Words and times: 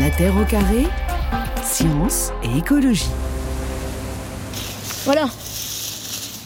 La 0.00 0.10
Terre 0.10 0.36
au 0.36 0.44
carré, 0.44 0.84
science 1.64 2.30
et 2.44 2.58
écologie. 2.58 3.10
Voilà. 5.04 5.28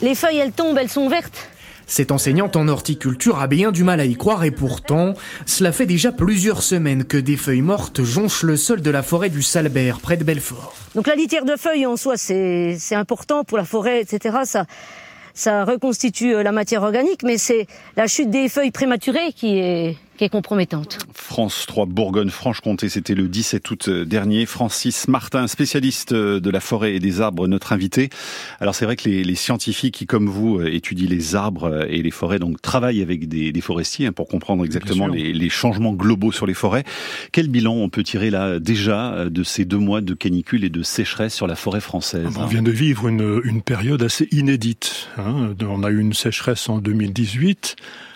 Les 0.00 0.14
feuilles, 0.14 0.38
elles 0.38 0.52
tombent, 0.52 0.78
elles 0.78 0.88
sont 0.88 1.08
vertes. 1.08 1.50
Cette 1.86 2.12
enseignante 2.12 2.56
en 2.56 2.66
horticulture 2.68 3.40
a 3.40 3.48
bien 3.48 3.70
du 3.70 3.84
mal 3.84 4.00
à 4.00 4.06
y 4.06 4.14
croire 4.14 4.44
et 4.44 4.50
pourtant, 4.52 5.12
cela 5.44 5.72
fait 5.72 5.84
déjà 5.84 6.12
plusieurs 6.12 6.62
semaines 6.62 7.04
que 7.04 7.18
des 7.18 7.36
feuilles 7.36 7.60
mortes 7.60 8.02
jonchent 8.02 8.44
le 8.44 8.56
sol 8.56 8.80
de 8.80 8.90
la 8.90 9.02
forêt 9.02 9.28
du 9.28 9.42
Salbert, 9.42 10.00
près 10.00 10.16
de 10.16 10.24
Belfort. 10.24 10.74
Donc 10.94 11.06
la 11.06 11.14
litière 11.14 11.44
de 11.44 11.56
feuilles 11.56 11.84
en 11.84 11.96
soi, 11.98 12.16
c'est 12.16 12.78
important 12.92 13.44
pour 13.44 13.58
la 13.58 13.64
forêt, 13.64 14.00
etc. 14.00 14.38
Ça, 14.44 14.64
ça 15.34 15.64
reconstitue 15.64 16.34
euh, 16.34 16.42
la 16.42 16.52
matière 16.52 16.82
organique, 16.82 17.22
mais 17.22 17.36
c'est 17.36 17.66
la 17.96 18.06
chute 18.06 18.30
des 18.30 18.48
feuilles 18.48 18.70
prématurées 18.70 19.32
qui 19.34 19.58
est, 19.58 19.96
qui 20.22 20.26
est 20.26 20.28
compromettante. 20.28 20.98
France 21.12 21.64
3 21.66 21.86
Bourgogne-Franche-Comté, 21.86 22.88
c'était 22.88 23.16
le 23.16 23.26
17 23.26 23.68
août 23.72 23.90
dernier. 23.90 24.46
Francis 24.46 25.08
Martin, 25.08 25.48
spécialiste 25.48 26.14
de 26.14 26.50
la 26.50 26.60
forêt 26.60 26.94
et 26.94 27.00
des 27.00 27.20
arbres, 27.20 27.48
notre 27.48 27.72
invité. 27.72 28.08
Alors 28.60 28.76
c'est 28.76 28.84
vrai 28.84 28.94
que 28.94 29.08
les, 29.08 29.24
les, 29.24 29.34
scientifiques 29.34 29.96
qui, 29.96 30.06
comme 30.06 30.28
vous, 30.28 30.62
étudient 30.62 31.08
les 31.08 31.34
arbres 31.34 31.88
et 31.90 32.02
les 32.02 32.12
forêts, 32.12 32.38
donc 32.38 32.62
travaillent 32.62 33.02
avec 33.02 33.26
des, 33.26 33.50
des 33.50 33.60
forestiers 33.60 34.06
hein, 34.06 34.12
pour 34.12 34.28
comprendre 34.28 34.64
exactement 34.64 35.08
les, 35.08 35.32
les, 35.32 35.48
changements 35.48 35.92
globaux 35.92 36.30
sur 36.30 36.46
les 36.46 36.54
forêts. 36.54 36.84
Quel 37.32 37.48
bilan 37.48 37.74
on 37.74 37.88
peut 37.88 38.04
tirer 38.04 38.30
là 38.30 38.60
déjà 38.60 39.28
de 39.28 39.42
ces 39.42 39.64
deux 39.64 39.78
mois 39.78 40.02
de 40.02 40.14
canicule 40.14 40.62
et 40.62 40.70
de 40.70 40.84
sécheresse 40.84 41.34
sur 41.34 41.48
la 41.48 41.56
forêt 41.56 41.80
française 41.80 42.28
On 42.38 42.46
vient 42.46 42.62
de 42.62 42.70
vivre 42.70 43.08
une, 43.08 43.40
une 43.42 43.60
période 43.60 44.04
assez 44.04 44.28
inédite. 44.30 45.08
Hein. 45.18 45.56
On 45.62 45.82
a 45.82 45.90
eu 45.90 45.98
une 45.98 46.12
sécheresse 46.12 46.68
en 46.68 46.78
2018, 46.78 47.74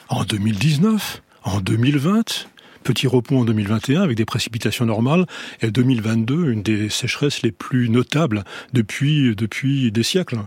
en 0.08 0.22
2019 0.22 1.22
en 1.46 1.60
2020, 1.60 2.48
petit 2.82 3.06
repos 3.06 3.38
en 3.38 3.44
2021 3.44 4.02
avec 4.02 4.16
des 4.16 4.24
précipitations 4.24 4.84
normales, 4.84 5.26
et 5.62 5.70
2022, 5.70 6.50
une 6.50 6.62
des 6.62 6.90
sécheresses 6.90 7.42
les 7.42 7.52
plus 7.52 7.88
notables 7.88 8.44
depuis, 8.72 9.34
depuis 9.34 9.90
des 9.92 10.02
siècles. 10.02 10.38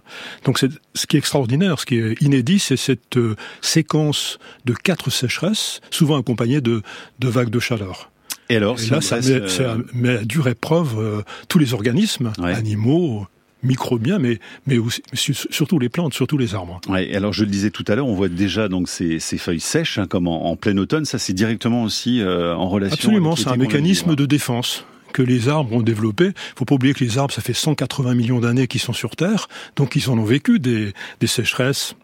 Donc 0.44 0.60
c'est 0.60 0.70
ce 0.94 1.08
qui 1.08 1.16
est 1.16 1.20
extraordinaire, 1.20 1.80
ce 1.80 1.86
qui 1.86 1.98
est 1.98 2.22
inédit, 2.22 2.60
c'est 2.60 2.78
cette 2.78 3.18
euh, 3.18 3.36
séquence 3.62 4.40
de 4.66 4.74
quatre 4.74 5.10
sécheresses, 5.10 5.82
souvent 5.90 6.20
accompagnées 6.20 6.62
de, 6.62 6.82
de 7.20 7.28
vagues 7.28 7.50
de 7.50 7.60
chaleur. 7.60 8.12
Et 8.50 8.58
alors, 8.58 8.82
et 8.82 8.88
là, 8.88 9.00
ça, 9.00 9.18
met, 9.18 9.30
euh... 9.30 9.48
ça 9.48 9.78
met 9.94 10.18
à 10.18 10.24
dure 10.26 10.48
épreuve 10.48 11.00
euh, 11.00 11.22
tous 11.48 11.60
les 11.60 11.74
organismes, 11.74 12.34
ouais. 12.40 12.54
animaux, 12.54 13.28
microbiens, 13.64 14.20
mais, 14.20 14.40
mais 14.68 14.78
aussi, 14.78 15.02
surtout 15.50 15.80
les 15.80 15.90
plantes, 15.90 16.14
surtout 16.14 16.38
les 16.38 16.56
arbres. 16.56 16.80
Ouais, 16.88 17.16
alors 17.16 17.34
je 17.34 17.44
le 17.44 17.50
disais 17.50 17.72
tout 17.72 17.86
à 17.88 17.96
l'heure, 17.96 18.08
on 18.08 18.16
voit 18.16 18.30
déjà 18.30 18.68
donc 18.68 18.90
ces, 18.90 19.20
ces 19.20 19.38
feuilles 19.38 19.60
sèches, 19.60 19.98
hein, 19.98 20.08
comme 20.08 20.28
en, 20.28 20.46
en, 20.46 20.56
plein 20.56 20.78
automne. 20.78 21.06
Ça, 21.06 21.20
c'est 21.20 21.34
directement 21.34 21.84
aussi 21.84 22.22
euh, 22.22 22.56
en 22.56 22.70
relation. 22.70 22.96
Absolument, 22.96 23.36
c'est 23.36 23.50
un 23.50 23.58
mécanisme 23.58 24.16
de 24.16 24.26
défense 24.26 24.86
que 25.14 25.22
les 25.22 25.50
arbres 25.50 25.74
ont 25.74 25.82
développé. 25.82 26.26
Il 26.26 26.54
faut 26.56 26.66
pas 26.66 26.76
oublier 26.76 26.94
que 26.94 27.04
les 27.04 27.18
arbres, 27.18 27.34
ça 27.34 27.42
fait 27.42 27.54
180 27.54 28.14
millions 28.14 28.40
d'années 28.40 28.68
qu'ils 28.68 28.82
sont 28.82 28.94
sur 28.94 29.16
Terre, 29.16 29.48
donc 29.76 29.96
ils 29.96 30.10
en 30.10 30.18
ont 30.18 30.24
vécu 30.24 30.60
des, 30.60 30.94
des 31.20 31.28
sécheresses, 31.28 31.96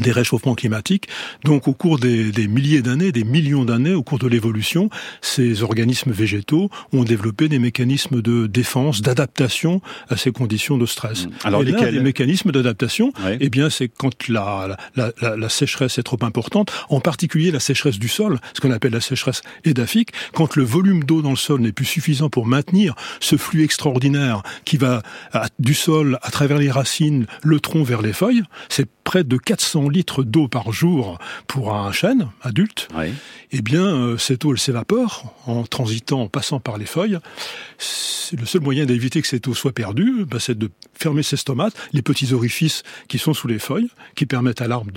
des 0.00 0.12
réchauffements 0.12 0.54
climatiques. 0.54 1.08
Donc 1.44 1.68
au 1.68 1.72
cours 1.72 1.98
des, 1.98 2.32
des 2.32 2.48
milliers 2.48 2.82
d'années, 2.82 3.12
des 3.12 3.24
millions 3.24 3.64
d'années, 3.64 3.94
au 3.94 4.02
cours 4.02 4.18
de 4.18 4.26
l'évolution, 4.26 4.90
ces 5.20 5.62
organismes 5.62 6.12
végétaux 6.12 6.70
ont 6.92 7.04
développé 7.04 7.48
des 7.48 7.58
mécanismes 7.58 8.20
de 8.20 8.46
défense, 8.46 9.02
d'adaptation 9.02 9.80
à 10.08 10.16
ces 10.16 10.32
conditions 10.32 10.78
de 10.78 10.86
stress. 10.86 11.26
Alors 11.44 11.62
Et 11.62 11.66
là, 11.66 11.90
les 11.90 12.00
mécanismes 12.00 12.50
d'adaptation, 12.50 13.12
ouais. 13.24 13.38
eh 13.40 13.50
bien 13.50 13.70
c'est 13.70 13.88
quand 13.88 14.28
la, 14.28 14.76
la, 14.96 15.12
la, 15.20 15.36
la, 15.36 15.48
sécheresse 15.48 15.98
est 15.98 16.02
trop 16.02 16.18
importante, 16.22 16.72
en 16.88 17.00
particulier 17.00 17.50
la 17.50 17.60
sécheresse 17.60 17.98
du 17.98 18.08
sol, 18.08 18.38
ce 18.54 18.60
qu'on 18.60 18.70
appelle 18.70 18.92
la 18.92 19.00
sécheresse 19.00 19.42
édaphique, 19.64 20.10
quand 20.32 20.56
le 20.56 20.64
volume 20.64 21.04
d'eau 21.04 21.22
dans 21.22 21.30
le 21.30 21.36
sol 21.36 21.60
n'est 21.60 21.72
plus 21.72 21.84
suffisant 21.84 22.30
pour 22.30 22.46
maintenir 22.46 22.94
ce 23.20 23.36
flux 23.36 23.62
extraordinaire 23.62 24.42
qui 24.64 24.76
va 24.76 25.02
à, 25.32 25.46
du 25.58 25.74
sol 25.74 26.18
à 26.22 26.30
travers 26.30 26.58
les 26.58 26.70
racines, 26.70 27.26
le 27.42 27.60
tronc 27.60 27.84
vers 27.84 28.02
les 28.02 28.12
feuilles, 28.12 28.42
c'est 28.68 28.88
près 29.04 29.22
de 29.22 29.36
400 29.36 29.83
litres 29.88 30.22
d'eau 30.22 30.48
par 30.48 30.72
jour 30.72 31.18
pour 31.46 31.74
un 31.74 31.92
chêne 31.92 32.28
adulte, 32.42 32.88
oui. 32.96 33.12
eh 33.52 33.62
bien, 33.62 33.84
euh, 33.84 34.18
cette 34.18 34.44
eau, 34.44 34.52
elle 34.52 34.58
s'évapore 34.58 35.34
en 35.46 35.64
transitant, 35.64 36.22
en 36.22 36.28
passant 36.28 36.60
par 36.60 36.78
les 36.78 36.86
feuilles. 36.86 37.18
Le 38.38 38.46
seul 38.46 38.62
moyen 38.62 38.86
d'éviter 38.86 39.20
que 39.20 39.28
cette 39.28 39.46
eau 39.48 39.54
soit 39.54 39.72
perdue, 39.72 40.24
bah, 40.24 40.38
c'est 40.40 40.56
de 40.58 40.70
fermer 40.94 41.22
ses 41.22 41.36
stomates, 41.36 41.74
les 41.92 42.02
petits 42.02 42.32
orifices 42.32 42.82
qui 43.08 43.18
sont 43.18 43.34
sous 43.34 43.48
les 43.48 43.58
feuilles, 43.58 43.90
qui 44.16 44.26
permettent 44.26 44.62
à 44.62 44.68
l'arbre 44.68 44.90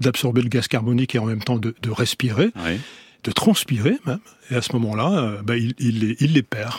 d'absorber 0.00 0.42
le 0.42 0.48
gaz 0.48 0.68
carbonique 0.68 1.14
et 1.14 1.18
en 1.18 1.24
même 1.26 1.42
temps 1.42 1.56
de, 1.58 1.74
de 1.82 1.90
respirer, 1.90 2.50
oui. 2.64 2.78
de 3.24 3.32
transpirer 3.32 3.96
même. 4.06 4.20
Et 4.50 4.54
à 4.56 4.62
ce 4.62 4.72
moment-là, 4.74 5.10
euh, 5.18 5.42
bah, 5.42 5.56
il, 5.56 5.74
il, 5.78 6.16
il 6.20 6.32
les 6.34 6.42
perd. 6.42 6.74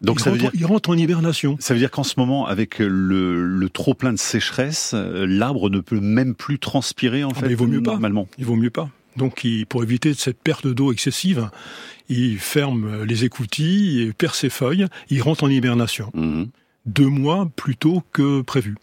Donc 0.00 0.20
il 0.20 0.22
ça 0.22 0.30
rentre, 0.30 0.42
veut 0.42 0.50
dire 0.50 0.60
il 0.60 0.66
rentre 0.66 0.90
en 0.90 0.94
hibernation. 0.94 1.56
Ça 1.60 1.74
veut 1.74 1.80
dire 1.80 1.90
qu'en 1.90 2.04
ce 2.04 2.14
moment, 2.18 2.46
avec 2.46 2.78
le, 2.78 3.44
le 3.44 3.68
trop 3.68 3.94
plein 3.94 4.12
de 4.12 4.18
sécheresse, 4.18 4.94
l'arbre 4.94 5.70
ne 5.70 5.80
peut 5.80 6.00
même 6.00 6.34
plus 6.34 6.58
transpirer 6.58 7.24
en 7.24 7.30
ah 7.30 7.34
fait. 7.34 7.42
Ben 7.42 7.50
il 7.50 7.56
vaut 7.56 7.66
mieux 7.66 7.80
normalement. 7.80 8.24
pas. 8.24 8.34
Il 8.38 8.44
vaut 8.44 8.56
mieux 8.56 8.70
pas. 8.70 8.90
Donc, 9.16 9.42
il, 9.44 9.66
pour 9.66 9.82
éviter 9.82 10.14
cette 10.14 10.38
perte 10.40 10.66
d'eau 10.66 10.92
excessive, 10.92 11.50
il 12.08 12.38
ferme 12.38 13.02
les 13.02 13.24
écoutilles, 13.24 14.02
il 14.04 14.14
perd 14.14 14.34
ses 14.34 14.48
feuilles, 14.48 14.86
il 15.10 15.20
rentre 15.20 15.44
en 15.44 15.50
hibernation. 15.50 16.10
Mmh. 16.14 16.44
Deux 16.86 17.08
mois 17.08 17.50
plus 17.56 17.76
tôt 17.76 18.02
que 18.12 18.40
prévu. 18.42 18.76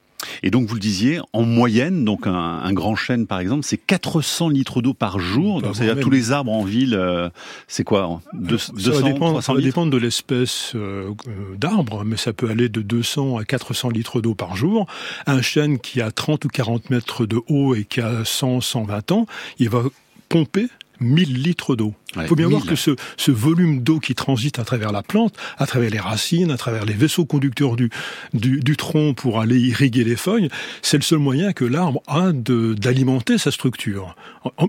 Et 0.43 0.51
donc, 0.51 0.67
vous 0.67 0.75
le 0.75 0.79
disiez, 0.79 1.19
en 1.33 1.43
moyenne, 1.43 2.05
donc 2.05 2.27
un, 2.27 2.33
un 2.33 2.73
grand 2.73 2.95
chêne, 2.95 3.27
par 3.27 3.39
exemple, 3.39 3.63
c'est 3.63 3.77
400 3.77 4.49
litres 4.49 4.81
d'eau 4.81 4.93
par 4.93 5.19
jour. 5.19 5.61
Donc, 5.61 5.75
c'est-à-dire 5.75 6.01
tous 6.01 6.09
les 6.09 6.31
arbres 6.31 6.51
en 6.51 6.63
ville, 6.63 6.95
euh, 6.95 7.29
c'est 7.67 7.83
quoi 7.83 8.21
deux, 8.33 8.57
ça 8.57 8.73
200, 8.73 8.91
va 8.91 9.01
dépendre, 9.01 9.31
300 9.31 9.41
ça 9.41 9.53
va 9.53 9.61
dépendre 9.61 9.91
de 9.91 9.97
l'espèce 9.97 10.73
euh, 10.75 11.11
d'arbre, 11.57 12.03
mais 12.05 12.17
ça 12.17 12.33
peut 12.33 12.49
aller 12.49 12.69
de 12.69 12.81
200 12.81 13.37
à 13.37 13.45
400 13.45 13.89
litres 13.89 14.21
d'eau 14.21 14.35
par 14.35 14.55
jour. 14.55 14.87
Un 15.25 15.41
chêne 15.41 15.79
qui 15.79 16.01
a 16.01 16.11
30 16.11 16.45
ou 16.45 16.47
40 16.47 16.89
mètres 16.89 17.25
de 17.25 17.39
haut 17.47 17.75
et 17.75 17.85
qui 17.85 18.01
a 18.01 18.23
100, 18.23 18.61
120 18.61 19.11
ans, 19.11 19.25
il 19.59 19.69
va 19.69 19.83
pomper 20.29 20.67
1000 20.99 21.41
litres 21.43 21.75
d'eau. 21.75 21.93
Il 22.15 22.21
Ouais, 22.21 22.27
faut 22.27 22.35
bien 22.35 22.47
voir 22.47 22.61
1000. 22.61 22.69
que 22.69 22.75
ce, 22.75 22.91
ce 23.17 23.31
volume 23.31 23.81
d'eau 23.81 23.99
qui 23.99 24.15
transite 24.15 24.59
à 24.59 24.63
travers 24.63 24.91
la 24.91 25.03
plante, 25.03 25.35
à 25.57 25.65
travers 25.65 25.89
les 25.89 25.99
racines, 25.99 26.51
à 26.51 26.57
travers 26.57 26.85
les 26.85 26.93
vaisseaux 26.93 27.25
conducteurs 27.25 27.75
du, 27.75 27.89
du, 28.33 28.59
du 28.59 28.77
tronc 28.77 29.13
pour 29.13 29.39
aller 29.41 29.59
irriguer 29.59 30.03
les 30.03 30.15
feuilles, 30.15 30.49
c'est 30.81 30.97
le 30.97 31.03
seul 31.03 31.19
moyen 31.19 31.51
que 31.53 31.65
l'arbre 31.65 32.01
a 32.07 32.31
de- 32.31 32.73
d'alimenter 32.73 33.37
sa 33.37 33.51
structure. 33.51 34.15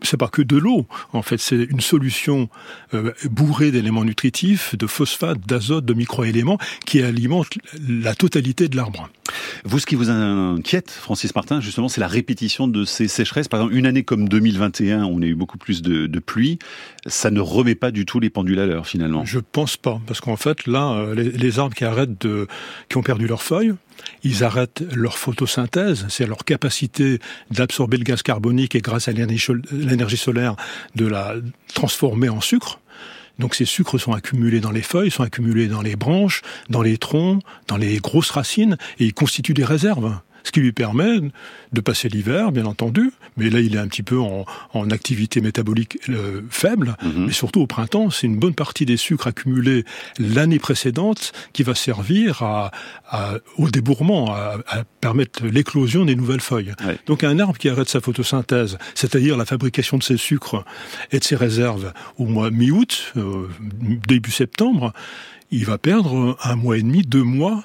C'est 0.03 0.17
pas 0.17 0.29
que 0.29 0.43
de 0.43 0.57
l'eau, 0.57 0.87
en 1.13 1.23
fait, 1.23 1.39
c'est 1.39 1.65
une 1.71 1.81
solution 1.81 2.49
euh, 2.95 3.13
bourrée 3.31 3.71
d'éléments 3.71 4.05
nutritifs, 4.05 4.75
de 4.77 4.87
phosphate, 4.87 5.39
d'azote, 5.47 5.85
de 5.85 5.95
microéléments 5.95 6.59
qui 6.87 7.03
alimentent 7.03 7.59
la 7.89 8.15
totalité 8.15 8.69
de 8.69 8.77
l'arbre. 8.77 9.09
Vous, 9.65 9.79
ce 9.79 9.87
qui 9.87 9.97
vous 9.97 10.09
inquiète, 10.11 10.91
Francis 10.91 11.35
Martin, 11.35 11.61
justement, 11.61 11.89
c'est 11.89 12.01
la 12.01 12.07
répétition 12.09 12.69
de 12.69 12.85
ces 12.85 13.09
sécheresses. 13.09 13.49
Par 13.49 13.61
exemple, 13.61 13.77
une 13.77 13.87
année 13.87 14.03
comme 14.05 14.29
2021, 14.29 15.05
on 15.05 15.21
a 15.21 15.27
eu 15.27 15.35
beaucoup 15.35 15.59
plus 15.59 15.83
de, 15.83 16.07
de 16.07 16.19
pluie. 16.21 16.59
Ça 17.07 17.31
ne 17.31 17.36
remet 17.41 17.75
pas 17.75 17.91
du 17.91 18.07
tout 18.07 18.21
les 18.21 18.31
pendules 18.31 18.59
à 18.61 18.67
l'heure, 18.67 18.87
finalement. 18.87 19.25
Je 19.25 19.39
pense 19.39 19.77
pas, 19.77 20.01
parce 20.07 20.21
qu'en 20.21 20.37
fait, 20.37 20.67
là, 20.67 20.93
euh, 20.93 21.15
les, 21.15 21.59
arbres 21.59 21.75
qui 21.75 21.85
arrêtent 21.85 22.27
qui 22.89 22.97
ont 22.97 23.03
perdu 23.03 23.27
leurs 23.27 23.43
feuilles, 23.43 23.75
ils 24.23 24.45
arrêtent 24.45 24.85
leur 24.95 25.19
photosynthèse, 25.19 26.07
c'est 26.09 26.27
leur 26.27 26.45
capacité 26.45 27.19
d'absorber 27.51 27.97
le 27.97 28.05
gaz 28.05 28.23
carbonique 28.23 28.75
et 28.75 28.81
grâce 28.81 29.09
à 29.09 29.13
l'énergie 29.13 30.17
solaire 30.17 30.57
de 30.95 31.07
la 31.07 31.35
transformer 31.75 32.29
en 32.29 32.41
sucre. 32.41 32.81
Donc 33.39 33.55
ces 33.55 33.65
sucres 33.65 33.99
sont 34.01 34.13
accumulés 34.13 34.61
dans 34.61 34.71
les 34.71 34.83
feuilles, 34.83 35.11
sont 35.11 35.23
accumulés 35.23 35.69
dans 35.69 35.83
les 35.83 35.97
branches, 35.97 36.43
dans 36.71 36.83
les 36.83 36.97
troncs, 36.97 37.43
dans 37.69 37.77
les 37.77 37.99
grosses 37.99 38.31
racines, 38.31 38.77
et 38.99 39.05
ils 39.07 39.15
constituent 39.15 39.55
des 39.55 39.65
réserves. 39.65 40.19
Ce 40.47 40.53
qui 40.53 40.61
lui 40.61 40.71
permet 40.71 41.19
de 41.73 41.81
passer 41.81 42.09
l'hiver, 42.09 42.53
bien 42.53 42.67
entendu, 42.67 43.11
mais 43.37 43.51
là 43.51 43.59
il 43.59 43.75
est 43.75 43.79
un 43.81 43.89
petit 43.89 44.05
peu 44.05 44.21
en, 44.21 44.45
en 44.75 44.91
activité 44.91 45.41
métabolique 45.41 45.99
euh, 46.09 46.43
faible, 46.51 46.97
Mhm. 47.03 47.27
mais 47.27 47.33
surtout 47.33 47.61
au 47.63 47.67
printemps, 47.67 48.11
c'est 48.11 48.29
une 48.29 48.39
bonne 48.39 48.55
partie 48.55 48.87
des 48.87 48.97
sucres 48.97 49.27
accumulés 49.27 49.85
l'année 50.21 50.61
précédente 50.61 51.33
qui 51.53 51.65
va 51.65 51.75
servir 51.75 52.45
à, 52.45 52.71
à- 53.11 53.39
au 53.59 53.71
débourrement, 53.71 54.33
à, 54.33 54.59
à 54.69 54.85
permettre 55.01 55.45
l'éclosion 55.45 56.05
des 56.05 56.15
nouvelles 56.15 56.41
feuilles. 56.41 56.75
Ouais. 56.87 56.97
Donc 57.07 57.25
un 57.25 57.41
arbre 57.41 57.59
qui 57.59 57.69
arrête 57.69 57.89
sa 57.89 58.01
photosynthèse, 58.01 58.79
c'est-à-dire 58.95 59.37
la 59.37 59.47
fabrication 59.47 59.99
de 59.99 60.05
ses 60.05 60.17
sucres 60.17 60.65
et 61.11 61.19
de 61.19 61.25
ses 61.25 61.35
réserves 61.37 61.93
au 62.19 62.27
mois 62.27 62.53
mi-août, 62.53 63.13
euh, 63.17 63.49
début 64.07 64.31
septembre, 64.31 64.93
il 65.51 65.65
va 65.65 65.77
perdre 65.79 66.37
un 66.45 66.55
mois 66.55 66.79
et 66.79 66.83
demi, 66.83 67.03
deux 67.03 67.25
mois 67.25 67.65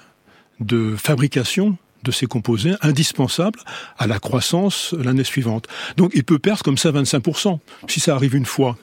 de 0.59 0.95
fabrication 0.97 1.77
de 2.03 2.11
ces 2.11 2.25
composés 2.25 2.73
indispensables 2.81 3.59
à 3.97 4.07
la 4.07 4.19
croissance 4.19 4.93
l'année 4.93 5.23
suivante. 5.23 5.67
Donc 5.97 6.11
il 6.13 6.23
peut 6.23 6.39
perdre 6.39 6.63
comme 6.63 6.77
ça 6.77 6.91
25%. 6.91 7.59
Si 7.87 7.99
ça 7.99 8.15
arrive 8.15 8.35
une 8.35 8.45
fois, 8.45 8.77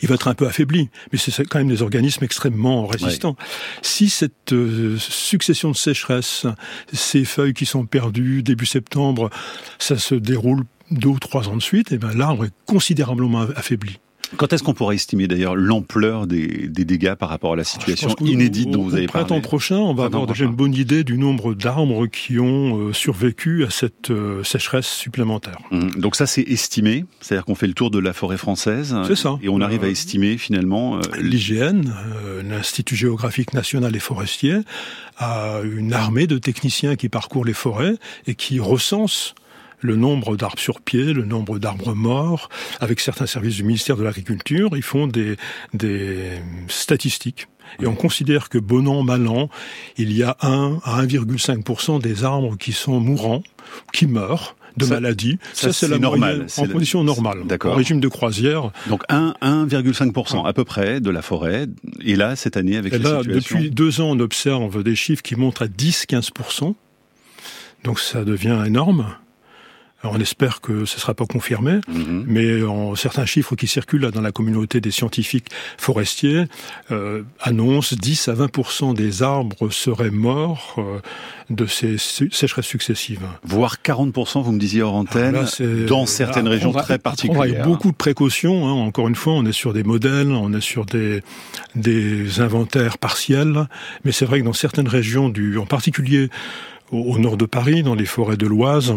il 0.00 0.08
va 0.08 0.14
être 0.14 0.28
un 0.28 0.34
peu 0.34 0.46
affaibli, 0.46 0.88
mais 1.12 1.18
c'est 1.18 1.44
quand 1.44 1.58
même 1.58 1.68
des 1.68 1.82
organismes 1.82 2.24
extrêmement 2.24 2.86
résistants. 2.86 3.36
Si 3.82 4.08
cette 4.08 4.52
euh, 4.52 4.96
succession 4.98 5.70
de 5.70 5.76
sécheresse, 5.76 6.46
ces 6.92 7.24
feuilles 7.24 7.54
qui 7.54 7.66
sont 7.66 7.86
perdues 7.86 8.42
début 8.42 8.66
septembre, 8.66 9.30
ça 9.78 9.98
se 9.98 10.14
déroule 10.14 10.64
deux 10.90 11.08
ou 11.08 11.18
trois 11.18 11.48
ans 11.48 11.56
de 11.56 11.62
suite, 11.62 11.92
et 11.92 11.98
ben 11.98 12.12
l'arbre 12.14 12.44
est 12.44 12.52
considérablement 12.66 13.46
affaibli. 13.56 13.98
Quand 14.36 14.52
est-ce 14.52 14.62
qu'on 14.62 14.74
pourra 14.74 14.94
estimer 14.94 15.28
d'ailleurs 15.28 15.56
l'ampleur 15.56 16.26
des, 16.26 16.68
dégâts 16.68 17.14
par 17.14 17.28
rapport 17.28 17.54
à 17.54 17.56
la 17.56 17.64
situation 17.64 18.14
inédite 18.20 18.70
dont 18.70 18.82
vous 18.82 18.94
avez 18.94 19.06
parlé 19.06 19.26
Printemps 19.26 19.40
prochain, 19.40 19.76
on 19.76 19.94
va 19.94 20.04
avoir 20.04 20.26
déjà 20.26 20.44
une 20.44 20.54
bonne 20.54 20.74
idée 20.74 21.04
du 21.04 21.16
nombre 21.18 21.54
d'arbres 21.54 22.06
qui 22.06 22.38
ont 22.38 22.78
euh, 22.78 22.92
survécu 22.92 23.64
à 23.64 23.70
cette 23.70 24.10
euh, 24.10 24.42
sécheresse 24.42 24.86
supplémentaire. 24.86 25.58
Mmh. 25.70 25.90
Donc 25.96 26.16
ça, 26.16 26.26
c'est 26.26 26.42
estimé, 26.42 27.04
c'est-à-dire 27.20 27.44
qu'on 27.44 27.54
fait 27.54 27.66
le 27.66 27.74
tour 27.74 27.90
de 27.90 27.98
la 27.98 28.12
forêt 28.12 28.36
française. 28.36 28.94
C'est 29.06 29.16
ça. 29.16 29.38
Et 29.42 29.48
on 29.48 29.60
arrive 29.60 29.84
à 29.84 29.88
estimer 29.88 30.36
finalement. 30.38 30.98
L'IGN, 31.18 31.82
l'Institut 32.48 32.96
géographique 32.96 33.54
national 33.54 33.94
et 33.96 34.00
forestier, 34.00 34.58
a 35.16 35.60
une 35.64 35.92
armée 35.92 36.26
de 36.26 36.38
techniciens 36.38 36.96
qui 36.96 37.08
parcourent 37.08 37.44
les 37.44 37.54
forêts 37.54 37.94
et 38.26 38.34
qui 38.34 38.60
recensent 38.60 39.34
le 39.80 39.96
nombre 39.96 40.36
d'arbres 40.36 40.58
sur 40.58 40.80
pied, 40.80 41.12
le 41.12 41.24
nombre 41.24 41.58
d'arbres 41.58 41.94
morts. 41.94 42.48
Avec 42.80 43.00
certains 43.00 43.26
services 43.26 43.56
du 43.56 43.64
ministère 43.64 43.96
de 43.96 44.02
l'Agriculture, 44.02 44.70
ils 44.76 44.82
font 44.82 45.06
des, 45.06 45.36
des 45.72 46.30
statistiques. 46.68 47.48
Et 47.80 47.86
on 47.86 47.94
considère 47.94 48.48
que 48.48 48.58
bon 48.58 48.86
an, 48.86 49.02
mal 49.02 49.26
an, 49.26 49.48
il 49.96 50.12
y 50.12 50.22
a 50.22 50.36
1 50.42 50.78
à 50.84 51.02
1,5% 51.04 52.00
des 52.00 52.24
arbres 52.24 52.56
qui 52.56 52.72
sont 52.72 53.00
mourants, 53.00 53.42
qui 53.92 54.06
meurent 54.06 54.56
de 54.76 54.86
maladie. 54.86 55.38
Ça, 55.52 55.72
c'est 55.72 55.88
la 55.88 55.98
normale. 55.98 56.46
En 56.56 56.66
condition 56.66 57.04
normale. 57.04 57.44
D'accord. 57.46 57.74
En 57.74 57.76
régime 57.76 58.00
de 58.00 58.08
croisière. 58.08 58.70
Donc 58.88 59.02
1, 59.08 59.34
1,5% 59.40 60.46
à 60.46 60.52
peu 60.52 60.64
près 60.64 61.00
de 61.00 61.10
la 61.10 61.22
forêt. 61.22 61.66
Et 62.00 62.16
là, 62.16 62.36
cette 62.36 62.56
année, 62.56 62.76
avec 62.76 62.92
et 62.92 62.98
la 62.98 63.10
là, 63.10 63.18
situation... 63.22 63.56
Depuis 63.56 63.70
deux 63.70 64.00
ans, 64.00 64.10
on 64.10 64.20
observe 64.20 64.82
des 64.82 64.96
chiffres 64.96 65.22
qui 65.22 65.36
montrent 65.36 65.62
à 65.62 65.66
10-15%. 65.66 66.74
Donc 67.84 68.00
ça 68.00 68.24
devient 68.24 68.62
énorme 68.66 69.14
on 70.04 70.20
espère 70.20 70.60
que 70.60 70.84
ce 70.84 70.96
ne 70.96 71.00
sera 71.00 71.14
pas 71.14 71.26
confirmé, 71.26 71.80
mhm. 71.88 72.24
mais 72.26 72.62
en, 72.62 72.94
certains 72.94 73.26
chiffres 73.26 73.56
qui 73.56 73.66
circulent 73.66 74.02
là, 74.02 74.10
dans 74.10 74.20
la 74.20 74.32
communauté 74.32 74.80
des 74.80 74.90
scientifiques 74.90 75.48
forestiers 75.78 76.44
euh, 76.90 77.22
annoncent 77.40 77.96
10 77.98 78.28
à 78.28 78.34
20% 78.34 78.94
des 78.94 79.22
arbres 79.22 79.70
seraient 79.70 80.10
morts 80.10 80.76
euh, 80.78 81.00
de 81.50 81.66
ces 81.66 81.96
sécheresses 81.98 82.66
successives. 82.66 83.26
Voire 83.44 83.82
40 83.82 84.14
vous 84.44 84.52
me 84.52 84.58
disiez 84.58 84.82
hors 84.82 84.94
antenne, 84.94 85.44
dans 85.86 86.06
certaines 86.06 86.48
régions 86.48 86.72
très 86.72 86.98
particulières. 86.98 87.38
On 87.38 87.42
avec 87.42 87.62
beaucoup 87.62 87.90
de 87.90 87.96
précautions. 87.96 88.66
Hein. 88.66 88.72
Encore 88.72 89.08
une 89.08 89.14
fois, 89.14 89.34
on 89.34 89.44
est 89.44 89.52
sur 89.52 89.72
des 89.72 89.82
modèles, 89.82 90.30
on 90.30 90.52
est 90.52 90.60
sur 90.60 90.84
des, 90.86 91.22
des 91.74 92.40
inventaires 92.40 92.98
partiels, 92.98 93.68
mais 94.04 94.12
c'est 94.12 94.24
vrai 94.24 94.40
que 94.40 94.44
dans 94.44 94.52
certaines 94.52 94.88
régions, 94.88 95.28
du, 95.28 95.58
en 95.58 95.66
particulier 95.66 96.28
au 96.90 97.18
nord 97.18 97.36
de 97.36 97.46
Paris, 97.46 97.82
dans 97.82 97.94
les 97.94 98.04
forêts 98.04 98.36
de 98.36 98.46
l'Oise, 98.46 98.94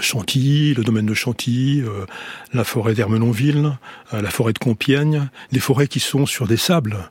Chantilly, 0.00 0.74
le 0.74 0.82
domaine 0.82 1.06
de 1.06 1.14
Chantilly, 1.14 1.80
euh, 1.80 2.06
la 2.52 2.64
forêt 2.64 2.94
d'Ermenonville, 2.94 3.72
euh, 4.12 4.20
la 4.22 4.30
forêt 4.30 4.52
de 4.52 4.58
Compiègne, 4.58 5.28
des 5.52 5.60
forêts 5.60 5.86
qui 5.86 6.00
sont 6.00 6.26
sur 6.26 6.46
des 6.46 6.56
sables. 6.56 7.10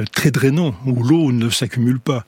Euh, 0.00 0.04
très 0.12 0.30
drainant, 0.30 0.74
où 0.86 1.02
l'eau 1.02 1.32
ne 1.32 1.50
s'accumule 1.50 2.00
pas. 2.00 2.24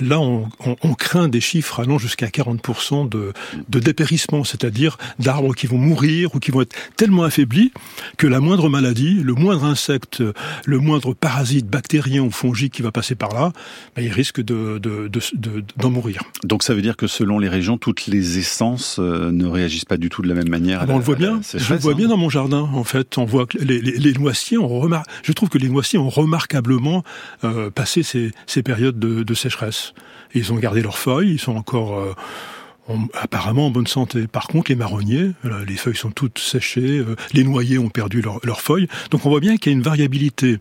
Là, 0.00 0.20
on, 0.20 0.46
craint 0.94 1.28
des 1.28 1.40
chiffres 1.40 1.80
allant 1.80 1.98
jusqu'à 1.98 2.26
40% 2.26 3.08
de, 3.08 3.32
de 3.68 3.78
dépérissement, 3.80 4.44
c'est-à-dire 4.44 4.98
d'arbres 5.18 5.54
qui 5.54 5.66
vont 5.66 5.78
mourir 5.78 6.34
ou 6.34 6.38
qui 6.38 6.50
vont 6.50 6.60
être 6.60 6.76
tellement 6.96 7.24
affaiblis 7.24 7.72
que 8.18 8.26
la 8.26 8.40
moindre 8.40 8.68
maladie, 8.68 9.14
le 9.14 9.34
moindre 9.34 9.64
insecte, 9.64 10.22
le 10.64 10.78
moindre 10.78 11.14
parasite 11.14 11.66
bactérien 11.66 12.22
ou 12.22 12.30
fongique 12.30 12.74
qui 12.74 12.82
va 12.82 12.92
passer 12.92 13.14
par 13.14 13.34
là, 13.34 13.52
ben, 13.96 14.04
il 14.04 14.12
risque 14.12 14.40
d'en 14.40 14.78
de, 14.78 15.08
de, 15.08 15.86
mourir. 15.86 16.22
Donc 16.44 16.62
ça 16.62 16.74
veut 16.74 16.82
dire 16.82 16.96
que 16.96 17.06
selon 17.06 17.38
les 17.38 17.48
régions, 17.48 17.78
toutes 17.78 18.06
les 18.06 18.38
essences 18.38 18.98
euh, 18.98 19.32
ne 19.32 19.46
réagissent 19.46 19.84
pas 19.84 19.96
du 19.96 20.08
tout 20.08 20.22
de 20.22 20.28
la 20.28 20.34
même 20.34 20.48
manière. 20.48 20.80
Ah 20.82 20.86
ben, 20.86 20.94
on 20.94 20.98
le 20.98 21.04
voit 21.04 21.16
bien. 21.16 21.40
Je 21.54 21.72
le 21.72 21.80
vois 21.80 21.94
bien 21.94 22.06
hein. 22.06 22.10
dans 22.10 22.16
mon 22.16 22.30
jardin. 22.30 22.68
En 22.74 22.84
fait, 22.84 23.18
on 23.18 23.24
voit 23.24 23.46
que 23.46 23.58
les, 23.58 23.80
les, 23.80 23.98
les 23.98 24.12
noisiers, 24.12 24.58
on 24.58 24.68
remarque. 24.68 25.08
Je 25.22 25.32
trouve 25.32 25.48
que 25.48 25.58
les 25.58 25.68
noisiers 25.68 25.98
ont 25.98 26.10
remarquablement 26.10 27.02
euh, 27.44 27.70
passer 27.70 28.02
ces, 28.02 28.32
ces 28.46 28.62
périodes 28.62 28.98
de, 28.98 29.22
de, 29.22 29.34
sécheresse. 29.34 29.94
Ils 30.34 30.52
ont 30.52 30.56
gardé 30.56 30.82
leurs 30.82 30.98
feuilles, 30.98 31.32
ils 31.32 31.40
sont 31.40 31.56
encore 31.56 32.14
euh, 32.90 32.96
apparemment 33.14 33.66
en 33.66 33.70
bonne 33.70 33.86
santé. 33.86 34.26
Par 34.26 34.48
contre, 34.48 34.70
les 34.70 34.76
marronniers, 34.76 35.30
euh, 35.44 35.64
les 35.66 35.76
feuilles 35.76 35.96
sont 35.96 36.10
toutes 36.10 36.38
séchées, 36.38 36.98
euh, 36.98 37.14
les 37.32 37.44
noyers 37.44 37.78
ont 37.78 37.90
perdu 37.90 38.22
leurs 38.22 38.60
feuilles. 38.60 38.88
Donc 39.10 39.24
on 39.24 39.30
voit 39.30 39.40
bien 39.40 39.56
qu'il 39.56 39.70
y 39.70 39.74
a 39.74 39.76
une 39.76 39.84
variabilité 39.84 40.58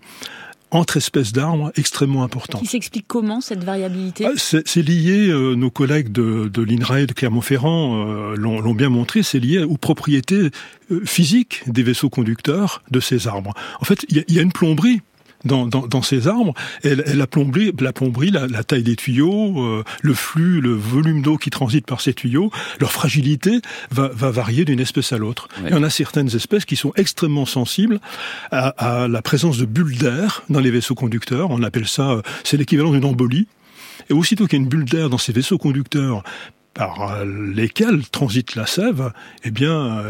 entre 0.69 0.97
espèces 0.97 1.33
d'arbres 1.33 1.71
extrêmement 1.75 2.23
importante. 2.23 2.61
Qui 2.61 2.67
s'explique 2.67 3.05
comment 3.07 3.41
cette 3.41 3.63
variabilité 3.63 4.25
ah, 4.25 4.31
C'est 4.37 4.81
lié, 4.81 5.27
nos 5.57 5.69
collègues 5.69 6.13
de, 6.13 6.47
de 6.47 6.61
l'INRAE 6.61 7.07
de 7.07 7.13
Clermont-Ferrand 7.13 8.05
l'ont 8.35 8.73
bien 8.73 8.87
montré, 8.87 9.21
c'est 9.21 9.39
lié 9.39 9.63
aux 9.63 9.75
propriétés 9.75 10.49
physiques 11.03 11.63
des 11.67 11.83
vaisseaux 11.83 12.09
conducteurs 12.09 12.83
de 12.89 13.01
ces 13.01 13.27
arbres. 13.27 13.53
En 13.81 13.83
fait, 13.83 14.05
il 14.07 14.23
y, 14.29 14.35
y, 14.35 14.39
a 14.39 14.41
une 14.41 14.53
plomberie 14.53 15.01
dans, 15.45 15.65
dans, 15.65 15.87
dans 15.87 16.01
ces 16.01 16.27
arbres, 16.27 16.53
elle, 16.83 17.03
elle 17.05 17.21
a 17.21 17.27
plombé 17.27 17.73
la 17.79 17.93
plomberie, 17.93 18.31
la, 18.31 18.47
la 18.47 18.63
taille 18.63 18.83
des 18.83 18.95
tuyaux, 18.95 19.59
euh, 19.63 19.83
le 20.01 20.13
flux, 20.13 20.61
le 20.61 20.73
volume 20.73 21.21
d'eau 21.21 21.37
qui 21.37 21.49
transite 21.49 21.85
par 21.85 22.01
ces 22.01 22.13
tuyaux, 22.13 22.51
leur 22.79 22.91
fragilité 22.91 23.61
va, 23.91 24.09
va 24.13 24.31
varier 24.31 24.65
d'une 24.65 24.79
espèce 24.79 25.13
à 25.13 25.17
l'autre. 25.17 25.47
Il 25.65 25.71
y 25.71 25.73
en 25.73 25.83
a 25.83 25.89
certaines 25.89 26.35
espèces 26.35 26.65
qui 26.65 26.75
sont 26.75 26.93
extrêmement 26.95 27.45
sensibles 27.45 27.99
à, 28.51 28.69
à 29.03 29.07
la 29.07 29.21
présence 29.21 29.57
de 29.57 29.65
bulles 29.65 29.97
d'air 29.97 30.43
dans 30.49 30.59
les 30.59 30.71
vaisseaux 30.71 30.95
conducteurs. 30.95 31.49
On 31.51 31.63
appelle 31.63 31.87
ça, 31.87 32.11
euh, 32.11 32.21
c'est 32.43 32.57
l'équivalent 32.57 32.91
d'une 32.91 33.05
embolie. 33.05 33.47
Et 34.09 34.13
aussitôt 34.13 34.47
qu'il 34.47 34.57
y 34.57 34.61
a 34.61 34.63
une 34.63 34.69
bulle 34.69 34.85
d'air 34.85 35.09
dans 35.09 35.17
ces 35.17 35.31
vaisseaux 35.31 35.57
conducteurs 35.57 36.23
par 36.73 37.11
euh, 37.11 37.25
lesquels 37.53 38.07
transite 38.09 38.55
la 38.55 38.65
sève, 38.65 39.11
eh 39.43 39.51
bien, 39.51 40.03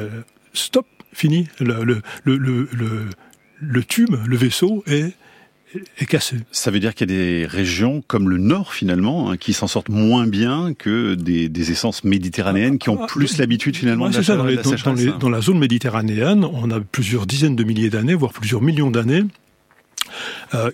stop, 0.54 0.88
fini. 1.14 1.48
Le, 1.60 1.84
le, 1.84 2.02
le, 2.24 2.38
le, 2.38 3.08
le 3.60 3.84
tube, 3.84 4.16
le 4.26 4.38
vaisseau 4.38 4.84
est 4.88 5.14
est 5.98 6.06
cassé. 6.06 6.38
Ça 6.52 6.72
veut 6.72 6.80
dire 6.80 6.94
qu'il 6.94 7.10
y 7.10 7.14
a 7.14 7.18
des 7.18 7.46
régions 7.46 8.04
comme 8.08 8.30
le 8.30 8.38
Nord 8.38 8.74
finalement 8.74 9.32
hein, 9.32 9.38
qui 9.38 9.54
s'en 9.54 9.68
sortent 9.68 9.90
moins 9.90 10.28
bien 10.28 10.74
que 10.74 11.16
des, 11.16 11.50
des 11.50 11.72
essences 11.72 12.04
méditerranéennes 12.04 12.78
qui 12.78 12.90
ont 12.90 13.00
ah, 13.02 13.08
plus 13.08 13.38
l'habitude 13.38 13.76
finalement 13.76 14.10
de, 14.10 14.16
la, 14.16 14.24
ça, 14.24 14.36
dans, 14.36 14.44
la 14.44 14.56
dans, 14.56 15.18
dans, 15.18 15.30
la 15.30 15.42
zone 15.42 15.60
méditerranéenne, 15.60 16.46
on 16.46 16.72
a 16.72 16.80
plusieurs 16.80 17.26
dizaines 17.26 17.56
de 17.56 17.64
milliers 17.64 17.90
d'années, 17.90 18.14
voire 18.16 18.34
plusieurs 18.34 18.62
millions 18.62 18.92
d'années, 18.92 19.24
euh, 20.54 20.72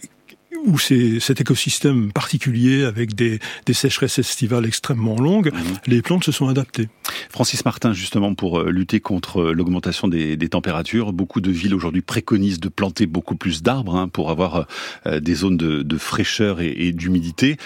où 0.66 0.78
c'est 0.80 1.20
cet 1.20 1.42
écosystème 1.42 2.12
particulier 2.12 2.84
avec 2.84 3.16
des, 3.16 3.40
des, 3.66 3.74
sécheresses 3.74 4.20
estivales 4.20 4.66
extrêmement 4.66 5.20
longues, 5.20 5.52
mhm. 5.54 5.62
les 5.88 6.02
plantes 6.02 6.24
se 6.24 6.32
sont 6.32 6.48
adaptées. 6.48 6.90
Francis 7.30 7.64
Martin, 7.66 7.94
justement, 7.94 8.34
pour 8.34 8.60
euh, 8.60 8.70
lutter 8.70 9.00
contre 9.00 9.42
euh, 9.42 9.54
l'augmentation 9.54 10.08
des, 10.08 10.38
des, 10.38 10.50
températures, 10.50 11.14
beaucoup 11.14 11.42
de 11.42 11.52
villes 11.52 11.76
aujourd'hui 11.76 12.02
préconisent 12.02 12.60
de 12.60 12.70
planter 12.70 13.06
beaucoup 13.06 13.36
plus 13.36 13.62
d'arbres 13.62 13.96
hein, 13.96 14.08
pour 14.08 14.30
avoir 14.30 14.68
euh, 15.06 15.20
des 15.20 15.36
zones 15.36 15.58
de, 15.58 15.84
de 15.84 15.98
fraîcheur 15.98 16.62
et, 16.62 16.74
et 16.78 16.92
d'humidité. 16.92 17.58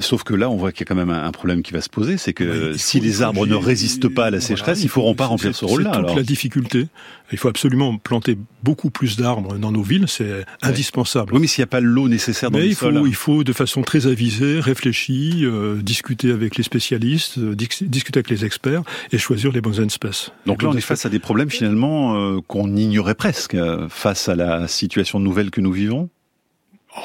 sauf 0.00 0.22
que 0.22 0.34
là, 0.34 0.50
on 0.50 0.56
voit 0.56 0.72
qu'il 0.72 0.80
y 0.80 0.84
a 0.84 0.86
quand 0.86 0.94
même 0.94 1.10
un, 1.10 1.32
problème 1.32 1.62
qui 1.62 1.72
va 1.72 1.80
se 1.80 1.88
poser, 1.88 2.18
c'est 2.18 2.32
que 2.32 2.74
si 2.76 3.00
les 3.00 3.22
arbres 3.22 3.46
ne 3.46 3.54
résistent 3.54 4.08
pas 4.08 4.26
à 4.26 4.30
la 4.30 4.40
sécheresse, 4.40 4.82
ils 4.82 4.86
ne 4.86 4.90
pourront 4.90 5.14
pas 5.14 5.26
remplir 5.26 5.54
ce 5.54 5.64
rôle-là. 5.64 5.92
C'est 5.94 6.00
toute 6.00 6.16
la 6.16 6.22
difficulté. 6.22 6.86
Il 7.32 7.38
faut 7.38 7.48
absolument 7.48 7.96
planter 7.96 8.36
beaucoup 8.62 8.90
plus 8.90 9.16
d'arbres 9.16 9.56
dans 9.58 9.72
nos 9.72 9.82
villes, 9.82 10.04
c'est 10.08 10.44
indispensable. 10.60 11.32
Oui, 11.34 11.40
mais 11.40 11.46
s'il 11.46 11.62
n'y 11.62 11.64
a 11.64 11.68
pas 11.68 11.80
l'eau 11.80 12.08
nécessaire 12.08 12.31
dans 12.50 12.58
mais 12.58 12.66
il 12.66 12.74
faut, 12.74 13.06
il 13.06 13.14
faut 13.14 13.44
de 13.44 13.52
façon 13.52 13.82
très 13.82 14.06
avisée, 14.06 14.60
réfléchie, 14.60 15.40
euh, 15.42 15.80
discuter 15.82 16.30
avec 16.30 16.56
les 16.56 16.62
spécialistes, 16.62 17.38
euh, 17.38 17.54
discuter 17.54 18.18
avec 18.18 18.30
les 18.30 18.44
experts 18.44 18.82
et 19.12 19.18
choisir 19.18 19.52
les 19.52 19.60
bonnes 19.60 19.82
espèces. 19.84 20.30
Donc 20.46 20.62
là, 20.62 20.70
on 20.70 20.76
est 20.76 20.80
face 20.80 21.06
à 21.06 21.08
des 21.08 21.18
problèmes 21.18 21.50
finalement 21.50 22.16
euh, 22.16 22.40
qu'on 22.46 22.76
ignorait 22.76 23.14
presque 23.14 23.56
face 23.88 24.28
à 24.28 24.34
la 24.34 24.68
situation 24.68 25.20
nouvelle 25.20 25.50
que 25.50 25.60
nous 25.60 25.72
vivons. 25.72 26.08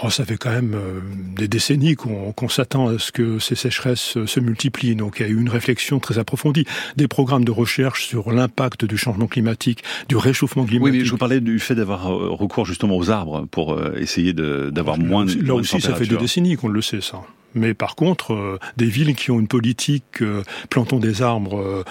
Oh, 0.03 0.09
ça 0.09 0.25
fait 0.25 0.35
quand 0.35 0.51
même 0.51 0.73
euh, 0.75 0.99
des 1.35 1.47
décennies 1.47 1.95
qu'on 1.95 2.49
s'attend 2.49 2.89
à 2.89 2.99
ce 2.99 3.13
que 3.13 3.39
ces 3.39 3.55
sécheresses 3.55 4.17
se 4.25 4.39
multiplient. 4.39 4.95
Donc 4.95 5.17
il 5.19 5.25
y 5.25 5.29
a 5.29 5.29
eu 5.29 5.39
une 5.39 5.49
réflexion 5.49 5.99
très 5.99 6.19
approfondie, 6.19 6.65
des 6.97 7.07
programmes 7.07 7.45
de 7.45 7.51
recherche 7.51 8.05
sur 8.05 8.31
l'impact 8.31 8.83
du 8.83 8.97
changement 8.97 9.27
climatique, 9.27 9.83
du 10.09 10.17
réchauffement 10.17 10.65
climatique. 10.65 10.93
Oui, 10.93 10.99
mais 10.99 11.05
je 11.05 11.11
vous 11.11 11.17
parlais 11.17 11.39
du 11.39 11.59
fait 11.59 11.73
d'avoir 11.73 12.11
euh, 12.11 12.29
recours 12.31 12.65
justement 12.65 12.97
aux 12.97 13.09
arbres 13.09 13.45
pour 13.49 13.73
euh, 13.73 13.95
essayer 13.97 14.33
d'avoir 14.33 14.97
moins 14.97 15.23
de 15.23 15.41
Là 15.41 15.55
aussi, 15.55 15.79
ça 15.79 15.95
fait 15.95 16.05
des 16.05 16.17
décennies 16.17 16.57
qu'on 16.57 16.67
le 16.67 16.81
sait, 16.81 17.01
ça. 17.01 17.21
Mais 17.55 17.73
par 17.73 17.95
contre, 17.95 18.59
des 18.75 18.87
villes 18.87 19.15
qui 19.15 19.31
ont 19.31 19.39
une 19.39 19.47
politique 19.47 20.21
plantons 20.69 20.99
des 20.99 21.21
arbres 21.21 21.83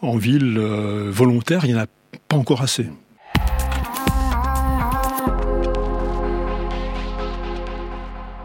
en 0.00 0.16
ville 0.16 0.58
volontaire, 0.58 1.64
il 1.64 1.72
n'y 1.72 1.78
en 1.78 1.82
a 1.82 1.86
pas 2.28 2.36
encore 2.36 2.62
assez. 2.62 2.86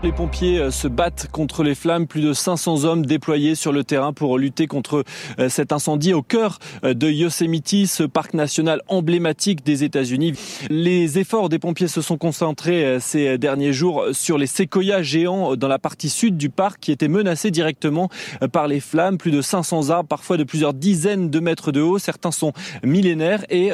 Les 0.03 0.11
pompiers 0.11 0.59
euh, 0.59 0.69
se 0.69 0.87
battent 0.87 1.27
contre 1.31 1.63
les 1.63 1.73
flammes. 1.73 2.05
Plus 2.05 2.21
de 2.21 2.31
500 2.31 2.83
hommes 2.83 3.03
déployés 3.03 3.55
sur 3.55 3.71
le 3.71 3.83
terrain 3.83 4.13
pour 4.13 4.37
lutter 4.37 4.67
contre 4.67 5.03
euh, 5.39 5.49
cet 5.49 5.71
incendie 5.71 6.13
au 6.13 6.21
cœur 6.21 6.59
euh, 6.83 6.93
de 6.93 7.09
Yosemite, 7.09 7.87
ce 7.87 8.03
parc 8.03 8.35
national 8.35 8.83
emblématique 8.89 9.65
des 9.65 9.83
États-Unis. 9.83 10.33
Les 10.69 11.17
efforts 11.17 11.49
des 11.49 11.57
pompiers 11.57 11.87
se 11.87 12.01
sont 12.01 12.17
concentrés 12.17 12.97
ces 12.99 13.39
derniers 13.39 13.73
jours 13.73 14.05
sur 14.11 14.37
les 14.37 14.45
séquoias 14.45 15.01
géants 15.01 15.55
dans 15.55 15.67
la 15.67 15.79
partie 15.79 16.09
sud 16.09 16.37
du 16.37 16.49
parc 16.49 16.79
qui 16.79 16.91
étaient 16.91 17.07
menacés 17.07 17.49
directement 17.49 18.09
par 18.51 18.67
les 18.67 18.79
flammes. 18.79 19.17
Plus 19.17 19.31
de 19.31 19.41
500 19.41 19.89
arbres, 19.89 20.07
parfois 20.07 20.37
de 20.37 20.43
plusieurs 20.43 20.73
dizaines 20.73 21.29
de 21.29 21.39
mètres 21.39 21.71
de 21.71 21.81
haut. 21.81 21.97
Certains 21.97 22.31
sont 22.31 22.53
millénaires 22.83 23.45
et 23.49 23.71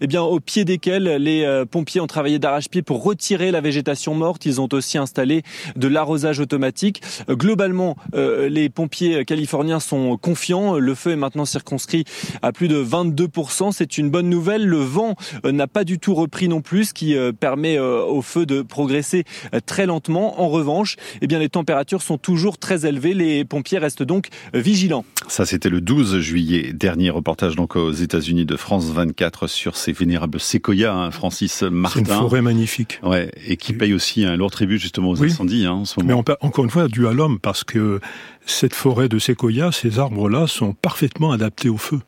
eh 0.00 0.06
bien 0.06 0.22
au 0.22 0.40
pied 0.40 0.64
desquels 0.64 1.04
les 1.04 1.64
pompiers 1.70 2.00
ont 2.00 2.06
travaillé 2.06 2.38
d'arrache-pied 2.38 2.82
pour 2.82 3.02
retirer 3.02 3.50
la 3.50 3.60
végétation 3.60 4.14
morte. 4.14 4.46
Ils 4.46 4.60
ont 4.60 4.68
aussi 4.72 4.98
installé 4.98 5.42
de 5.76 5.88
l'arrosage 5.88 6.40
automatique. 6.40 7.02
Euh, 7.28 7.36
globalement, 7.36 7.96
euh, 8.14 8.48
les 8.48 8.68
pompiers 8.68 9.24
californiens 9.24 9.80
sont 9.80 10.16
confiants. 10.16 10.78
Le 10.78 10.94
feu 10.94 11.12
est 11.12 11.16
maintenant 11.16 11.44
circonscrit 11.44 12.04
à 12.42 12.52
plus 12.52 12.68
de 12.68 12.82
22%. 12.82 13.72
C'est 13.72 13.98
une 13.98 14.10
bonne 14.10 14.28
nouvelle. 14.28 14.66
Le 14.66 14.78
vent 14.78 15.14
euh, 15.44 15.52
n'a 15.52 15.66
pas 15.66 15.84
du 15.84 15.98
tout 15.98 16.14
repris 16.14 16.48
non 16.48 16.60
plus, 16.60 16.86
ce 16.86 16.94
qui 16.94 17.16
permet 17.38 17.78
au 17.78 18.22
feu 18.22 18.46
de 18.46 18.62
progresser 18.62 19.24
très 19.66 19.86
lentement. 19.86 20.40
En 20.40 20.48
revanche, 20.48 20.96
eh 21.20 21.26
bien, 21.26 21.38
les 21.38 21.48
températures 21.48 22.02
sont 22.02 22.18
toujours 22.18 22.58
très 22.58 22.86
élevées. 22.86 23.14
Les 23.14 23.44
pompiers 23.44 23.78
restent 23.78 24.02
donc 24.02 24.28
vigilants. 24.52 25.04
Ça, 25.28 25.46
c'était 25.46 25.68
le 25.68 25.80
12 25.80 26.18
juillet. 26.18 26.72
Dernier 26.72 27.10
reportage 27.10 27.56
donc 27.56 27.76
aux 27.76 27.92
États-Unis 27.92 28.44
de 28.44 28.56
France 28.56 28.86
24 28.86 29.46
sur 29.46 29.76
ces 29.76 29.92
vénérables 29.92 30.40
séquoias, 30.40 30.92
hein, 30.92 31.10
Francis 31.10 31.62
Martin. 31.62 32.02
C'est 32.04 32.10
une 32.10 32.18
forêt 32.18 32.42
magnifique. 32.42 33.00
Ouais, 33.02 33.30
et 33.46 33.56
qui 33.56 33.72
paye 33.72 33.94
aussi 33.94 34.24
un 34.24 34.36
lourd 34.36 34.50
tribut 34.50 34.78
justement 34.78 35.10
aux 35.10 35.22
incendies. 35.22 35.53
Hein. 35.62 35.84
Mais 36.04 36.12
encore 36.14 36.64
une 36.64 36.70
fois, 36.70 36.88
dû 36.88 37.06
à 37.06 37.12
l'homme, 37.12 37.38
parce 37.38 37.64
que 37.64 38.00
cette 38.46 38.74
forêt 38.74 39.08
de 39.08 39.18
séquoia, 39.18 39.72
ces 39.72 39.98
arbres-là 39.98 40.46
sont 40.46 40.72
parfaitement 40.72 41.32
adaptés 41.32 41.68
au 41.68 41.76
feu. 41.78 42.00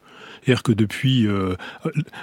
C'est-à-dire 0.43 0.63
que 0.63 0.73
depuis, 0.73 1.27
euh, 1.27 1.57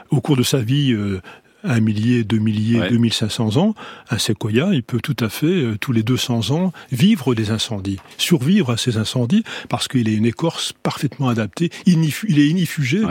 au 0.10 0.22
cours 0.22 0.38
de 0.38 0.44
sa 0.44 0.60
vie, 0.60 0.94
euh, 0.94 1.22
un 1.64 1.80
millier, 1.80 2.24
deux 2.24 2.38
milliers, 2.38 2.90
deux 2.90 2.98
mille 2.98 3.14
cinq 3.14 3.32
cents 3.32 3.58
ans, 3.58 3.76
un 4.10 4.18
séquoia, 4.18 4.70
il 4.74 4.84
peut 4.84 5.00
tout 5.02 5.16
à 5.20 5.30
fait, 5.30 5.48
euh, 5.48 5.78
tous 5.80 5.92
les 5.92 6.04
200 6.04 6.52
ans, 6.52 6.74
vivre 6.92 7.36
des 7.36 7.52
incendies, 7.52 8.00
survivre 8.18 8.72
à 8.72 8.78
ces 8.78 8.98
incendies, 8.98 9.44
parce 9.70 9.88
qu'il 9.88 10.10
est 10.10 10.14
une 10.14 10.26
écorce 10.26 10.74
parfaitement 10.84 11.30
adaptée, 11.30 11.70
il 11.86 12.00
est 12.04 12.48
inifugé. 12.48 13.02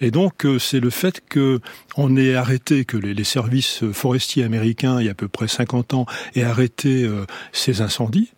Et 0.00 0.10
donc, 0.10 0.44
euh, 0.44 0.58
c'est 0.58 0.80
le 0.80 0.90
fait 0.90 1.22
que 1.28 1.60
on 1.96 2.16
ait 2.16 2.34
arrêté, 2.34 2.84
que 2.84 2.96
les, 2.96 3.24
services 3.24 3.84
forestiers 3.92 4.44
américains, 4.44 5.00
il 5.00 5.06
y 5.06 5.08
a 5.08 5.12
à 5.12 5.14
peu 5.14 5.28
près 5.28 5.48
50 5.48 5.94
ans, 5.94 6.06
aient 6.34 6.42
arrêté 6.42 7.04
euh, 7.04 7.24
ces 7.52 7.80
incendies. 7.80 8.30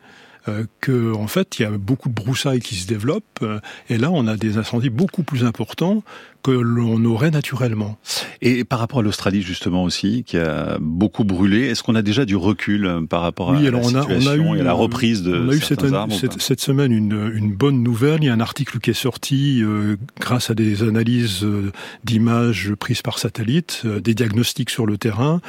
Euh, 0.49 0.65
que 0.81 1.13
en 1.13 1.27
fait 1.27 1.59
il 1.59 1.63
y 1.63 1.65
a 1.65 1.71
beaucoup 1.71 2.09
de 2.09 2.15
broussailles 2.15 2.61
qui 2.61 2.77
se 2.77 2.87
développent 2.87 3.41
euh, 3.43 3.59
et 3.89 3.99
là 3.99 4.13
on 4.13 4.29
a 4.29 4.37
des 4.37 4.59
incendies 4.59 4.91
beaucoup 4.91 5.25
plus 5.25 5.45
importants 5.45 6.05
que 6.47 6.53
l'on 6.53 7.05
aurait 7.07 7.33
naturellement. 7.33 7.99
Et 8.41 8.63
par 8.63 8.79
rapport 8.79 9.01
à 9.01 9.03
l'Australie 9.03 9.43
justement 9.43 9.83
aussi, 9.83 10.23
qui 10.23 10.39
a 10.39 10.79
beaucoup 10.81 11.25
brûlé, 11.25 11.63
est-ce 11.63 11.83
qu'on 11.83 11.97
a 11.97 12.03
déjà 12.03 12.25
du 12.25 12.37
recul 12.37 12.87
euh, 12.87 13.01
par 13.01 13.23
rapport 13.23 13.51
à 13.51 13.61
la 13.61 13.83
situation 13.83 14.55
et 14.55 14.61
à 14.61 14.63
la 14.63 14.73
reprise 14.73 15.25
de 15.25 15.35
On 15.37 15.49
a 15.49 15.55
eu 15.55 15.61
cette, 15.61 16.41
cette, 16.41 16.61
semaine 16.61 16.93
une, 16.93 17.33
une, 17.35 17.53
bonne 17.53 17.83
nouvelle. 17.83 18.23
Il 18.23 18.27
y 18.27 18.29
a 18.29 18.33
un 18.33 18.41
article 18.41 18.79
qui 18.79 18.91
est 18.91 18.95
sorti 18.95 19.61
grâce 20.21 20.51
à 20.51 20.55
des 20.55 20.85
analyses 20.85 21.45
d'images 22.05 22.75
prises 22.75 23.03
par 23.03 23.19
satellite, 23.19 23.85
des 23.85 24.15
diagnostics 24.15 24.71
sur 24.71 24.87
le 24.87 24.99
terrain 24.99 25.41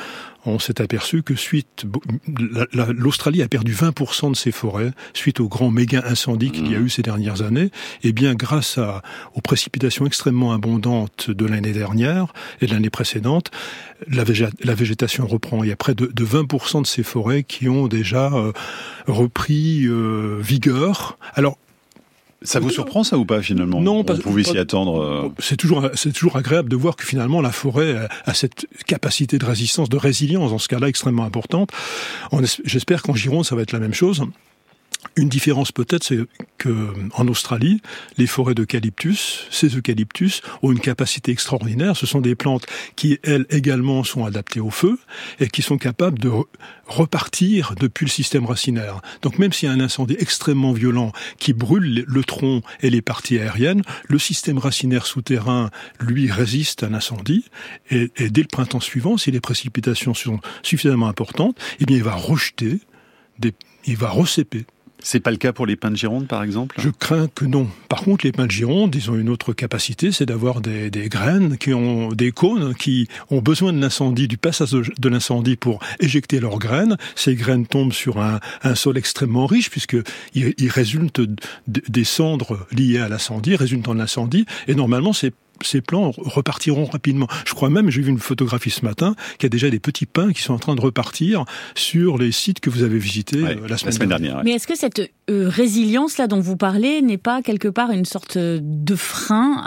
on 0.47 0.59
s'est 0.59 0.81
aperçu 0.81 1.23
que 1.23 1.35
suite, 1.35 1.85
l'Australie 2.73 3.41
a 3.41 3.47
perdu 3.47 3.73
20% 3.73 4.31
de 4.31 4.35
ses 4.35 4.51
forêts 4.51 4.91
suite 5.13 5.39
aux 5.39 5.47
grands 5.47 5.71
méga 5.71 6.03
incendies 6.05 6.51
qu'il 6.51 6.71
y 6.71 6.75
a 6.75 6.79
mmh. 6.79 6.85
eu 6.85 6.89
ces 6.89 7.01
dernières 7.01 7.41
années. 7.41 7.69
Et 8.03 8.13
bien, 8.13 8.33
grâce 8.33 8.77
à, 8.77 9.01
aux 9.35 9.41
précipitations 9.41 10.05
extrêmement 10.05 10.53
abondantes 10.53 10.86
de 11.27 11.45
l'année 11.45 11.73
dernière 11.73 12.33
et 12.61 12.67
de 12.67 12.73
l'année 12.73 12.89
précédente, 12.89 13.51
la, 14.07 14.23
végétation 14.23 15.27
reprend. 15.27 15.63
Il 15.63 15.69
y 15.69 15.71
a 15.71 15.75
près 15.75 15.95
de, 15.95 16.07
20% 16.07 16.81
de 16.81 16.87
ces 16.87 17.03
forêts 17.03 17.43
qui 17.43 17.69
ont 17.69 17.87
déjà 17.87 18.31
euh, 18.33 18.51
repris 19.07 19.85
euh, 19.85 20.39
vigueur. 20.41 21.17
Alors, 21.33 21.57
ça 22.43 22.59
vous 22.59 22.69
surprend 22.69 23.03
ça 23.03 23.17
ou 23.17 23.25
pas 23.25 23.41
finalement? 23.41 23.81
Non, 23.81 24.03
pas. 24.03 24.13
Vous 24.13 24.21
pouvez 24.21 24.43
s'y 24.43 24.59
attendre. 24.59 25.01
Euh, 25.01 25.29
c'est 25.39 25.57
toujours 25.57 25.89
c'est 25.95 26.11
toujours 26.11 26.37
agréable 26.37 26.69
de 26.69 26.75
voir 26.75 26.95
que 26.95 27.03
finalement 27.03 27.41
la 27.41 27.51
forêt 27.51 28.07
a 28.25 28.33
cette 28.35 28.67
capacité 28.85 29.39
de 29.39 29.45
résistance, 29.45 29.89
de 29.89 29.97
résilience 29.97 30.51
dans 30.51 30.59
ce 30.59 30.67
cas-là 30.67 30.87
extrêmement 30.87 31.23
importante. 31.23 31.71
J'espère 32.63 33.01
qu'en 33.01 33.15
Gironde 33.15 33.43
ça 33.43 33.55
va 33.55 33.63
être 33.63 33.71
la 33.71 33.79
même 33.79 33.95
chose. 33.95 34.23
Une 35.15 35.29
différence 35.29 35.71
peut-être, 35.71 36.03
c'est 36.03 36.19
que 36.57 36.93
en 37.13 37.27
Australie, 37.27 37.81
les 38.17 38.27
forêts 38.27 38.55
d'eucalyptus, 38.55 39.47
ces 39.51 39.75
eucalyptus 39.75 40.41
ont 40.61 40.71
une 40.71 40.79
capacité 40.79 41.31
extraordinaire. 41.31 41.95
Ce 41.95 42.05
sont 42.05 42.21
des 42.21 42.35
plantes 42.35 42.65
qui, 42.95 43.19
elles 43.23 43.45
également, 43.49 44.03
sont 44.03 44.25
adaptées 44.25 44.59
au 44.59 44.69
feu 44.69 44.99
et 45.39 45.49
qui 45.49 45.61
sont 45.61 45.77
capables 45.77 46.19
de 46.19 46.31
repartir 46.87 47.73
depuis 47.79 48.05
le 48.05 48.11
système 48.11 48.45
racinaire. 48.45 49.01
Donc 49.21 49.39
même 49.39 49.53
s'il 49.53 49.69
y 49.69 49.71
a 49.71 49.75
un 49.75 49.79
incendie 49.79 50.15
extrêmement 50.19 50.73
violent 50.73 51.11
qui 51.37 51.53
brûle 51.53 52.03
le 52.07 52.23
tronc 52.23 52.61
et 52.81 52.89
les 52.89 53.01
parties 53.01 53.39
aériennes, 53.39 53.83
le 54.07 54.19
système 54.19 54.57
racinaire 54.57 55.05
souterrain, 55.05 55.69
lui, 55.99 56.31
résiste 56.31 56.83
à 56.83 56.89
l'incendie 56.89 57.45
et, 57.91 58.11
et 58.17 58.29
dès 58.29 58.41
le 58.41 58.47
printemps 58.47 58.79
suivant, 58.79 59.17
si 59.17 59.31
les 59.31 59.41
précipitations 59.41 60.13
sont 60.13 60.39
suffisamment 60.63 61.07
importantes, 61.07 61.57
eh 61.79 61.85
bien 61.85 61.97
il 61.97 62.03
va 62.03 62.15
rejeter, 62.15 62.79
des, 63.39 63.53
il 63.85 63.97
va 63.97 64.09
recéper 64.09 64.65
c'est 65.07 65.21
pas 65.21 65.31
le 65.31 65.37
cas 65.37 65.53
pour 65.53 65.65
les 65.65 65.77
pins 65.77 65.89
de 65.89 65.95
Gironde, 65.95 66.27
par 66.27 66.43
exemple? 66.43 66.75
Je 66.79 66.89
crains 66.89 67.29
que 67.33 67.45
non. 67.45 67.69
Par 67.87 68.01
contre, 68.01 68.25
les 68.25 68.33
pins 68.33 68.45
de 68.45 68.51
Gironde, 68.51 68.93
ils 68.93 69.09
ont 69.09 69.15
une 69.15 69.29
autre 69.29 69.53
capacité, 69.53 70.11
c'est 70.11 70.25
d'avoir 70.25 70.59
des, 70.59 70.89
graines 71.07 71.57
qui 71.57 71.73
ont 71.73 72.09
des 72.09 72.33
cônes 72.33 72.75
qui 72.75 73.07
ont 73.29 73.39
besoin 73.39 73.71
de 73.71 73.79
l'incendie, 73.79 74.27
du 74.27 74.37
passage 74.37 74.71
de 74.71 75.09
l'incendie 75.09 75.55
pour 75.55 75.79
éjecter 76.01 76.41
leurs 76.41 76.59
graines. 76.59 76.97
Ces 77.15 77.35
graines 77.35 77.65
tombent 77.65 77.93
sur 77.93 78.19
un, 78.19 78.41
sol 78.75 78.97
extrêmement 78.97 79.45
riche 79.45 79.69
puisque 79.69 79.95
il, 80.35 80.69
résulte 80.69 81.21
des 81.67 82.03
cendres 82.03 82.67
liées 82.73 82.99
à 82.99 83.07
l'incendie, 83.07 83.55
résultant 83.55 83.93
de 83.93 83.99
l'incendie. 83.99 84.45
Et 84.67 84.75
normalement, 84.75 85.13
c'est 85.13 85.31
ces 85.63 85.81
plants 85.81 86.11
repartiront 86.17 86.85
rapidement. 86.85 87.27
Je 87.45 87.53
crois 87.53 87.69
même, 87.69 87.89
j'ai 87.89 88.01
vu 88.01 88.09
une 88.09 88.19
photographie 88.19 88.69
ce 88.69 88.85
matin, 88.85 89.15
qu'il 89.37 89.45
y 89.45 89.47
a 89.47 89.49
déjà 89.49 89.69
des 89.69 89.79
petits 89.79 90.05
pins 90.05 90.31
qui 90.31 90.41
sont 90.41 90.53
en 90.53 90.59
train 90.59 90.75
de 90.75 90.81
repartir 90.81 91.45
sur 91.75 92.17
les 92.17 92.31
sites 92.31 92.59
que 92.59 92.69
vous 92.69 92.83
avez 92.83 92.99
visités 92.99 93.43
euh, 93.43 93.67
la, 93.67 93.77
semaine 93.77 94.09
dernière. 94.09 94.41
Mais 94.43 94.51
est-ce 94.51 94.67
que 94.67 94.77
cette 94.77 94.99
euh, 95.29 95.49
résilience 95.49 96.17
là 96.17 96.27
dont 96.27 96.39
vous 96.39 96.57
parlez 96.57 97.01
n'est 97.01 97.17
pas 97.17 97.41
quelque 97.41 97.67
part 97.67 97.91
une 97.91 98.05
sorte 98.05 98.37
de 98.37 98.95
frein 98.95 99.61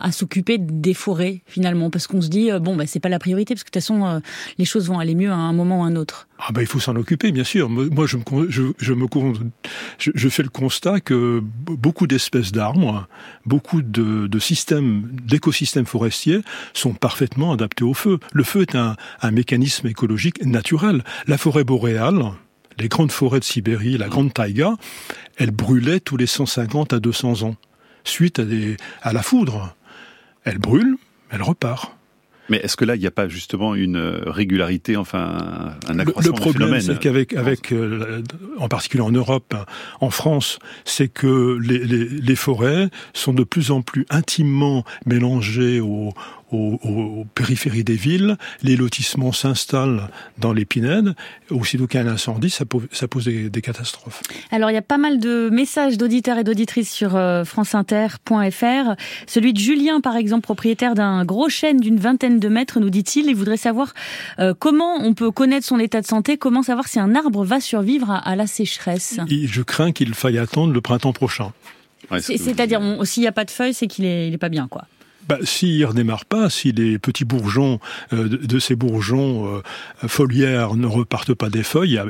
à, 0.00 0.12
s'occuper 0.12 0.58
des 0.58 0.94
forêts 0.94 1.42
finalement? 1.46 1.90
Parce 1.90 2.06
qu'on 2.06 2.20
se 2.20 2.28
dit, 2.28 2.50
euh, 2.50 2.58
bon, 2.58 2.76
bah, 2.76 2.84
c'est 2.86 3.00
pas 3.00 3.08
la 3.08 3.18
priorité, 3.18 3.54
parce 3.54 3.64
que 3.64 3.68
de 3.68 3.72
toute 3.72 3.82
façon, 3.82 4.22
les 4.58 4.64
choses 4.64 4.88
vont 4.88 4.98
aller 4.98 5.14
mieux 5.14 5.30
à 5.30 5.36
un 5.36 5.52
moment 5.52 5.80
ou 5.80 5.84
à 5.84 5.86
un 5.86 5.96
autre. 5.96 6.28
Ah 6.38 6.52
bah, 6.52 6.62
il 6.62 6.66
faut 6.66 6.80
s'en 6.80 6.96
occuper, 6.96 7.30
bien 7.32 7.44
sûr. 7.44 7.68
Moi, 7.70 8.06
je, 8.06 8.16
me, 8.16 8.50
je, 8.50 8.62
je 8.78 8.92
me, 8.92 9.06
je, 9.98 10.28
fais 10.28 10.42
le 10.42 10.48
constat 10.48 11.00
que 11.00 11.40
beaucoup 11.42 12.06
d'espèces 12.06 12.52
d'arbres, 12.52 13.06
beaucoup 13.46 13.82
de, 13.82 14.26
de 14.26 14.38
systèmes, 14.38 15.08
d'écosystèmes 15.34 15.84
forestiers 15.84 16.42
sont 16.74 16.94
parfaitement 16.94 17.52
adaptés 17.52 17.82
au 17.82 17.92
feu. 17.92 18.20
Le 18.32 18.44
feu 18.44 18.62
est 18.62 18.76
un, 18.76 18.94
mécanisme 19.32 19.88
écologique 19.88 20.44
naturel. 20.46 21.02
La 21.26 21.38
forêt 21.38 21.64
boréale, 21.64 22.22
les 22.78 22.88
grandes 22.88 23.10
forêts 23.10 23.40
de 23.40 23.44
Sibérie, 23.44 23.98
la 23.98 24.08
grande 24.08 24.32
taïga, 24.32 24.74
elles 25.36 25.50
brûlaient 25.50 25.98
tous 25.98 26.16
les 26.16 26.26
150 26.26 26.92
à 26.92 27.00
200 27.00 27.42
ans, 27.42 27.56
suite 28.04 28.40
à, 29.02 29.12
la 29.12 29.22
foudre. 29.22 29.74
Elles 30.44 30.58
brûlent, 30.58 30.98
elles 31.30 31.42
repartent. 31.42 31.96
Mais 32.48 32.58
est-ce 32.58 32.76
que 32.76 32.84
là, 32.84 32.94
il 32.94 33.00
n'y 33.00 33.06
a 33.06 33.10
pas 33.10 33.28
justement 33.28 33.74
une 33.74 33.96
euh, 33.96 34.20
régularité, 34.26 34.96
enfin 34.96 35.74
un 35.88 35.98
accroissement 35.98 36.34
Le, 36.34 36.40
problème, 36.40 36.80
c'est 36.80 36.98
qu'avec, 36.98 37.34
avec, 37.34 37.72
euh, 37.72 38.22
en 38.58 38.68
particulier 38.68 39.02
en 39.02 39.10
Europe, 39.10 39.54
en 40.00 40.10
France, 40.10 40.58
c'est 40.84 41.08
que 41.08 41.58
les, 41.62 41.78
les, 41.78 42.04
les, 42.04 42.36
forêts 42.36 42.90
sont 43.14 43.32
de 43.32 43.44
plus 43.44 43.70
en 43.70 43.80
plus 43.82 44.04
intimement 44.10 44.84
mélangées 45.06 45.80
aux, 45.80 46.12
aux, 46.54 47.26
périphéries 47.34 47.84
des 47.84 47.94
villes, 47.94 48.36
les 48.62 48.76
lotissements 48.76 49.32
s'installent 49.32 50.08
dans 50.38 50.52
les 50.52 50.64
pinèdes, 50.64 51.14
aussitôt 51.50 51.86
qu'il 51.86 52.00
y 52.00 52.02
a 52.02 52.06
un 52.06 52.12
incendie, 52.12 52.50
ça, 52.50 52.64
pose, 52.64 53.24
des, 53.24 53.62
catastrophes. 53.62 54.22
Alors 54.50 54.70
il 54.70 54.74
y 54.74 54.78
a 54.78 54.82
pas 54.82 54.98
mal 54.98 55.18
de 55.18 55.48
messages 55.50 55.98
d'auditeurs 55.98 56.38
et 56.38 56.44
d'auditrices 56.44 56.90
sur 56.90 57.16
euh, 57.16 57.44
franceinter.fr. 57.44 58.94
Celui 59.26 59.52
de 59.52 59.58
Julien, 59.58 60.00
par 60.00 60.16
exemple, 60.16 60.42
propriétaire 60.42 60.94
d'un 60.94 61.24
gros 61.24 61.48
chêne 61.48 61.80
d'une 61.80 61.98
vingtaine 61.98 62.38
de 62.38 62.48
mètres, 62.48 62.80
nous 62.80 62.90
dit-il, 62.90 63.26
il 63.26 63.34
voudrait 63.34 63.56
savoir 63.56 63.94
euh, 64.38 64.54
comment 64.58 64.96
on 65.00 65.14
peut 65.14 65.30
connaître 65.30 65.66
son 65.66 65.78
état 65.78 66.00
de 66.00 66.06
santé, 66.06 66.36
comment 66.36 66.62
savoir 66.62 66.88
si 66.88 66.98
un 66.98 67.14
arbre 67.14 67.44
va 67.44 67.60
survivre 67.60 68.10
à, 68.10 68.36
la 68.36 68.46
sécheresse. 68.46 69.18
je 69.28 69.62
crains 69.62 69.92
qu'il 69.92 70.14
faille 70.14 70.38
attendre 70.38 70.72
le 70.72 70.80
printemps 70.80 71.12
prochain. 71.12 71.52
C'est-à-dire, 72.20 72.80
s'il 73.04 73.22
n'y 73.22 73.26
a 73.26 73.32
pas 73.32 73.44
de 73.44 73.50
feuilles, 73.50 73.74
c'est 73.74 73.86
qu'il 73.86 74.04
n'est 74.04 74.30
est 74.30 74.38
pas 74.38 74.48
bien, 74.48 74.68
quoi. 74.68 74.86
Bah, 75.28 75.38
S'il 75.42 75.80
ne 75.80 75.86
redémarre 75.86 76.24
pas, 76.24 76.50
si 76.50 76.72
les 76.72 76.98
petits 76.98 77.24
bourgeons 77.24 77.80
euh, 78.12 78.28
de, 78.28 78.58
ces 78.58 78.76
bourgeons 78.76 79.46
euh, 79.46 79.62
foliaires 80.06 80.74
ne 80.74 80.86
repartent 80.86 81.34
pas 81.34 81.50
des 81.50 81.62
feuilles, 81.62 82.00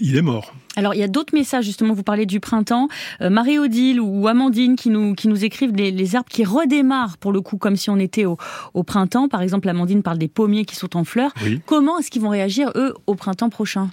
il, 0.00 0.16
est 0.16 0.22
mort. 0.22 0.54
Alors 0.76 0.94
il 0.94 1.00
y 1.00 1.02
a 1.02 1.08
d'autres 1.08 1.34
messages 1.34 1.64
justement. 1.64 1.94
Vous 1.94 2.02
parlez 2.02 2.26
du 2.26 2.40
printemps. 2.40 2.88
Euh, 3.20 3.30
Marie-Odile 3.30 4.00
ou 4.00 4.26
Amandine 4.28 4.76
qui 4.76 4.90
nous 4.90 5.14
qui 5.14 5.28
nous 5.28 5.44
écrivent 5.44 5.74
les, 5.74 6.16
arbres 6.16 6.28
qui 6.30 6.44
redémarrent 6.44 7.18
pour 7.18 7.32
le 7.32 7.40
coup 7.40 7.58
comme 7.58 7.76
si 7.76 7.90
on 7.90 7.98
était 7.98 8.24
au, 8.24 8.38
au 8.74 8.82
printemps. 8.82 9.28
Par 9.28 9.42
exemple, 9.42 9.68
Amandine 9.68 10.02
parle 10.02 10.18
des 10.18 10.28
pommiers 10.28 10.64
qui 10.64 10.76
sont 10.76 10.96
en 10.96 11.04
fleurs. 11.04 11.32
Comment 11.66 11.98
est-ce 11.98 12.10
qu'ils 12.10 12.22
vont 12.22 12.30
réagir 12.30 12.70
eux 12.74 12.94
au 13.06 13.14
printemps 13.14 13.50
prochain? 13.50 13.90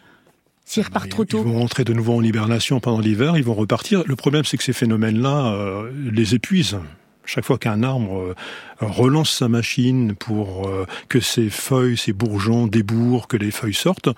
S'ils 0.63 0.83
ah, 0.83 0.87
repartent 0.87 1.09
trop 1.09 1.25
tôt. 1.25 1.43
Ils 1.45 1.51
vont 1.51 1.59
rentrer 1.59 1.83
de 1.83 1.93
nouveau 1.93 2.15
en 2.15 2.23
hibernation 2.23 2.79
pendant 2.79 2.99
l'hiver, 2.99 3.37
ils 3.37 3.43
vont 3.43 3.53
repartir. 3.53 4.03
Le 4.05 4.15
problème, 4.15 4.45
c'est 4.45 4.57
que 4.57 4.63
ces 4.63 4.73
phénomènes-là 4.73 5.83
les 6.11 6.33
épuisent. 6.33 6.77
Chaque 7.25 7.45
fois 7.45 7.57
qu'un 7.57 7.83
arbre 7.83 8.19
euh, 8.19 8.33
relance 8.79 9.31
sa 9.31 9.47
machine 9.47 10.15
pour 10.15 10.67
euh, 10.67 10.85
que 11.09 11.19
ses 11.19 11.49
feuilles, 11.49 11.97
ses 11.97 12.13
bourgeons 12.13 12.67
débourrent, 12.67 13.27
que 13.27 13.37
les 13.37 13.51
feuilles 13.51 13.73
sortent, 13.73 14.09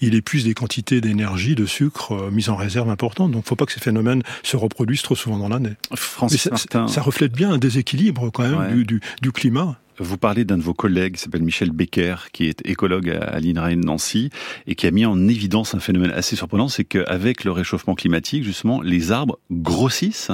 il 0.00 0.14
épuise 0.14 0.44
des 0.44 0.54
quantités 0.54 1.00
d'énergie, 1.00 1.54
de 1.54 1.66
sucre 1.66 2.12
euh, 2.12 2.30
mises 2.30 2.48
en 2.48 2.56
réserve 2.56 2.88
importantes. 2.90 3.30
Donc, 3.32 3.42
il 3.42 3.44
ne 3.44 3.48
faut 3.48 3.56
pas 3.56 3.66
que 3.66 3.72
ces 3.72 3.80
phénomènes 3.80 4.22
se 4.42 4.56
reproduisent 4.56 5.02
trop 5.02 5.16
souvent 5.16 5.38
dans 5.38 5.48
l'année. 5.48 5.74
Ça, 5.96 6.86
ça, 6.88 7.02
reflète 7.02 7.32
bien 7.32 7.52
un 7.52 7.58
déséquilibre 7.58 8.30
quand 8.30 8.48
même 8.48 8.82
du, 8.84 9.00
du, 9.20 9.32
climat. 9.32 9.78
Vous 9.98 10.16
parlez 10.16 10.44
d'un 10.44 10.58
de 10.58 10.62
vos 10.62 10.74
collègues 10.74 11.14
qui 11.14 11.22
s'appelle 11.22 11.42
Michel 11.42 11.70
Becker, 11.70 12.16
qui 12.32 12.46
est 12.46 12.66
écologue 12.66 13.10
à 13.10 13.38
l'INRA 13.38 13.74
Nancy, 13.76 14.30
et 14.66 14.74
qui 14.74 14.86
a 14.86 14.90
mis 14.90 15.06
en 15.06 15.28
évidence 15.28 15.74
un 15.74 15.80
phénomène 15.80 16.10
assez 16.10 16.34
surprenant, 16.34 16.68
c'est 16.68 16.84
qu'avec 16.84 17.44
le 17.44 17.52
réchauffement 17.52 17.94
climatique, 17.94 18.42
justement, 18.42 18.80
les 18.80 19.12
arbres 19.12 19.38
grossissent. 19.50 20.32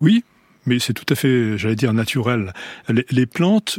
Oui, 0.00 0.24
mais 0.66 0.78
c'est 0.78 0.92
tout 0.92 1.06
à 1.08 1.14
fait, 1.14 1.58
j'allais 1.58 1.76
dire, 1.76 1.92
naturel. 1.92 2.52
Les, 2.88 3.26
plantes 3.26 3.78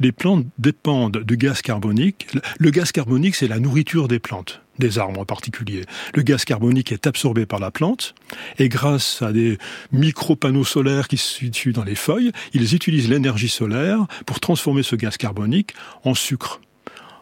les 0.00 0.12
plantes 0.12 0.46
dépendent 0.58 1.18
du 1.18 1.36
gaz 1.36 1.62
carbonique. 1.62 2.28
Le 2.58 2.70
gaz 2.70 2.92
carbonique, 2.92 3.34
c'est 3.34 3.48
la 3.48 3.58
nourriture 3.58 4.08
des 4.08 4.18
plantes, 4.18 4.62
des 4.78 4.98
arbres 4.98 5.20
en 5.20 5.24
particulier. 5.24 5.84
Le 6.14 6.22
gaz 6.22 6.44
carbonique 6.44 6.92
est 6.92 7.06
absorbé 7.06 7.46
par 7.46 7.58
la 7.58 7.70
plante 7.70 8.14
et 8.58 8.68
grâce 8.68 9.22
à 9.22 9.32
des 9.32 9.58
micro-panneaux 9.92 10.64
solaires 10.64 11.08
qui 11.08 11.16
se 11.16 11.38
situent 11.38 11.72
dans 11.72 11.84
les 11.84 11.96
feuilles, 11.96 12.32
ils 12.52 12.74
utilisent 12.74 13.08
l'énergie 13.08 13.48
solaire 13.48 14.06
pour 14.26 14.40
transformer 14.40 14.82
ce 14.82 14.96
gaz 14.96 15.16
carbonique 15.16 15.74
en 16.04 16.14
sucre 16.14 16.60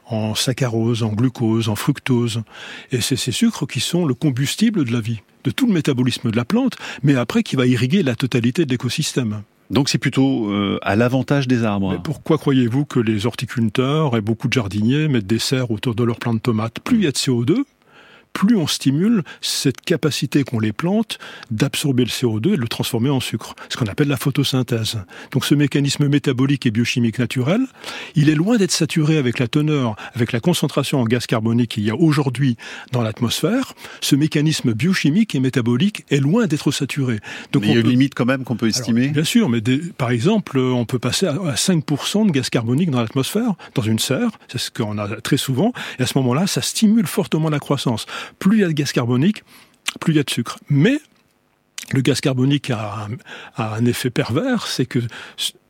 en 0.09 0.35
saccharose, 0.35 1.03
en 1.03 1.13
glucose, 1.13 1.69
en 1.69 1.77
fructose. 1.77 2.43
Et 2.93 3.01
c'est 3.01 3.17
ces 3.17 3.33
sucres 3.33 3.67
qui 3.67 3.81
sont 3.81 4.05
le 4.05 4.15
combustible 4.15 4.85
de 4.85 4.93
la 4.93 5.01
vie, 5.01 5.21
de 5.45 5.51
tout 5.51 5.67
le 5.67 5.73
métabolisme 5.73 6.31
de 6.31 6.37
la 6.37 6.45
plante, 6.45 6.77
mais 7.03 7.17
après 7.17 7.43
qui 7.43 7.57
va 7.57 7.67
irriguer 7.67 8.03
la 8.03 8.15
totalité 8.15 8.65
de 8.65 8.71
l'écosystème. 8.71 9.43
Donc 9.71 9.89
c'est 9.89 9.99
plutôt 9.99 10.51
euh, 10.51 10.79
à 10.83 10.95
l'avantage 10.95 11.49
des 11.49 11.65
arbres. 11.65 11.93
Mais 11.93 11.99
pourquoi 12.03 12.39
croyez-vous 12.39 12.85
que 12.85 13.01
les 13.01 13.27
horticulteurs 13.27 14.17
et 14.17 14.21
beaucoup 14.21 14.47
de 14.47 14.53
jardiniers 14.53 15.09
mettent 15.09 15.27
des 15.27 15.41
serres 15.41 15.71
autour 15.71 15.95
de 15.95 16.05
leurs 16.05 16.19
plantes 16.19 16.37
de 16.37 16.41
tomates? 16.43 16.79
Plus 16.81 16.99
il 16.99 17.05
y 17.05 17.07
a 17.07 17.11
de 17.11 17.17
CO2, 17.17 17.65
plus 18.37 18.55
on 18.55 18.67
stimule 18.67 19.23
cette 19.41 19.81
capacité 19.81 20.45
qu'ont 20.45 20.61
les 20.61 20.75
plantes 20.75 21.19
d'absorber 21.51 22.05
le 22.05 22.11
CO2 22.11 22.49
et 22.49 22.57
de 22.57 22.61
le 22.61 22.69
transformer 22.69 23.09
en 23.09 23.19
sucre, 23.19 23.55
ce 23.71 23.79
qu'on 23.79 23.87
appelle 23.87 24.09
la 24.09 24.19
photosynthèse. 24.19 24.99
Donc 25.31 25.47
ce 25.47 25.55
mécanisme 25.55 26.07
métabolique 26.07 26.67
et 26.67 26.71
biochimique 26.71 27.19
naturel, 27.19 27.63
il 28.15 28.29
est 28.29 28.35
loin 28.35 28.59
d'être 28.59 28.73
saturé 28.73 29.17
avec 29.17 29.39
la 29.39 29.49
teneur, 29.49 29.97
avec 30.15 30.33
la 30.33 30.41
concentration 30.41 31.01
en 31.01 31.05
gaz 31.05 31.25
carbonique 31.25 31.71
qu'il 31.71 31.85
y 31.85 31.91
a 31.91 31.97
aujourd'hui 31.97 32.59
dans 32.93 33.01
l'atmosphère. 33.01 33.73
Ce 34.03 34.15
mécanisme 34.15 34.75
biochimique 34.75 35.35
et 35.35 35.41
métabolique 35.41 36.05
est 36.11 36.21
loin 36.21 36.47
d'être 36.47 36.73
saturé. 36.73 37.21
Donc 37.53 37.63
mais 37.63 37.69
il 37.69 37.75
y 37.75 37.77
a 37.79 37.81
une 37.81 37.89
limite 37.89 38.15
quand 38.15 38.27
même 38.27 38.45
qu'on 38.45 38.57
peut 38.57 38.69
estimer? 38.69 39.09
Bien 39.09 39.25
sûr, 39.25 39.49
mais 39.49 39.63
par 39.97 40.11
exemple, 40.11 40.59
on 40.59 40.85
peut 40.85 40.99
passer 40.99 41.25
à 41.25 41.55
5% 41.55 42.27
de 42.27 42.33
gaz 42.33 42.51
carbonique 42.51 42.91
dans 42.91 43.01
l'atmosphère, 43.01 43.55
dans 43.75 43.83
une 43.83 43.99
serre, 43.99 44.33
c'est 44.49 44.59
ce 44.59 44.71
qu'on 44.71 44.99
a 44.99 45.23
très 45.23 45.39
souvent, 45.39 45.73
et 45.99 46.03
à 46.03 46.07
ce 46.07 46.19
moment-là, 46.19 46.47
ça 46.47 46.61
stimule 46.61 47.07
fortement 47.07 47.49
la 47.49 47.61
croissance 47.61 48.05
plus 48.39 48.59
il 48.59 48.61
y 48.61 48.65
a 48.65 48.69
de 48.69 48.73
gaz 48.73 48.93
carbonique, 48.93 49.45
plus 50.01 50.13
il 50.13 50.17
y 50.17 50.21
a 50.21 50.23
de 50.23 50.31
sucre. 50.31 50.59
Mais 50.69 51.01
le 51.93 52.01
gaz 52.01 52.21
carbonique 52.21 52.71
a 52.71 53.09
un 53.57 53.85
effet 53.87 54.11
pervers, 54.11 54.67
c'est 54.67 54.87
que 54.87 55.01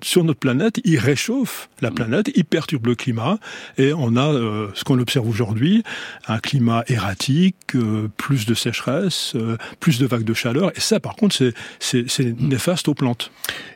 sur 0.02 0.24
notre 0.24 0.38
planète, 0.38 0.80
il 0.84 0.98
réchauffe 0.98 1.68
la 1.80 1.90
planète, 1.90 2.30
il 2.34 2.44
perturbe 2.44 2.86
le 2.86 2.94
climat, 2.94 3.38
et 3.78 3.92
on 3.92 4.16
a 4.16 4.26
euh, 4.26 4.68
ce 4.74 4.84
qu'on 4.84 4.98
observe 4.98 5.28
aujourd'hui, 5.28 5.82
un 6.28 6.38
climat 6.38 6.84
erratique, 6.88 7.74
euh, 7.74 8.08
plus 8.16 8.46
de 8.46 8.54
sécheresse, 8.54 9.32
euh, 9.36 9.56
plus 9.80 9.98
de 9.98 10.06
vagues 10.06 10.24
de 10.24 10.34
chaleur, 10.34 10.70
et 10.76 10.80
ça 10.80 11.00
par 11.00 11.16
contre 11.16 11.36
c'est 11.78 12.40
néfaste 12.40 12.88
aux 12.88 12.94
plantes. 12.94 13.30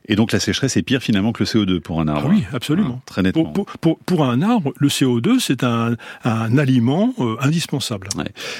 Et 0.09 0.17
donc 0.17 0.33
la 0.33 0.41
sécheresse 0.41 0.77
est 0.77 0.83
pire 0.83 1.03
finalement 1.03 1.33
que 1.33 1.43
le 1.43 1.47
CO2 1.47 1.81
pour 1.81 2.01
un 2.01 2.09
arbre. 2.09 2.29
Ah 2.31 2.35
oui, 2.35 2.45
absolument. 2.53 3.01
Très 3.07 3.23
nettement. 3.23 3.53
Pour, 3.81 3.99
pour, 3.99 4.25
un 4.25 4.43
arbre, 4.43 4.73
le 4.77 4.89
CO2 4.89 5.39
c'est 5.39 5.63
un, 5.63 5.97
un, 6.25 6.59
aliment 6.59 7.15
indispensable. 7.41 8.09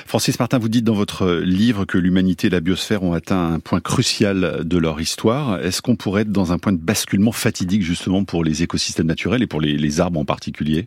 Francis 0.07 0.39
Martin, 0.39 0.59
vous 0.59 0.69
dites 0.69 0.85
dans 0.85 0.95
votre 0.95 1.31
livre 1.45 1.85
que 1.85 1.99
l'humanité 1.99 2.47
et 2.47 2.51
la 2.51 2.61
biosphère 2.61 3.03
ont 3.03 3.13
atteint 3.13 3.55
un 3.55 3.59
point 3.59 3.81
crucial 3.81 4.63
de 4.65 4.79
leur 4.79 5.01
histoire. 5.01 5.61
Est-ce 5.61 5.83
qu'on 5.83 5.97
pourrait 5.97 6.23
être 6.23 6.33
dans 6.33 6.53
un 6.53 6.59
point 6.59 6.73
de 6.73 6.79
basculement 6.79 7.33
fatidique 7.51 7.83
justement 7.83 8.23
pour 8.23 8.45
les 8.45 8.63
écosystèmes 8.63 9.09
naturels 9.09 9.43
et 9.43 9.49
pour 9.49 9.61
les, 9.61 10.01
arbres 10.01 10.21
en 10.21 10.25
particulier? 10.25 10.87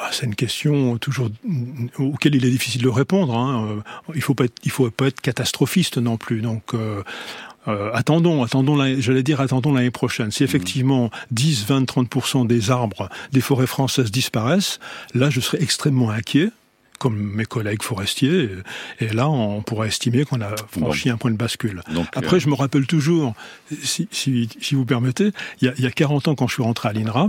Ah, 0.00 0.10
c'est 0.12 0.26
une 0.26 0.36
question 0.36 0.96
toujours 0.98 1.28
auquel 1.98 2.36
il 2.36 2.44
est 2.44 2.50
difficile 2.50 2.82
de 2.82 2.88
répondre. 2.88 3.36
Hein. 3.36 3.82
Il 4.14 4.22
faut 4.22 4.34
pas 4.34 4.44
il 4.62 4.70
faut 4.70 4.88
pas 4.90 5.06
être 5.08 5.20
catastrophiste 5.20 5.98
non 5.98 6.16
plus. 6.18 6.40
Donc 6.40 6.72
euh, 6.74 7.02
euh, 7.66 7.90
attendons, 7.94 8.44
attendons, 8.44 8.76
j'allais 9.00 9.24
dire 9.24 9.40
attendons 9.40 9.72
l'année 9.72 9.90
prochaine. 9.90 10.30
Si 10.30 10.44
effectivement 10.44 11.10
10, 11.32 11.66
20, 11.66 11.82
30% 11.82 12.46
des 12.46 12.70
arbres 12.70 13.08
des 13.32 13.40
forêts 13.40 13.66
françaises 13.66 14.12
disparaissent, 14.12 14.78
là 15.14 15.30
je 15.30 15.40
serais 15.40 15.60
extrêmement 15.60 16.10
inquiet 16.10 16.50
comme 16.98 17.16
mes 17.16 17.44
collègues 17.44 17.82
forestiers. 17.82 18.50
Et 19.00 19.08
là, 19.08 19.28
on 19.28 19.62
pourrait 19.62 19.88
estimer 19.88 20.24
qu'on 20.24 20.40
a 20.40 20.54
franchi 20.70 21.10
un 21.10 21.16
point 21.16 21.30
de 21.30 21.36
bascule. 21.36 21.82
Après, 22.14 22.36
euh, 22.36 22.40
je 22.40 22.48
me 22.48 22.54
rappelle 22.54 22.86
toujours, 22.86 23.34
si, 23.82 24.08
si, 24.10 24.48
si 24.60 24.74
vous 24.74 24.84
permettez, 24.84 25.32
il 25.60 25.66
y, 25.66 25.68
a, 25.68 25.74
il 25.78 25.84
y, 25.84 25.86
a, 25.86 25.90
40 25.90 26.28
ans, 26.28 26.34
quand 26.34 26.48
je 26.48 26.54
suis 26.54 26.62
rentré 26.62 26.88
à 26.88 26.92
l'INRA, 26.92 27.28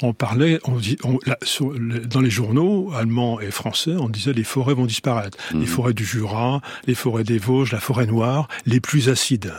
on 0.00 0.12
parlait, 0.12 0.58
on, 0.64 0.78
on, 1.04 1.18
sur, 1.42 1.74
dans 1.78 2.20
les 2.20 2.30
journaux 2.30 2.92
allemands 2.94 3.40
et 3.40 3.50
français, 3.50 3.94
on 3.98 4.08
disait 4.08 4.32
les 4.32 4.44
forêts 4.44 4.74
vont 4.74 4.86
disparaître. 4.86 5.38
Les 5.52 5.60
mhm. 5.60 5.66
forêts 5.66 5.94
du 5.94 6.04
Jura, 6.04 6.60
les 6.86 6.94
forêts 6.94 7.24
des 7.24 7.38
Vosges, 7.38 7.72
la 7.72 7.80
forêt 7.80 8.06
noire, 8.06 8.48
les 8.66 8.80
plus 8.80 9.08
acides. 9.08 9.52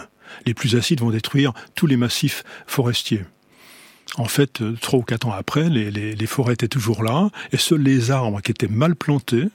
Les 0.46 0.54
plus 0.54 0.76
acides 0.76 1.00
vont 1.00 1.12
détruire 1.12 1.54
tous 1.76 1.88
les 1.88 1.98
massifs 1.98 2.44
forestiers. 2.66 3.24
En 4.18 4.26
fait, 4.26 4.62
euh, 4.62 4.76
trois 4.80 5.00
ou 5.00 5.04
quatre 5.04 5.28
ans 5.28 5.32
après, 5.32 5.70
les, 5.70 6.26
forêts 6.28 6.54
étaient 6.54 6.68
toujours 6.68 7.04
là, 7.04 7.30
et 7.52 7.58
seuls 7.58 7.82
les 7.82 8.12
arbres 8.12 8.42
qui 8.42 8.52
étaient 8.52 8.68
mal 8.68 8.96
plantés, 8.96 9.46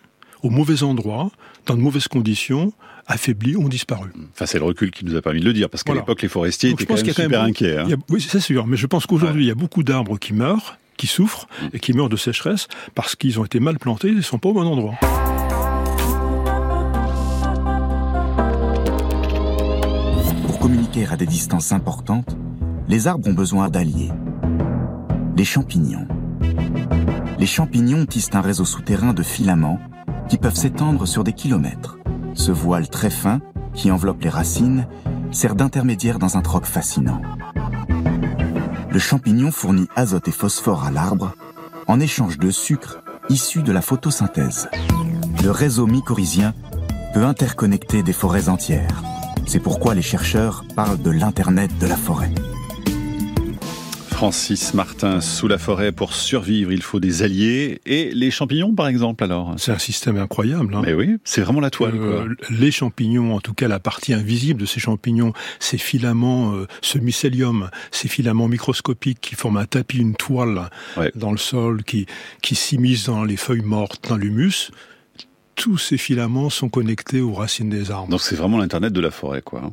au 0.42 0.50
mauvais 0.50 0.82
endroit, 0.82 1.30
dans 1.66 1.76
de 1.76 1.80
mauvaises 1.80 2.08
conditions, 2.08 2.72
affaiblis, 3.06 3.56
ont 3.56 3.68
disparu. 3.68 4.10
Enfin, 4.32 4.46
c'est 4.46 4.58
le 4.58 4.64
recul 4.64 4.90
qui 4.90 5.04
nous 5.04 5.16
a 5.16 5.22
permis 5.22 5.40
de 5.40 5.44
le 5.44 5.52
dire, 5.52 5.70
parce 5.70 5.82
qu'à 5.84 5.94
l'époque, 5.94 6.22
les 6.22 6.28
forestiers 6.28 6.70
étaient 6.70 6.86
quand 6.86 6.94
même 6.94 7.12
super 7.12 7.42
inquiets. 7.42 7.78
Hein. 7.78 7.88
oui, 8.08 8.20
c'est 8.20 8.40
sûr, 8.40 8.66
mais 8.66 8.76
je 8.76 8.86
pense 8.86 9.06
qu'aujourd'hui, 9.06 9.44
il 9.44 9.48
y 9.48 9.52
a 9.52 9.56
beaucoup 9.56 9.82
d'arbres 9.82 10.18
qui 10.18 10.32
meurent, 10.32 10.78
qui 10.96 11.06
souffrent, 11.06 11.46
mm. 11.62 11.66
et 11.74 11.78
qui 11.78 11.92
meurent 11.92 12.08
de 12.08 12.16
sécheresse, 12.16 12.66
parce 12.94 13.14
qu'ils 13.14 13.38
ont 13.38 13.44
été 13.44 13.60
mal 13.60 13.78
plantés, 13.78 14.08
ils 14.08 14.16
ne 14.16 14.22
sont 14.22 14.38
pas 14.38 14.48
au 14.48 14.54
bon 14.54 14.66
endroit. 14.66 14.94
Pour 20.46 20.58
communiquer 20.58 21.06
à 21.06 21.16
des 21.16 21.26
distances 21.26 21.72
importantes, 21.72 22.36
les 22.88 23.06
arbres 23.06 23.28
ont 23.28 23.34
besoin 23.34 23.68
d'alliés 23.68 24.12
les 25.38 25.44
champignons. 25.44 26.08
Les 27.38 27.46
champignons 27.46 28.06
tissent 28.06 28.34
un 28.34 28.40
réseau 28.40 28.64
souterrain 28.64 29.12
de 29.12 29.22
filaments 29.22 29.78
qui 30.28 30.36
peuvent 30.36 30.56
s'étendre 30.56 31.06
sur 31.06 31.22
des 31.22 31.32
kilomètres. 31.32 31.96
Ce 32.34 32.50
voile 32.50 32.88
très 32.88 33.08
fin, 33.08 33.40
qui 33.72 33.92
enveloppe 33.92 34.20
les 34.22 34.28
racines, 34.28 34.88
sert 35.30 35.54
d'intermédiaire 35.54 36.18
dans 36.18 36.36
un 36.36 36.40
troc 36.40 36.64
fascinant. 36.64 37.22
Le 38.90 38.98
champignon 38.98 39.52
fournit 39.52 39.86
azote 39.94 40.26
et 40.26 40.32
phosphore 40.32 40.82
à 40.82 40.90
l'arbre 40.90 41.32
en 41.86 42.00
échange 42.00 42.38
de 42.38 42.50
sucre 42.50 42.98
issu 43.28 43.62
de 43.62 43.70
la 43.70 43.80
photosynthèse. 43.80 44.68
Le 45.44 45.52
réseau 45.52 45.86
mycorhizien 45.86 46.52
peut 47.14 47.24
interconnecter 47.24 48.02
des 48.02 48.12
forêts 48.12 48.48
entières. 48.48 49.04
C'est 49.46 49.60
pourquoi 49.60 49.94
les 49.94 50.02
chercheurs 50.02 50.64
parlent 50.74 51.00
de 51.00 51.10
l'Internet 51.10 51.70
de 51.78 51.86
la 51.86 51.96
forêt. 51.96 52.32
Francis 54.18 54.74
Martin, 54.74 55.20
sous 55.20 55.46
la 55.46 55.58
forêt, 55.58 55.92
pour 55.92 56.12
survivre, 56.12 56.72
il 56.72 56.82
faut 56.82 56.98
des 56.98 57.22
alliés. 57.22 57.80
Et 57.86 58.10
les 58.12 58.32
champignons, 58.32 58.74
par 58.74 58.88
exemple, 58.88 59.22
alors? 59.22 59.54
C'est 59.58 59.70
un 59.70 59.78
système 59.78 60.16
incroyable. 60.16 60.74
Hein. 60.74 60.82
Mais 60.84 60.92
oui, 60.92 61.18
c'est 61.22 61.40
vraiment 61.40 61.60
la 61.60 61.70
toile. 61.70 61.94
Euh, 61.94 62.34
les 62.50 62.72
champignons, 62.72 63.36
en 63.36 63.40
tout 63.40 63.54
cas 63.54 63.68
la 63.68 63.78
partie 63.78 64.12
invisible 64.12 64.60
de 64.60 64.66
ces 64.66 64.80
champignons, 64.80 65.34
ces 65.60 65.78
filaments, 65.78 66.52
euh, 66.56 66.66
ce 66.82 66.98
mycélium, 66.98 67.70
ces 67.92 68.08
filaments 68.08 68.48
microscopiques 68.48 69.20
qui 69.20 69.36
forment 69.36 69.58
un 69.58 69.66
tapis, 69.66 69.98
une 69.98 70.16
toile 70.16 70.68
dans 71.14 71.30
le 71.30 71.38
sol, 71.38 71.84
qui, 71.84 72.06
qui 72.42 72.56
s'immiscent 72.56 73.06
dans 73.06 73.22
les 73.22 73.36
feuilles 73.36 73.62
mortes, 73.62 74.08
dans 74.08 74.16
l'humus, 74.16 74.72
tous 75.54 75.78
ces 75.78 75.96
filaments 75.96 76.50
sont 76.50 76.68
connectés 76.68 77.20
aux 77.20 77.34
racines 77.34 77.70
des 77.70 77.92
arbres. 77.92 78.08
Donc 78.08 78.22
c'est 78.22 78.34
vraiment 78.34 78.58
l'Internet 78.58 78.92
de 78.92 79.00
la 79.00 79.12
forêt, 79.12 79.42
quoi. 79.42 79.70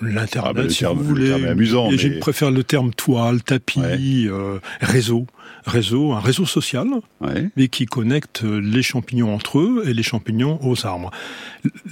L'internet, 0.00 0.54
Ah 0.58 0.62
le 0.62 0.68
si 0.70 0.78
terme- 0.80 0.96
vous 0.98 1.02
le 1.02 1.08
voulez. 1.08 1.26
terme 1.28 1.44
est 1.44 1.48
amusant, 1.48 1.90
Et 1.90 1.98
Je 1.98 2.08
mais- 2.08 2.18
préfère 2.18 2.50
le 2.50 2.64
terme 2.64 2.92
toile, 2.94 3.42
tapis, 3.42 3.80
Ouais. 3.80 3.98
euh, 4.26 4.58
réseau. 4.80 5.26
Réseau, 5.66 6.12
un 6.12 6.20
réseau 6.20 6.46
social, 6.46 6.86
Ouais. 7.20 7.50
mais 7.56 7.68
qui 7.68 7.86
connecte 7.86 8.42
les 8.44 8.82
champignons 8.82 9.34
entre 9.34 9.58
eux 9.58 9.82
et 9.86 9.92
les 9.94 10.02
champignons 10.04 10.58
aux 10.62 10.86
arbres. 10.86 11.10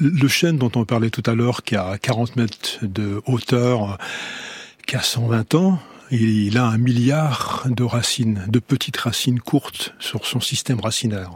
Le- 0.00 0.10
Le 0.10 0.28
chêne 0.28 0.58
dont 0.58 0.70
on 0.76 0.84
parlait 0.84 1.10
tout 1.10 1.22
à 1.26 1.34
l'heure, 1.34 1.62
qui 1.64 1.74
a 1.76 1.98
40 1.98 2.36
mètres 2.36 2.78
de 2.82 3.20
hauteur, 3.26 3.98
qui 4.86 4.94
a 4.96 5.02
120 5.02 5.54
ans, 5.56 5.78
il 6.20 6.58
a 6.58 6.66
un 6.66 6.78
milliard 6.78 7.64
de 7.68 7.82
racines, 7.82 8.44
de 8.48 8.58
petites 8.58 8.96
racines 8.96 9.40
courtes 9.40 9.94
sur 9.98 10.26
son 10.26 10.40
système 10.40 10.80
racinaire. 10.80 11.30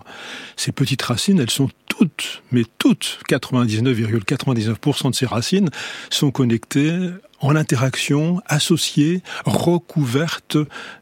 Ces 0.56 0.72
petites 0.72 1.02
racines, 1.02 1.40
elles 1.40 1.50
sont 1.50 1.68
toutes, 1.88 2.42
mais 2.52 2.62
toutes, 2.78 3.20
99,99% 3.28 5.10
de 5.10 5.14
ces 5.14 5.26
racines 5.26 5.70
sont 6.10 6.30
connectées 6.30 7.10
en 7.40 7.56
interaction, 7.56 8.40
associées, 8.46 9.22
recouvertes 9.44 10.58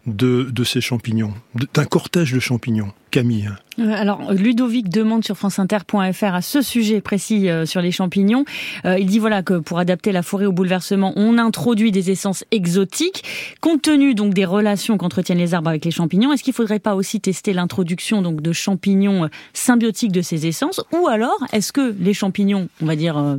de, 0.06 0.48
de 0.50 0.64
ces 0.64 0.80
champignons, 0.80 1.34
d'un 1.74 1.84
cortège 1.84 2.32
de 2.32 2.40
champignons. 2.40 2.92
Camille. 3.10 3.48
Euh, 3.78 3.92
Alors, 3.92 4.32
Ludovic 4.32 4.90
demande 4.90 5.24
sur 5.24 5.38
franceinter.fr 5.38 6.34
à 6.34 6.42
ce 6.42 6.60
sujet 6.60 7.00
précis 7.00 7.48
euh, 7.48 7.64
sur 7.64 7.80
les 7.80 7.90
champignons. 7.90 8.44
Euh, 8.84 8.98
il 8.98 9.06
dit 9.06 9.18
voilà 9.18 9.42
que 9.42 9.54
pour 9.54 9.78
adapter 9.78 10.12
la 10.12 10.22
forêt 10.22 10.44
au 10.44 10.52
bouleversement, 10.52 11.14
on 11.16 11.38
introduit 11.38 11.92
des 11.92 12.10
essences 12.10 12.44
exotiques. 12.50 13.24
Compte 13.60 13.82
tenu 13.82 14.14
donc 14.14 14.34
des 14.34 14.44
relations 14.44 14.98
qu'entretiennent 14.98 15.38
les 15.38 15.54
arbres 15.54 15.68
avec 15.68 15.84
les 15.84 15.90
champignons, 15.90 16.32
est-ce 16.32 16.42
qu'il 16.42 16.52
faudrait 16.52 16.78
pas 16.78 16.94
aussi 16.94 17.20
tester 17.20 17.52
l'introduction 17.54 18.20
donc 18.20 18.42
de 18.42 18.52
champignons 18.52 19.24
euh, 19.24 19.28
symbiotiques 19.54 20.12
de 20.12 20.22
ces 20.22 20.46
essences? 20.46 20.82
Ou 20.92 21.06
alors, 21.06 21.38
est-ce 21.52 21.72
que 21.72 21.94
les 21.98 22.12
champignons, 22.12 22.68
on 22.82 22.86
va 22.86 22.96
dire 22.96 23.16
euh, 23.16 23.36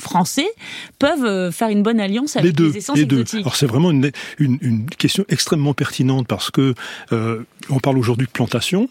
français, 0.00 0.46
peuvent 0.98 1.24
euh, 1.24 1.50
faire 1.50 1.68
une 1.68 1.82
bonne 1.82 2.00
alliance 2.00 2.36
avec 2.36 2.46
les 2.46 2.52
deux, 2.52 2.70
les 2.70 2.78
essences 2.78 2.96
les 2.96 3.04
deux. 3.04 3.20
exotiques 3.20 3.40
Alors 3.40 3.56
c'est 3.56 3.66
vraiment 3.66 3.90
une, 3.90 4.10
une, 4.38 4.58
une 4.60 4.86
question 4.86 5.24
extrêmement 5.28 5.74
pertinente 5.74 6.26
parce 6.26 6.50
que 6.50 6.74
euh, 7.12 7.42
on 7.68 7.80
parle 7.80 7.98
aujourd'hui 7.98 8.26
de 8.26 8.32
plantation. 8.32 8.88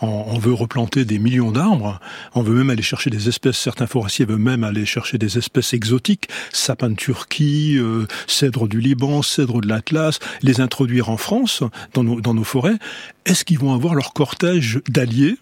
On, 0.00 0.06
on 0.06 0.38
veut 0.38 0.52
replanter 0.52 1.04
des 1.04 1.18
millions 1.18 1.52
d'arbres. 1.52 2.00
On 2.34 2.42
veut 2.42 2.54
même 2.54 2.70
aller 2.70 2.82
chercher 2.82 3.10
des 3.10 3.28
espèces. 3.28 3.56
Certains 3.56 3.86
forestiers 3.86 4.24
veulent 4.24 4.38
même 4.38 4.64
aller 4.64 4.84
chercher 4.84 5.18
des 5.18 5.38
espèces 5.38 5.72
exotiques, 5.72 6.28
sapin 6.52 6.90
de 6.90 6.96
Turquie, 6.96 7.76
euh, 7.78 8.06
cèdre 8.26 8.68
du 8.68 8.80
Liban, 8.80 9.22
cèdre 9.22 9.60
de 9.60 9.68
l'Atlas, 9.68 10.18
les 10.42 10.60
introduire 10.60 11.08
en 11.08 11.16
France 11.16 11.62
dans 11.94 12.04
nos, 12.04 12.20
dans 12.20 12.34
nos 12.34 12.44
forêts. 12.44 12.76
Est-ce 13.24 13.44
qu'ils 13.44 13.58
vont 13.58 13.72
avoir 13.74 13.94
leur 13.94 14.12
cortège 14.12 14.80
d'alliés 14.88 15.36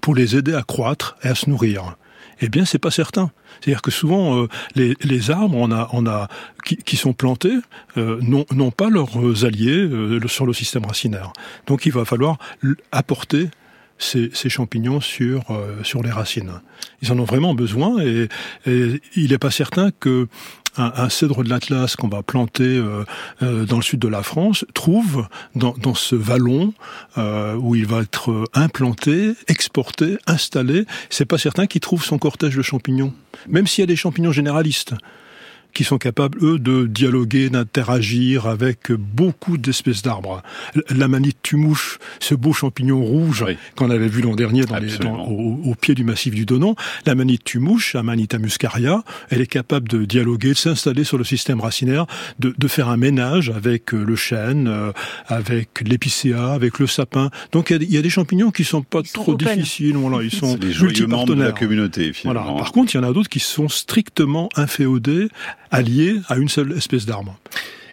pour 0.00 0.14
les 0.14 0.36
aider 0.36 0.54
à 0.54 0.62
croître 0.62 1.16
et 1.22 1.28
à 1.28 1.34
se 1.34 1.50
nourrir? 1.50 1.96
Eh 2.40 2.48
bien, 2.48 2.64
c'est 2.64 2.78
pas 2.78 2.90
certain. 2.90 3.30
C'est-à-dire 3.60 3.82
que 3.82 3.90
souvent, 3.90 4.42
euh, 4.42 4.48
les, 4.74 4.94
les 5.02 5.30
arbres, 5.30 5.56
on 5.56 5.70
a, 5.70 5.88
on 5.92 6.06
a, 6.06 6.28
qui, 6.64 6.76
qui 6.76 6.96
sont 6.96 7.12
plantés, 7.12 7.56
euh, 7.96 8.20
n'ont 8.20 8.70
pas 8.70 8.90
leurs 8.90 9.44
alliés 9.44 9.78
euh, 9.78 10.26
sur 10.28 10.46
le 10.46 10.52
système 10.52 10.84
racinaire. 10.84 11.32
Donc, 11.66 11.86
il 11.86 11.92
va 11.92 12.04
falloir 12.04 12.38
apporter 12.92 13.48
ces, 13.98 14.30
champignons 14.48 15.00
sur 15.00 15.50
euh, 15.50 15.82
sur 15.82 16.02
les 16.02 16.10
racines. 16.10 16.60
Ils 17.02 17.12
en 17.12 17.18
ont 17.18 17.24
vraiment 17.24 17.54
besoin, 17.54 18.00
et, 18.00 18.28
et 18.66 19.00
il 19.16 19.30
n'est 19.30 19.38
pas 19.38 19.50
certain 19.50 19.90
que 19.90 20.28
un, 20.78 20.92
un 20.96 21.08
cèdre 21.08 21.42
de 21.42 21.48
l'Atlas 21.48 21.96
qu'on 21.96 22.08
va 22.08 22.22
planter 22.22 22.64
euh, 22.64 23.04
euh, 23.42 23.64
dans 23.64 23.76
le 23.76 23.82
sud 23.82 24.00
de 24.00 24.08
la 24.08 24.22
France 24.22 24.64
trouve 24.74 25.26
dans, 25.54 25.74
dans 25.78 25.94
ce 25.94 26.14
vallon 26.14 26.74
euh, 27.18 27.54
où 27.54 27.74
il 27.74 27.86
va 27.86 28.00
être 28.00 28.30
euh, 28.30 28.44
implanté, 28.54 29.34
exporté, 29.48 30.18
installé, 30.26 30.86
c'est 31.10 31.24
pas 31.24 31.38
certain 31.38 31.66
qu'il 31.66 31.80
trouve 31.80 32.04
son 32.04 32.18
cortège 32.18 32.56
de 32.56 32.62
champignons. 32.62 33.12
Même 33.48 33.66
s'il 33.66 33.82
y 33.82 33.84
a 33.84 33.86
des 33.86 33.96
champignons 33.96 34.32
généralistes 34.32 34.94
qui 35.76 35.84
sont 35.84 35.98
capables, 35.98 36.38
eux, 36.42 36.58
de 36.58 36.86
dialoguer, 36.86 37.50
d'interagir 37.50 38.46
avec 38.46 38.90
beaucoup 38.92 39.58
d'espèces 39.58 40.00
d'arbres. 40.00 40.42
La 40.88 41.06
manite 41.06 41.36
tumouche, 41.42 41.98
ce 42.18 42.34
beau 42.34 42.54
champignon 42.54 43.04
rouge 43.04 43.44
Oui. 43.46 43.56
qu'on 43.76 43.90
avait 43.90 44.08
vu 44.08 44.22
l'an 44.22 44.34
dernier 44.34 44.64
dans 44.64 44.78
les, 44.78 44.94
Absolument. 44.94 45.18
dans- 45.18 45.30
au, 45.30 45.60
au 45.70 45.74
pied 45.74 45.94
du 45.94 46.02
massif 46.02 46.34
du 46.34 46.46
Donon, 46.46 46.76
la 47.04 47.14
manite 47.14 47.44
tumouche, 47.44 47.94
Amanita 47.94 48.38
muscaria, 48.38 49.04
elle 49.28 49.42
est 49.42 49.46
capable 49.46 49.86
de 49.88 50.06
dialoguer, 50.06 50.48
de 50.52 50.54
s'installer 50.54 51.04
sur 51.04 51.18
le 51.18 51.24
système 51.24 51.60
racinaire, 51.60 52.06
de, 52.38 52.54
de 52.56 52.68
faire 52.68 52.88
un 52.88 52.96
ménage 52.96 53.50
avec 53.50 53.92
euh, 53.92 54.02
le 54.02 54.16
chêne, 54.16 54.68
euh, 54.68 54.92
avec 55.26 55.82
l'épicéa, 55.86 56.52
avec 56.52 56.78
le 56.78 56.86
sapin. 56.86 57.30
Donc 57.52 57.68
il 57.68 57.74
y 57.74 57.76
a 57.76 57.78
des- 57.80 57.84
il 57.84 57.92
y, 57.92 57.98
a 57.98 58.02
des 58.02 58.10
champignons 58.10 58.50
qui 58.50 58.64
sont 58.64 58.80
pas 58.82 59.00
Ils 59.04 59.08
sont 59.08 59.20
trop 59.22 59.32
open. 59.32 59.56
difficiles, 59.58 59.96
voilà, 59.96 60.22
ils 60.24 60.30
sont 60.34 60.58
joyeux 60.62 61.06
membres 61.06 61.26
de 61.26 61.34
la 61.34 61.50
multipartenaires. 61.50 61.54
communauté, 61.54 62.12
Voilà. 62.24 62.40
finalement. 62.40 62.56
Par 62.58 62.72
contre, 62.72 62.94
il 62.94 62.96
y 62.96 63.00
en 63.00 63.04
a 63.08 63.12
d'autres 63.12 63.28
qui 63.28 63.40
sont 63.40 63.68
strictement 63.68 64.48
inféodés, 64.56 65.28
alliés 65.76 66.20
à 66.28 66.36
une 66.36 66.48
seule 66.48 66.72
espèce 66.72 67.06
d'arbre. 67.06 67.38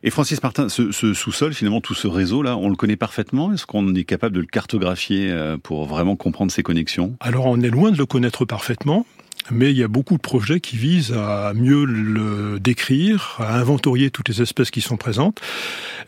Et 0.05 0.09
Francis 0.09 0.43
Martin, 0.43 0.67
ce, 0.67 0.91
ce 0.91 1.13
sous-sol, 1.13 1.53
finalement, 1.53 1.79
tout 1.79 1.93
ce 1.93 2.07
réseau-là, 2.07 2.57
on 2.57 2.67
le 2.69 2.75
connaît 2.75 2.97
parfaitement? 2.97 3.53
Est-ce 3.53 3.65
qu'on 3.65 3.95
est 3.95 4.03
capable 4.03 4.35
de 4.35 4.41
le 4.41 4.47
cartographier 4.47 5.31
euh, 5.31 5.57
pour 5.57 5.85
vraiment 5.85 6.15
comprendre 6.17 6.51
ses 6.51 6.61
connexions? 6.63 7.15
Alors, 7.21 7.45
on 7.45 7.61
est 7.61 7.69
loin 7.69 7.89
de 7.91 7.97
le 7.97 8.05
connaître 8.05 8.43
parfaitement. 8.45 9.05
Mais 9.51 9.71
il 9.71 9.77
y 9.77 9.83
a 9.83 9.89
beaucoup 9.89 10.15
de 10.15 10.21
projets 10.21 10.61
qui 10.61 10.77
visent 10.77 11.11
à 11.11 11.51
mieux 11.53 11.83
le 11.83 12.59
décrire, 12.61 13.35
à 13.39 13.57
inventorier 13.59 14.09
toutes 14.09 14.29
les 14.29 14.41
espèces 14.41 14.71
qui 14.71 14.79
sont 14.79 14.95
présentes, 14.95 15.41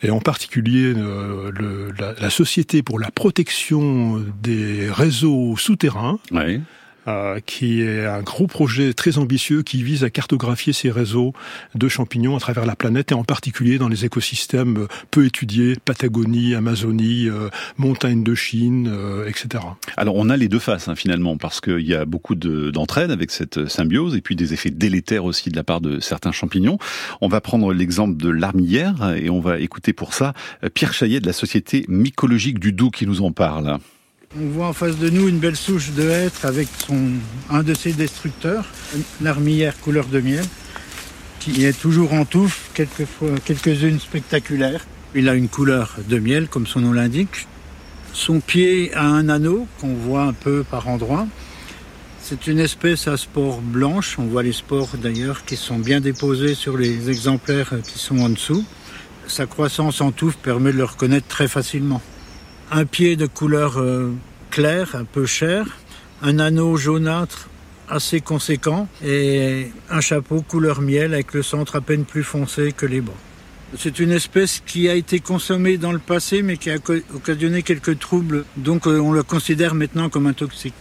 et 0.02 0.08
en 0.10 0.20
particulier 0.20 0.94
euh, 0.96 1.50
le- 1.52 1.92
la, 1.98 2.14
la 2.18 2.30
Société 2.30 2.82
pour 2.82 2.98
la 2.98 3.10
protection 3.10 4.24
des 4.42 4.88
réseaux 4.90 5.54
souterrains, 5.58 6.18
Ouais. 6.30 6.60
Euh, 7.08 7.40
qui 7.44 7.82
est 7.82 8.04
un 8.06 8.22
gros 8.22 8.46
projet 8.46 8.92
très 8.94 9.18
ambitieux 9.18 9.62
qui 9.62 9.82
vise 9.82 10.04
à 10.04 10.10
cartographier 10.10 10.72
ces 10.72 10.90
réseaux 10.90 11.32
de 11.74 11.88
champignons 11.88 12.36
à 12.36 12.40
travers 12.40 12.66
la 12.66 12.76
planète 12.76 13.12
et 13.12 13.14
en 13.14 13.24
particulier 13.24 13.78
dans 13.78 13.88
les 13.88 14.04
écosystèmes 14.04 14.86
peu 15.10 15.26
étudiés, 15.26 15.76
Patagonie, 15.84 16.54
Amazonie, 16.54 17.28
euh, 17.28 17.48
montagnes 17.78 18.22
de 18.24 18.34
Chine, 18.34 18.88
euh, 18.92 19.28
etc. 19.28 19.64
Alors, 19.96 20.16
on 20.16 20.28
a 20.30 20.36
les 20.36 20.48
deux 20.48 20.58
faces, 20.58 20.88
hein, 20.88 20.94
finalement, 20.96 21.36
parce 21.36 21.60
qu'il 21.60 21.86
y 21.86 21.94
a 21.94 22.04
beaucoup 22.04 22.34
de- 22.34 22.70
d'entraide 22.70 23.10
avec 23.10 23.30
cette 23.30 23.68
symbiose, 23.68 24.14
et 24.16 24.20
puis 24.20 24.36
des 24.36 24.52
effets 24.52 24.70
délétères 24.70 25.24
aussi 25.24 25.50
de 25.50 25.56
la 25.56 25.64
part 25.64 25.80
de 25.80 26.00
certains 26.00 26.32
champignons. 26.32 26.78
On 27.20 27.28
va 27.28 27.40
prendre 27.40 27.72
l'exemple 27.72 28.16
de 28.16 28.28
l'armillère, 28.28 29.14
et 29.16 29.30
on 29.30 29.40
va 29.40 29.58
écouter 29.60 29.92
pour 29.92 30.14
ça 30.14 30.34
euh, 30.64 30.68
Pierre 30.72 30.92
Chaillet 30.92 31.20
de 31.20 31.26
la 31.26 31.32
Société 31.32 31.84
mycologique 31.88 32.58
du 32.58 32.72
Doubs 32.72 32.90
qui 32.90 33.06
nous 33.06 33.22
en 33.22 33.32
parle. 33.32 33.78
On 34.38 34.48
voit 34.48 34.66
en 34.66 34.72
face 34.74 34.98
de 34.98 35.08
nous 35.08 35.28
une 35.28 35.38
belle 35.38 35.56
souche 35.56 35.92
de 35.92 36.10
hêtre 36.10 36.44
avec 36.44 36.68
un 37.48 37.62
de 37.62 37.72
ses 37.72 37.94
destructeurs, 37.94 38.66
l'armillère 39.22 39.80
couleur 39.80 40.08
de 40.08 40.20
miel, 40.20 40.44
qui 41.40 41.64
est 41.64 41.72
toujours 41.72 42.12
en 42.12 42.26
touffe, 42.26 42.70
quelques-unes 42.74 43.98
spectaculaires. 43.98 44.84
Il 45.14 45.30
a 45.30 45.34
une 45.34 45.48
couleur 45.48 45.96
de 46.06 46.18
miel, 46.18 46.48
comme 46.48 46.66
son 46.66 46.80
nom 46.80 46.92
l'indique. 46.92 47.46
Son 48.12 48.40
pied 48.40 48.92
a 48.92 49.06
un 49.06 49.30
anneau 49.30 49.66
qu'on 49.80 49.94
voit 49.94 50.24
un 50.24 50.34
peu 50.34 50.64
par 50.64 50.86
endroits. 50.88 51.26
C'est 52.20 52.46
une 52.46 52.58
espèce 52.58 53.08
à 53.08 53.16
spores 53.16 53.62
blanches. 53.62 54.18
On 54.18 54.26
voit 54.26 54.42
les 54.42 54.52
spores 54.52 54.98
d'ailleurs 54.98 55.46
qui 55.46 55.56
sont 55.56 55.78
bien 55.78 56.00
déposés 56.00 56.54
sur 56.54 56.76
les 56.76 57.08
exemplaires 57.08 57.72
qui 57.90 57.98
sont 57.98 58.18
en 58.18 58.28
dessous. 58.28 58.66
Sa 59.28 59.46
croissance 59.46 60.02
en 60.02 60.12
touffe 60.12 60.36
permet 60.36 60.72
de 60.72 60.76
le 60.76 60.84
reconnaître 60.84 61.26
très 61.26 61.48
facilement 61.48 62.02
un 62.70 62.84
pied 62.84 63.16
de 63.16 63.26
couleur 63.26 63.78
euh, 63.78 64.12
claire, 64.50 64.94
un 64.94 65.04
peu 65.04 65.26
cher, 65.26 65.66
un 66.22 66.38
anneau 66.38 66.76
jaunâtre 66.76 67.48
assez 67.88 68.20
conséquent 68.20 68.88
et 69.04 69.70
un 69.90 70.00
chapeau 70.00 70.42
couleur 70.42 70.80
miel 70.80 71.14
avec 71.14 71.34
le 71.34 71.42
centre 71.42 71.76
à 71.76 71.80
peine 71.80 72.04
plus 72.04 72.24
foncé 72.24 72.72
que 72.72 72.86
les 72.86 73.00
bas. 73.00 73.12
C'est 73.78 73.98
une 73.98 74.12
espèce 74.12 74.62
qui 74.64 74.88
a 74.88 74.94
été 74.94 75.20
consommée 75.20 75.76
dans 75.76 75.92
le 75.92 75.98
passé 75.98 76.42
mais 76.42 76.56
qui 76.56 76.70
a 76.70 76.76
occasionné 77.14 77.62
quelques 77.62 77.98
troubles, 77.98 78.44
donc 78.56 78.86
euh, 78.86 78.98
on 78.98 79.12
le 79.12 79.22
considère 79.22 79.74
maintenant 79.74 80.08
comme 80.08 80.26
un 80.26 80.32
toxique. 80.32 80.74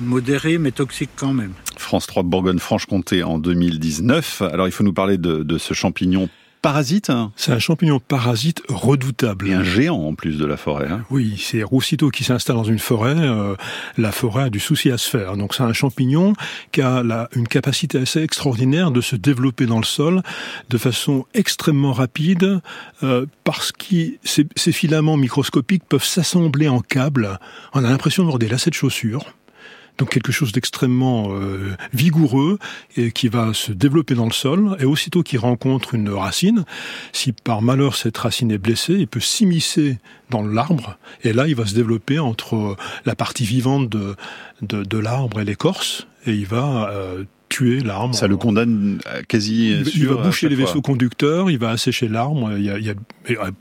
Modéré 0.00 0.58
mais 0.58 0.70
toxique 0.70 1.10
quand 1.16 1.34
même. 1.34 1.52
France 1.76 2.06
3 2.06 2.22
Bourgogne-Franche-Comté 2.22 3.22
en 3.22 3.38
2019. 3.38 4.42
Alors, 4.42 4.66
il 4.66 4.72
faut 4.72 4.84
nous 4.84 4.92
parler 4.92 5.18
de, 5.18 5.42
de 5.42 5.58
ce 5.58 5.74
champignon 5.74 6.28
parasite, 6.62 7.10
hein, 7.10 7.32
C'est 7.36 7.52
un 7.52 7.58
champignon 7.58 7.98
parasite 8.00 8.62
redoutable. 8.68 9.48
et 9.48 9.52
un 9.52 9.64
géant 9.64 9.96
en 9.98 10.14
plus 10.14 10.38
de 10.38 10.46
la 10.46 10.56
forêt. 10.56 10.88
hein. 10.88 11.02
Oui, 11.10 11.42
c'est 11.44 11.64
aussitôt 11.64 12.10
qui 12.10 12.24
s'installe 12.24 12.56
dans 12.56 12.64
une 12.64 12.78
forêt, 12.78 13.14
euh, 13.18 13.54
la 13.98 14.12
forêt 14.12 14.44
a 14.44 14.50
du 14.50 14.60
souci 14.60 14.90
à 14.90 14.96
se 14.98 15.10
faire. 15.10 15.36
Donc 15.36 15.54
c'est 15.54 15.64
un 15.64 15.72
champignon 15.72 16.34
qui 16.70 16.80
a 16.80 17.02
la- 17.02 17.28
une 17.34 17.48
capacité 17.48 17.98
assez 17.98 18.22
extraordinaire 18.22 18.90
de 18.92 19.00
se 19.00 19.16
développer 19.16 19.66
dans 19.66 19.78
le 19.78 19.84
sol 19.84 20.22
de 20.70 20.78
façon 20.78 21.26
extrêmement 21.34 21.92
rapide 21.92 22.60
euh, 23.02 23.26
parce 23.44 23.72
que 23.72 23.96
ces, 24.22 24.46
ces 24.56 24.72
filaments 24.72 25.16
microscopiques 25.16 25.84
peuvent 25.88 26.04
s'assembler 26.04 26.68
en 26.68 26.80
câbles. 26.80 27.38
On 27.74 27.84
a 27.84 27.90
l'impression 27.90 28.22
d'avoir 28.22 28.38
des 28.38 28.48
lacets 28.48 28.70
de 28.70 28.74
chaussures. 28.74 29.24
Donc 29.98 30.10
quelque 30.10 30.32
chose 30.32 30.52
d'extrêmement 30.52 31.28
euh, 31.30 31.76
vigoureux 31.92 32.58
et 32.96 33.12
qui 33.12 33.28
va 33.28 33.54
se 33.54 33.72
développer 33.72 34.14
dans 34.14 34.26
le 34.26 34.32
sol. 34.32 34.76
Et 34.80 34.84
aussitôt 34.84 35.22
qu'il 35.22 35.38
rencontre 35.38 35.94
une 35.94 36.08
racine, 36.08 36.64
si 37.12 37.32
par 37.32 37.62
malheur 37.62 37.94
cette 37.94 38.16
racine 38.18 38.50
est 38.50 38.58
blessée, 38.58 38.94
il 38.94 39.06
peut 39.06 39.20
s'immiscer 39.20 39.98
dans 40.30 40.42
l'arbre. 40.42 40.98
Et 41.22 41.32
là, 41.32 41.46
il 41.46 41.54
va 41.54 41.66
se 41.66 41.74
développer 41.74 42.18
entre 42.18 42.76
la 43.04 43.14
partie 43.14 43.44
vivante 43.44 43.88
de, 43.88 44.16
de, 44.62 44.82
de 44.82 44.98
l'arbre 44.98 45.40
et 45.40 45.44
l'écorce. 45.44 46.06
Et 46.26 46.32
il 46.32 46.46
va 46.46 46.90
euh, 46.90 47.24
tuer 47.52 47.80
l'arbre. 47.80 48.14
Ça 48.14 48.26
le 48.26 48.36
condamne 48.36 48.98
quasi 49.28 49.70
il, 49.70 49.86
sûr 49.86 50.00
il 50.00 50.08
va 50.08 50.22
boucher 50.24 50.48
les 50.48 50.56
fois. 50.56 50.64
vaisseaux 50.64 50.82
conducteurs, 50.82 51.50
il 51.50 51.58
va 51.58 51.70
assécher 51.70 52.08
l'arbre. 52.08 52.50
Il 52.56 52.64
y 52.64 52.70
a, 52.70 52.78
il 52.78 52.86
y 52.86 52.90
a, 52.90 52.94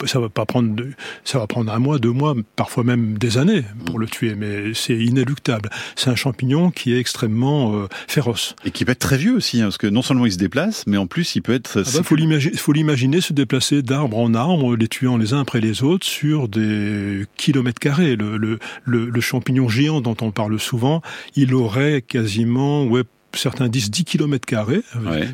ça 0.05 0.19
va 0.19 0.29
pas 0.29 0.45
prendre, 0.45 0.83
ça 1.23 1.39
va 1.39 1.47
prendre 1.47 1.71
un 1.71 1.79
mois, 1.79 1.99
deux 1.99 2.11
mois, 2.11 2.35
parfois 2.55 2.83
même 2.83 3.17
des 3.17 3.37
années 3.37 3.63
pour 3.85 3.99
le 3.99 4.07
tuer, 4.07 4.35
mais 4.35 4.73
c'est 4.73 4.97
inéluctable. 4.97 5.69
C'est 5.95 6.09
un 6.09 6.15
champignon 6.15 6.71
qui 6.71 6.93
est 6.93 6.99
extrêmement 6.99 7.75
euh, 7.75 7.87
féroce 8.07 8.55
et 8.65 8.71
qui 8.71 8.85
peut 8.85 8.93
être 8.93 8.99
très 8.99 9.17
vieux 9.17 9.35
aussi, 9.35 9.59
hein, 9.59 9.65
parce 9.65 9.77
que 9.77 9.87
non 9.87 10.01
seulement 10.01 10.25
il 10.25 10.31
se 10.31 10.37
déplace, 10.37 10.85
mais 10.87 10.97
en 10.97 11.07
plus 11.07 11.35
il 11.35 11.41
peut 11.41 11.53
être. 11.53 11.83
Ah 11.85 11.89
bah, 11.97 12.03
faut 12.03 12.15
l'imaginer, 12.15 12.55
faut 12.57 12.73
l'imaginer 12.73 13.21
se 13.21 13.33
déplacer 13.33 13.81
d'arbre 13.81 14.17
en 14.17 14.33
arbre, 14.33 14.75
les 14.75 14.87
tuant 14.87 15.17
les 15.17 15.33
uns 15.33 15.41
après 15.41 15.59
les 15.59 15.83
autres 15.83 16.07
sur 16.07 16.47
des 16.47 17.25
kilomètres 17.37 17.79
carrés. 17.79 18.15
Le, 18.15 18.37
le, 18.37 18.59
le, 18.85 19.09
le 19.09 19.21
champignon 19.21 19.67
géant 19.67 20.01
dont 20.01 20.17
on 20.21 20.31
parle 20.31 20.59
souvent, 20.59 21.01
il 21.35 21.53
aurait 21.53 22.01
quasiment 22.01 22.85
ouais, 22.85 23.03
certains 23.39 23.67
disent 23.67 23.89
10 23.91 24.03
km 24.05 24.45
carrés. 24.45 24.81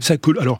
Ça 0.01 0.17
coule. 0.17 0.39
Alors, 0.39 0.59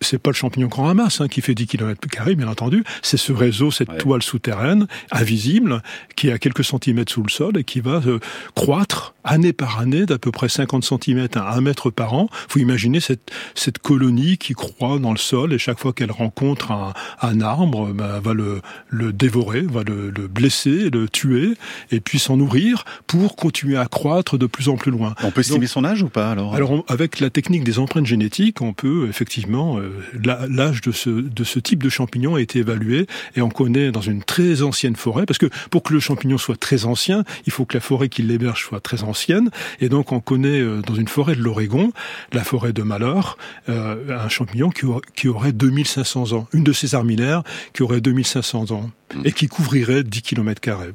c'est 0.00 0.18
pas 0.18 0.30
le 0.30 0.34
champignon 0.36 0.68
qu'on 0.68 0.82
ramasse 0.84 1.20
hein, 1.20 1.28
qui 1.28 1.40
fait 1.40 1.54
10 1.54 1.66
km 1.66 2.00
carrés, 2.08 2.34
bien 2.34 2.48
entendu. 2.48 2.84
C'est 3.02 3.16
ce 3.16 3.32
réseau, 3.32 3.70
cette 3.70 3.88
Ouais. 3.90 3.98
toile 3.98 4.22
souterraine, 4.22 4.86
invisible, 5.10 5.82
qui 6.16 6.28
est 6.28 6.32
à 6.32 6.38
quelques 6.38 6.64
centimètres 6.64 7.12
sous 7.12 7.22
le 7.22 7.30
sol 7.30 7.58
et 7.58 7.64
qui 7.64 7.80
va 7.80 8.00
euh, 8.06 8.18
croître 8.54 9.14
année 9.24 9.52
par 9.52 9.78
année 9.80 10.06
d'à 10.06 10.18
peu 10.18 10.30
près 10.32 10.48
50 10.48 10.84
centimètres 10.84 11.38
à 11.38 11.54
1 11.56 11.60
mètre 11.60 11.90
par 11.90 12.14
an. 12.14 12.28
Faut 12.48 12.58
imaginer 12.58 13.00
cette, 13.00 13.30
cette 13.54 13.78
colonie 13.78 14.38
qui 14.38 14.52
croît 14.54 14.98
dans 14.98 15.12
le 15.12 15.18
sol 15.18 15.52
et 15.52 15.58
chaque 15.58 15.78
fois 15.78 15.92
qu'elle 15.92 16.10
rencontre 16.10 16.72
un, 16.72 16.92
un 17.20 17.40
arbre, 17.40 17.92
ben, 17.92 18.18
va 18.20 18.32
le, 18.34 18.60
le 18.88 19.12
dévorer, 19.12 19.62
va 19.62 19.82
le, 19.84 20.10
le 20.10 20.26
blesser, 20.28 20.90
le 20.90 21.08
tuer 21.08 21.54
et 21.90 22.00
puis 22.00 22.18
s'en 22.18 22.36
nourrir 22.36 22.84
pour 23.06 23.36
continuer 23.36 23.76
à 23.76 23.86
croître 23.86 24.38
de 24.38 24.46
plus 24.46 24.68
en 24.68 24.76
plus 24.76 24.90
loin. 24.90 25.14
On 25.22 25.30
peut 25.30 25.40
estimer 25.40 25.60
Donc- 25.60 25.68
son 25.68 25.84
âge 25.84 26.02
ou 26.02 26.08
pas 26.08 26.30
alors 26.30 26.54
avec 26.88 27.20
la 27.20 27.30
technique 27.30 27.64
des 27.64 27.78
empreintes 27.78 28.06
génétiques, 28.06 28.60
on 28.60 28.72
peut 28.72 29.08
effectivement 29.08 29.78
euh, 29.78 29.90
l'âge 30.48 30.80
de 30.80 30.92
ce 30.92 31.58
type 31.58 31.82
de 31.82 31.88
champignon 31.88 32.36
a 32.36 32.40
été 32.40 32.60
évalué 32.60 33.06
et 33.36 33.42
on 33.42 33.48
connaît 33.48 33.90
dans 33.90 34.00
une 34.00 34.22
très 34.22 34.62
ancienne 34.62 34.96
forêt 34.96 35.26
parce 35.26 35.38
que 35.38 35.46
pour 35.70 35.82
que 35.82 35.92
le 35.92 36.00
champignon 36.00 36.38
soit 36.38 36.58
très 36.58 36.84
ancien, 36.84 37.24
il 37.46 37.52
faut 37.52 37.64
que 37.64 37.74
la 37.76 37.80
forêt 37.80 38.08
qui 38.08 38.22
l'héberge 38.22 38.64
soit 38.64 38.80
très 38.80 39.02
ancienne 39.02 39.50
et 39.80 39.88
donc 39.88 40.12
on 40.12 40.20
connaît 40.20 40.60
euh, 40.60 40.80
dans 40.82 40.94
une 40.94 41.08
forêt 41.08 41.36
de 41.36 41.42
l'Oregon, 41.42 41.92
la 42.32 42.44
forêt 42.44 42.72
de 42.72 42.82
Malheur, 42.82 43.36
euh, 43.68 44.18
un 44.18 44.28
champignon 44.28 44.70
qui 44.70 45.28
aurait 45.28 45.52
2500 45.52 46.32
ans, 46.32 46.48
une 46.52 46.64
de 46.64 46.72
ces 46.72 46.94
armillaires 46.94 47.42
qui 47.72 47.82
aurait 47.82 48.00
2500 48.00 48.70
ans 48.70 48.90
et 49.24 49.32
qui 49.32 49.48
couvrirait 49.48 50.02
10 50.02 50.22
km 50.22 50.60
carrés. 50.60 50.92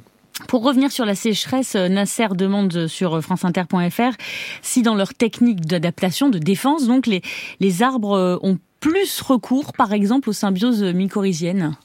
Pour 0.48 0.64
revenir 0.64 0.92
sur 0.92 1.06
la 1.06 1.16
sécheresse, 1.16 1.76
euh, 1.76 1.90
Nasser 1.90 2.28
demande 2.36 2.88
sur 2.88 3.16
euh, 3.16 3.22
franceinter.fr 3.22 4.16
si 4.62 4.82
dans 4.82 4.96
leur 4.96 5.14
technique 5.14 5.62
d'adaptation, 5.62 6.30
de 6.30 6.38
défense, 6.38 6.88
donc 6.88 7.08
les, 7.08 7.22
les 7.60 7.84
arbres 7.84 8.14
euh, 8.14 8.38
ont 8.44 8.58
plus 8.80 9.22
recours, 9.22 9.74
par 9.74 9.94
exemple, 9.94 10.30
aux 10.30 10.34
symbioses 10.34 10.84
mycorhiziennes. 10.84 11.76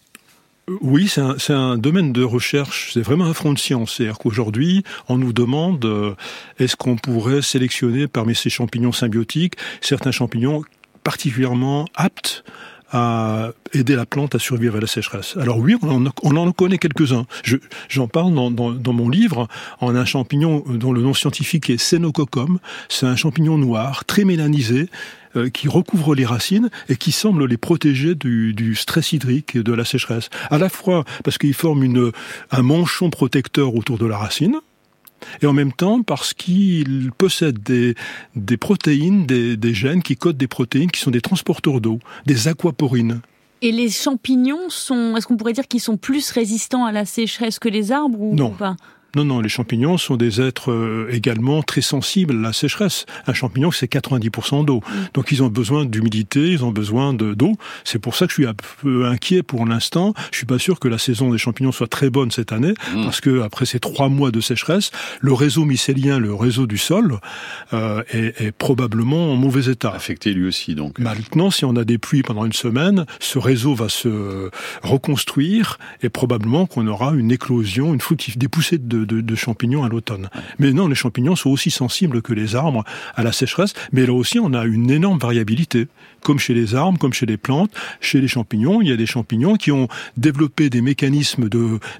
Oui, 0.80 1.08
c'est 1.08 1.52
un, 1.52 1.76
domaine 1.76 2.12
de 2.12 2.22
recherche, 2.22 2.92
c'est 2.94 3.00
vraiment 3.00 3.24
un 3.24 3.34
front 3.34 3.52
de 3.52 3.58
science. 3.58 3.94
C'est-à-dire 3.96 4.18
qu'aujourd'hui, 4.18 4.84
on 5.08 5.18
nous 5.18 5.32
demande 5.32 5.84
euh, 5.84 6.14
est-ce 6.60 6.76
qu'on 6.76 6.96
pourrait 6.96 7.42
sélectionner 7.42 8.06
parmi 8.06 8.34
ces 8.36 8.48
champignons 8.48 8.92
symbiotiques 8.92 9.54
certains 9.80 10.12
champignons 10.12 10.62
particulièrement 11.02 11.86
aptes 11.94 12.44
à 12.92 13.50
aider 13.72 13.96
la 13.96 14.06
plante 14.06 14.34
à 14.34 14.38
survivre 14.38 14.76
à 14.76 14.80
la 14.80 14.86
sécheresse. 14.86 15.36
Alors 15.40 15.58
oui, 15.58 15.76
on 15.82 16.06
en, 16.06 16.10
on 16.22 16.36
en 16.36 16.52
connaît 16.52 16.78
quelques-uns. 16.78 17.26
Je- 17.42 17.56
J'en 17.88 18.06
parle 18.06 18.34
dans, 18.34 18.92
mon 18.92 19.08
livre 19.08 19.48
en 19.80 19.94
un 19.96 20.04
champignon 20.04 20.62
dont 20.68 20.92
le 20.92 21.00
nom 21.00 21.14
scientifique 21.14 21.70
est 21.70 21.78
Cenococcum. 21.78 22.58
C'est 22.88 23.06
un 23.06 23.16
champignon 23.16 23.58
noir, 23.58 24.04
très 24.04 24.24
mélanisé, 24.24 24.88
euh, 25.36 25.48
qui 25.48 25.68
recouvre 25.68 26.14
les 26.14 26.26
racines 26.26 26.68
et 26.90 26.96
qui 26.96 27.10
semble 27.12 27.46
les 27.46 27.56
protéger 27.56 28.14
du, 28.14 28.74
stress 28.74 29.12
hydrique 29.12 29.56
et 29.56 29.62
de 29.62 29.72
la 29.72 29.84
sécheresse. 29.86 30.28
À 30.50 30.58
la 30.58 30.68
fois 30.68 31.04
parce 31.24 31.38
qu'il 31.38 31.54
forme 31.54 32.12
un 32.50 32.62
manchon 32.62 33.08
protecteur 33.08 33.74
autour 33.74 33.96
de 33.96 34.04
la 34.06 34.18
racine, 34.18 34.56
et 35.40 35.46
en 35.46 35.52
même 35.52 35.72
temps 35.72 36.02
parce 36.02 36.34
qu'il 36.34 37.10
possède 37.16 37.62
des, 37.62 37.94
des 38.36 38.56
protéines, 38.56 39.26
des, 39.26 39.56
des 39.56 39.74
gènes 39.74 40.02
qui 40.02 40.16
codent 40.16 40.36
des 40.36 40.48
protéines 40.48 40.90
qui 40.90 41.00
sont 41.00 41.10
des 41.10 41.20
transporteurs 41.20 41.80
d'eau, 41.80 41.98
des 42.26 42.48
aquaporines. 42.48 43.20
Et 43.64 43.70
les 43.70 43.90
champignons 43.90 44.68
sont, 44.68 45.16
est-ce 45.16 45.26
qu'on 45.26 45.36
pourrait 45.36 45.52
dire 45.52 45.68
qu'ils 45.68 45.80
sont 45.80 45.96
plus 45.96 46.30
résistants 46.30 46.84
à 46.84 46.90
la 46.92 47.04
sécheresse 47.04 47.58
que 47.60 47.68
les 47.68 47.92
arbres 47.92 48.20
ou 48.20 48.34
Non. 48.34 48.50
pas? 48.50 48.76
Non, 49.14 49.24
non, 49.24 49.40
les 49.40 49.48
champignons 49.50 49.98
sont 49.98 50.16
des 50.16 50.40
êtres 50.40 50.70
euh, 50.72 51.08
également 51.12 51.62
très 51.62 51.82
sensibles 51.82 52.34
à 52.38 52.40
la 52.48 52.52
sécheresse. 52.52 53.04
Un 53.26 53.34
champignon, 53.34 53.70
c'est 53.70 53.86
90% 53.92 54.64
d'eau. 54.64 54.80
Donc 55.14 55.32
ils 55.32 55.42
ont 55.42 55.48
besoin 55.48 55.84
d'humidité, 55.84 56.50
ils 56.52 56.64
ont 56.64 56.70
besoin 56.72 57.12
de- 57.12 57.34
d'eau. 57.34 57.52
C'est 57.84 57.98
pour 57.98 58.14
ça 58.16 58.26
que 58.26 58.30
je 58.30 58.36
suis 58.36 58.46
un 58.46 58.54
peu 58.80 59.04
inquiet 59.06 59.42
pour 59.42 59.66
l'instant. 59.66 60.14
Je 60.30 60.38
suis 60.38 60.46
pas 60.46 60.58
sûr 60.58 60.80
que 60.80 60.88
la 60.88 60.98
saison 60.98 61.30
des 61.30 61.38
champignons 61.38 61.72
soit 61.72 61.88
très 61.88 62.08
bonne 62.10 62.30
cette 62.30 62.52
année, 62.52 62.72
Mmh. 62.94 63.04
parce 63.04 63.20
que 63.20 63.42
après 63.42 63.66
ces 63.66 63.80
trois 63.80 64.08
mois 64.08 64.30
de 64.30 64.40
sécheresse, 64.40 64.90
le 65.20 65.32
réseau 65.32 65.64
mycélien, 65.64 66.18
le 66.18 66.34
réseau 66.34 66.66
du 66.66 66.78
sol, 66.78 67.18
euh, 67.74 68.02
est, 68.12 68.40
est 68.40 68.52
probablement 68.52 69.32
en 69.32 69.36
mauvais 69.36 69.70
état. 69.70 69.90
Affecté 69.92 70.32
lui 70.32 70.46
aussi 70.46 70.74
donc. 70.74 70.98
Maintenant, 70.98 71.50
si 71.50 71.64
on 71.64 71.76
a 71.76 71.84
des 71.84 71.98
pluies 71.98 72.22
pendant 72.22 72.44
une 72.46 72.52
semaine, 72.52 73.04
ce 73.20 73.38
réseau 73.38 73.74
va 73.74 73.88
se 73.88 74.50
reconstruire 74.82 75.78
et 76.02 76.08
probablement 76.08 76.66
qu'on 76.66 76.86
aura 76.86 77.12
une 77.14 77.30
éclosion, 77.30 77.94
une 77.94 78.00
fructif, 78.00 78.36
des 78.38 78.48
poussées 78.48 78.78
de, 78.78 79.01
de- 79.04 79.34
champignons 79.34 79.82
à 79.82 79.88
l'automne. 79.88 80.28
Mais 80.58 80.72
non, 80.72 80.86
les 80.88 80.94
champignons 80.94 81.36
sont 81.36 81.50
aussi 81.50 81.70
sensibles 81.70 82.22
que 82.22 82.32
les 82.32 82.54
arbres 82.54 82.84
à 83.14 83.22
la 83.22 83.32
sécheresse, 83.32 83.72
mais 83.92 84.06
là 84.06 84.12
aussi, 84.12 84.38
on 84.38 84.52
a 84.52 84.64
une 84.64 84.90
énorme 84.90 85.18
variabilité. 85.18 85.88
Comme 86.22 86.38
chez 86.38 86.54
les 86.54 86.74
arbres, 86.74 86.98
comme 86.98 87.12
chez 87.12 87.26
les 87.26 87.36
plantes, 87.36 87.72
chez 88.00 88.20
les 88.20 88.28
champignons, 88.28 88.80
il 88.80 88.88
y 88.88 88.92
a 88.92 88.96
des 88.96 89.06
champignons 89.06 89.56
qui 89.56 89.72
ont 89.72 89.88
développé 90.16 90.70
des 90.70 90.80
mécanismes 90.80 91.48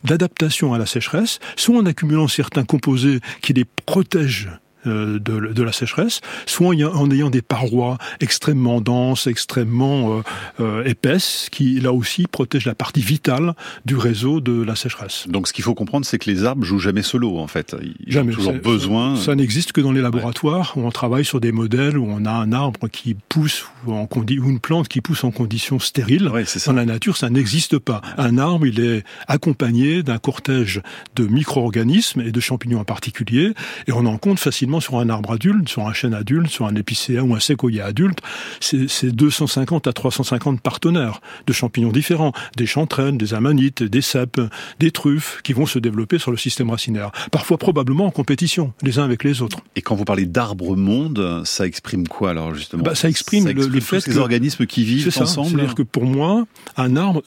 d'adaptation 0.04 0.74
à 0.74 0.78
la 0.78 0.86
sécheresse, 0.86 1.40
soit 1.56 1.76
en 1.76 1.86
accumulant 1.86 2.28
certains 2.28 2.64
composés 2.64 3.20
qui 3.40 3.52
les 3.52 3.64
protègent 3.64 4.50
de, 4.86 5.18
de 5.52 5.62
la 5.62 5.72
sécheresse, 5.72 6.20
soit 6.46 6.68
en 6.68 6.72
ayant- 6.72 6.92
en 6.94 7.10
ayant 7.10 7.30
des 7.30 7.42
parois 7.42 7.98
extrêmement 8.20 8.80
denses, 8.80 9.26
extrêmement 9.26 10.18
euh, 10.18 10.22
euh, 10.60 10.84
épaisses, 10.84 11.48
qui 11.50 11.80
là 11.80 11.92
aussi 11.92 12.26
protègent 12.26 12.66
la 12.66 12.74
partie 12.74 13.00
vitale 13.02 13.54
du 13.84 13.96
réseau 13.96 14.40
de 14.40 14.62
la 14.62 14.76
sécheresse. 14.76 15.26
Donc 15.28 15.48
ce 15.48 15.52
qu'il 15.52 15.64
faut 15.64 15.74
comprendre, 15.74 16.04
c'est 16.06 16.18
que 16.18 16.30
les 16.30 16.44
arbres 16.44 16.64
jouent 16.64 16.78
jamais 16.78 17.02
solo 17.02 17.38
en 17.38 17.46
fait. 17.46 17.76
Ils 18.06 18.12
Jamais. 18.12 18.32
ont 18.32 18.36
toujours 18.36 18.52
besoin. 18.54 19.16
Ça 19.16 19.34
n'existe 19.34 19.72
que 19.72 19.80
dans 19.80 19.92
les 19.92 20.00
laboratoires 20.02 20.72
où 20.76 20.80
on 20.86 20.90
travaille 20.90 21.24
sur 21.24 21.40
des 21.40 21.52
modèles 21.52 21.96
où 21.98 22.06
on 22.08 22.24
a 22.24 22.30
un 22.32 22.52
arbre 22.52 22.88
qui 22.88 23.14
pousse 23.28 23.66
ou, 23.86 23.92
en 23.92 24.04
condi- 24.04 24.38
ou 24.38 24.48
une 24.50 24.60
plante 24.60 24.88
qui 24.88 25.00
pousse 25.00 25.24
en 25.24 25.30
conditions 25.30 25.78
stériles. 25.78 26.28
Ouais. 26.28 26.44
Dans 26.66 26.72
la 26.72 26.84
nature, 26.84 27.16
ça 27.16 27.30
n'existe 27.30 27.78
pas. 27.78 28.00
Un 28.18 28.38
arbre, 28.38 28.66
il 28.66 28.80
est 28.80 29.04
accompagné 29.28 30.02
d'un 30.02 30.18
cortège 30.18 30.80
de 31.16 31.26
micro-organismes 31.26 32.20
et 32.20 32.32
de 32.32 32.40
champignons 32.40 32.80
en 32.80 32.84
particulier, 32.84 33.52
et 33.86 33.92
on 33.92 34.06
en 34.06 34.18
compte 34.18 34.38
facilement 34.38 34.71
sur 34.80 34.98
un 34.98 35.08
arbre 35.08 35.32
adulte, 35.32 35.68
sur 35.68 35.86
un 35.86 35.92
chêne 35.92 36.14
adulte, 36.14 36.48
sur 36.48 36.66
un 36.66 36.74
épicéa 36.74 37.22
ou 37.22 37.34
un 37.34 37.40
séquoia 37.40 37.84
adulte. 37.86 38.18
C'est 38.60 38.88
c'est 38.88 39.10
250 39.12 39.86
à 39.86 39.92
350 39.92 40.60
partenaires 40.60 41.20
de 41.46 41.52
champignons 41.52 41.92
différents, 41.92 42.32
des 42.56 42.66
chanterelles, 42.66 43.16
des 43.16 43.34
amanites, 43.34 43.82
des 43.82 44.02
cèpes, 44.02 44.40
des 44.78 44.90
truffes, 44.90 45.40
qui 45.44 45.52
vont 45.52 45.66
se 45.66 45.78
développer 45.78 46.18
sur 46.18 46.30
le 46.30 46.36
système 46.36 46.70
racinaire. 46.70 47.10
Parfois 47.30 47.58
probablement 47.58 48.06
en 48.06 48.10
compétition, 48.10 48.72
les 48.82 48.98
uns 48.98 49.04
avec 49.04 49.24
les 49.24 49.42
autres. 49.42 49.58
Et 49.76 49.82
quand 49.82 49.94
vous 49.94 50.04
parlez 50.04 50.26
d'arbres 50.26 50.76
monde, 50.76 51.42
ça 51.44 51.66
exprime 51.66 52.06
quoi 52.08 52.30
alors 52.30 52.54
justement? 52.54 52.82
Bah, 52.82 52.94
ça 52.94 53.08
exprime 53.08 53.46
le- 53.48 53.52
le 53.66 53.78
tous 53.78 53.80
fait 53.80 54.00
ces 54.00 54.12
que- 54.12 54.18
organismes 54.18 54.66
qui 54.66 54.84
vivent 54.84 55.08
ensemble. 55.20 55.48
C'est-à-dire 55.50 55.74
que 55.74 55.82
pour 55.82 56.04
moi, 56.04 56.46
un 56.76 56.96
arbre, 56.96 57.22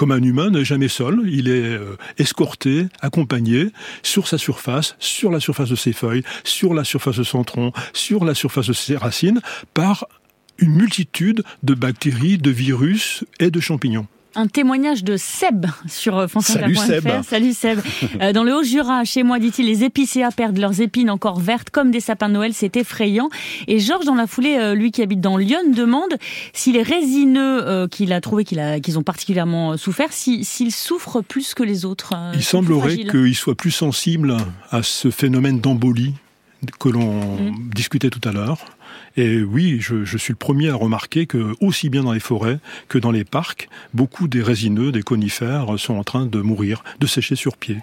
comme 0.00 0.12
un 0.12 0.22
humain, 0.22 0.48
n'est 0.48 0.64
jamais 0.64 0.88
seul. 0.88 1.20
Il 1.26 1.46
est 1.46 1.76
euh, 1.76 1.98
escorté, 2.16 2.86
accompagné 3.02 3.66
sur 4.02 4.28
sa 4.28 4.38
surface, 4.38 4.96
sur 4.98 5.30
la 5.30 5.40
surface 5.40 5.68
de 5.68 5.76
ses 5.76 5.92
feuilles, 5.92 6.22
sur 6.42 6.72
la 6.72 6.84
surface 6.84 7.18
de 7.18 7.22
son 7.22 7.44
tronc, 7.44 7.74
sur 7.92 8.24
la 8.24 8.34
surface 8.34 8.68
de 8.68 8.72
ses 8.72 8.96
racines, 8.96 9.42
par 9.74 10.06
une 10.56 10.72
multitude 10.72 11.44
de 11.64 11.74
bactéries, 11.74 12.38
de 12.38 12.50
virus 12.50 13.24
et 13.40 13.50
de 13.50 13.60
champignons. 13.60 14.06
Un 14.36 14.46
témoignage 14.46 15.02
de 15.02 15.16
Seb 15.16 15.66
sur 15.88 16.16
euh, 16.18 16.26
Salut, 16.40 16.76
Seb. 16.76 17.08
Salut 17.24 17.52
Seb. 17.54 17.80
Euh, 18.20 18.32
dans 18.32 18.44
le 18.44 18.54
Haut-Jura, 18.54 19.04
chez 19.04 19.24
moi, 19.24 19.40
dit-il, 19.40 19.66
les 19.66 19.82
épicéas 19.82 20.30
perdent 20.30 20.58
leurs 20.58 20.80
épines 20.80 21.10
encore 21.10 21.40
vertes 21.40 21.70
comme 21.70 21.90
des 21.90 21.98
sapins 21.98 22.28
de 22.28 22.34
Noël. 22.34 22.52
C'est 22.54 22.76
effrayant. 22.76 23.28
Et 23.66 23.80
Georges, 23.80 24.04
dans 24.04 24.14
la 24.14 24.28
foulée, 24.28 24.56
euh, 24.56 24.74
lui 24.74 24.92
qui 24.92 25.02
habite 25.02 25.20
dans 25.20 25.36
Lyon, 25.36 25.58
demande 25.74 26.14
si 26.52 26.70
les 26.70 26.82
résineux 26.82 27.88
qu'il 27.90 28.12
a 28.12 28.20
trouvé 28.20 28.44
qu'il 28.44 28.60
a- 28.60 28.78
qu'ils 28.78 28.98
ont 28.98 29.02
particulièrement 29.02 29.76
souffert, 29.76 30.12
si- 30.12 30.44
s'ils 30.44 30.72
souffrent 30.72 31.22
plus 31.22 31.54
que 31.54 31.62
les 31.64 31.84
autres. 31.84 32.14
Il 32.34 32.42
semblerait 32.44 32.80
fragiles. 32.90 33.10
qu'il 33.10 33.34
soit 33.34 33.56
plus 33.56 33.70
sensible 33.72 34.36
à 34.70 34.82
ce 34.84 35.10
phénomène 35.10 35.60
d'embolie 35.60 36.14
que 36.78 36.88
l'on 36.88 37.20
discutait 37.74 38.10
tout 38.10 38.20
à 38.28 38.32
l'heure. 38.32 38.58
Et 39.16 39.42
oui, 39.42 39.78
je, 39.80 40.16
suis 40.16 40.32
le 40.32 40.36
premier 40.36 40.70
à 40.70 40.74
remarquer 40.74 41.26
que, 41.26 41.54
aussi 41.60 41.88
bien 41.88 42.04
dans 42.04 42.12
les 42.12 42.20
forêts 42.20 42.58
que 42.88 42.98
dans 42.98 43.10
les 43.10 43.24
parcs, 43.24 43.68
beaucoup 43.92 44.28
des 44.28 44.42
résineux, 44.42 44.92
des 44.92 45.02
conifères 45.02 45.78
sont 45.78 45.94
en 45.94 46.04
train 46.04 46.26
de 46.26 46.40
mourir, 46.40 46.84
de 47.00 47.06
sécher 47.06 47.36
sur 47.36 47.56
pied. 47.56 47.78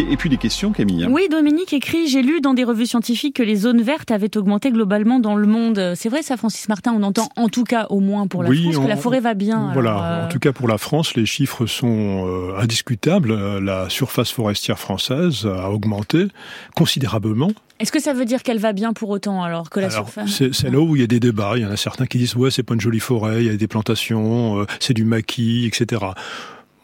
Et 0.00 0.16
puis 0.16 0.28
des 0.28 0.36
questions, 0.36 0.72
Camille. 0.72 1.06
Oui, 1.08 1.28
Dominique 1.30 1.72
écrit 1.72 2.08
J'ai 2.08 2.22
lu 2.22 2.40
dans 2.40 2.54
des 2.54 2.64
revues 2.64 2.86
scientifiques 2.86 3.36
que 3.36 3.42
les 3.42 3.56
zones 3.56 3.82
vertes 3.82 4.10
avaient 4.10 4.36
augmenté 4.36 4.70
globalement 4.70 5.20
dans 5.20 5.36
le 5.36 5.46
monde. 5.46 5.92
C'est 5.94 6.08
vrai, 6.08 6.22
ça, 6.22 6.36
Francis 6.36 6.68
Martin 6.68 6.92
On 6.96 7.02
entend 7.02 7.28
en 7.36 7.48
tout 7.48 7.64
cas, 7.64 7.86
au 7.90 8.00
moins 8.00 8.26
pour 8.26 8.42
la 8.42 8.50
France, 8.50 8.76
que 8.76 8.88
la 8.88 8.96
forêt 8.96 9.20
va 9.20 9.34
bien. 9.34 9.70
Voilà, 9.72 10.26
en 10.26 10.28
tout 10.28 10.38
cas 10.38 10.52
pour 10.52 10.68
la 10.68 10.78
France, 10.78 11.14
les 11.14 11.26
chiffres 11.26 11.66
sont 11.66 12.26
euh, 12.26 12.58
indiscutables. 12.58 13.58
La 13.60 13.88
surface 13.88 14.30
forestière 14.30 14.78
française 14.78 15.46
a 15.46 15.70
augmenté 15.70 16.26
considérablement. 16.74 17.50
Est-ce 17.80 17.90
que 17.90 18.00
ça 18.00 18.12
veut 18.12 18.24
dire 18.24 18.42
qu'elle 18.42 18.58
va 18.58 18.72
bien 18.72 18.92
pour 18.92 19.10
autant 19.10 19.42
alors 19.42 19.68
que 19.68 19.80
la 19.80 19.90
surface 19.90 20.42
C'est 20.52 20.70
là 20.70 20.78
où 20.78 20.96
il 20.96 21.00
y 21.00 21.04
a 21.04 21.08
des 21.08 21.20
débats. 21.20 21.52
Il 21.56 21.62
y 21.62 21.66
en 21.66 21.70
a 21.70 21.76
certains 21.76 22.06
qui 22.06 22.18
disent 22.18 22.36
ouais 22.36 22.50
c'est 22.50 22.62
pas 22.62 22.74
une 22.74 22.80
jolie 22.80 23.00
forêt, 23.00 23.44
il 23.44 23.46
y 23.46 23.50
a 23.50 23.56
des 23.56 23.68
plantations, 23.68 24.60
euh, 24.60 24.66
c'est 24.80 24.94
du 24.94 25.04
maquis, 25.04 25.66
etc. 25.66 26.02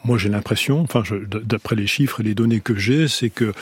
Moi, 0.04 0.18
j'ai 0.18 0.28
l'impression, 0.28 0.80
enfin, 0.80 1.02
d'après 1.44 1.76
les 1.76 1.86
chiffres 1.86 2.20
et 2.20 2.24
les 2.24 2.34
données 2.34 2.60
que 2.60 2.74
j'ai, 2.74 3.06
c'est 3.08 3.30
que 3.30 3.52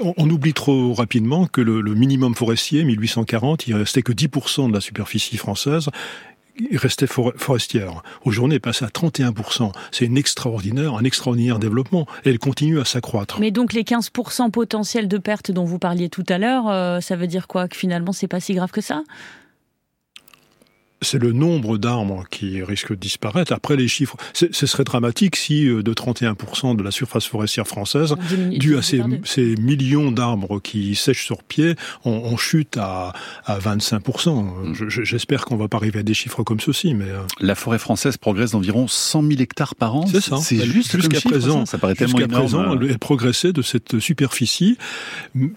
on, 0.00 0.28
oublie 0.28 0.52
trop 0.52 0.92
rapidement 0.92 1.46
que 1.46 1.60
le, 1.60 1.80
le 1.80 1.94
minimum 1.94 2.34
forestier, 2.34 2.84
1840, 2.84 3.66
il 3.66 3.74
restait 3.74 4.02
que 4.02 4.12
10% 4.12 4.68
de 4.68 4.74
la 4.74 4.80
superficie 4.80 5.36
française 5.36 5.88
restait 6.72 7.06
forestière. 7.06 8.02
Aujourd'hui, 8.24 8.54
elle 8.54 8.56
est 8.56 8.60
passée 8.60 8.84
à 8.84 8.88
31%. 8.88 9.72
C'est 9.90 10.06
une 10.06 10.16
extraordinaire, 10.16 10.94
un 10.94 11.04
extraordinaire 11.04 11.58
développement. 11.58 12.06
Et 12.24 12.30
elle 12.30 12.38
continue 12.38 12.80
à 12.80 12.84
s'accroître. 12.84 13.38
Mais 13.40 13.50
donc 13.50 13.72
les 13.72 13.82
15% 13.82 14.50
potentiels 14.50 15.08
de 15.08 15.18
pertes 15.18 15.50
dont 15.50 15.64
vous 15.64 15.78
parliez 15.78 16.08
tout 16.08 16.24
à 16.28 16.38
l'heure, 16.38 16.68
euh, 16.68 17.00
ça 17.00 17.16
veut 17.16 17.26
dire 17.26 17.46
quoi? 17.46 17.68
Que 17.68 17.76
finalement, 17.76 18.12
c'est 18.12 18.28
pas 18.28 18.40
si 18.40 18.54
grave 18.54 18.70
que 18.70 18.80
ça? 18.80 19.02
C'est 21.02 21.18
le 21.18 21.32
nombre 21.32 21.78
d'arbres 21.78 22.24
qui 22.30 22.62
risque 22.62 22.90
de 22.90 22.96
disparaître. 22.96 23.52
Après 23.52 23.76
les 23.76 23.88
chiffres, 23.88 24.16
ce 24.32 24.66
serait 24.66 24.84
dramatique 24.84 25.36
si 25.36 25.68
euh, 25.68 25.82
de 25.82 25.92
31% 25.92 26.76
de 26.76 26.82
la 26.82 26.90
surface 26.90 27.26
forestière 27.26 27.66
française, 27.66 28.14
dû 28.50 28.76
à 28.76 28.82
ces, 28.82 29.02
millions 29.58 30.10
d'arbres 30.10 30.60
qui 30.60 30.94
sèchent 30.94 31.24
sur 31.24 31.42
pied, 31.42 31.74
on, 32.04 32.36
chute 32.36 32.76
à, 32.78 33.12
25%. 33.48 34.44
Mm. 34.44 34.88
J'espère 34.88 35.44
qu'on 35.44 35.56
va 35.56 35.68
pas 35.68 35.76
arriver 35.76 36.00
à 36.00 36.02
des 36.02 36.14
chiffres 36.14 36.42
comme 36.42 36.60
ceci. 36.60 36.94
Mais 36.94 37.10
euh, 37.10 37.20
la 37.40 37.54
forêt 37.54 37.78
française 37.78 38.16
progresse 38.16 38.52
d'environ 38.52 38.88
100 38.88 39.22
000 39.22 39.40
hectares 39.40 39.74
par 39.74 39.96
an. 39.96 40.06
C'est 40.06 40.20
ça. 40.20 40.36
C'est 40.38 40.64
juste 40.64 40.96
jusqu'à 40.96 41.20
présent. 41.20 41.66
Ça, 41.66 41.78
paraît 41.78 41.94
tellement 41.94 42.18
Jusqu'à 42.18 42.32
présent, 42.32 42.80
elle 42.80 42.98
progressait 42.98 43.52
de 43.52 43.62
cette 43.62 43.98
superficie, 43.98 44.78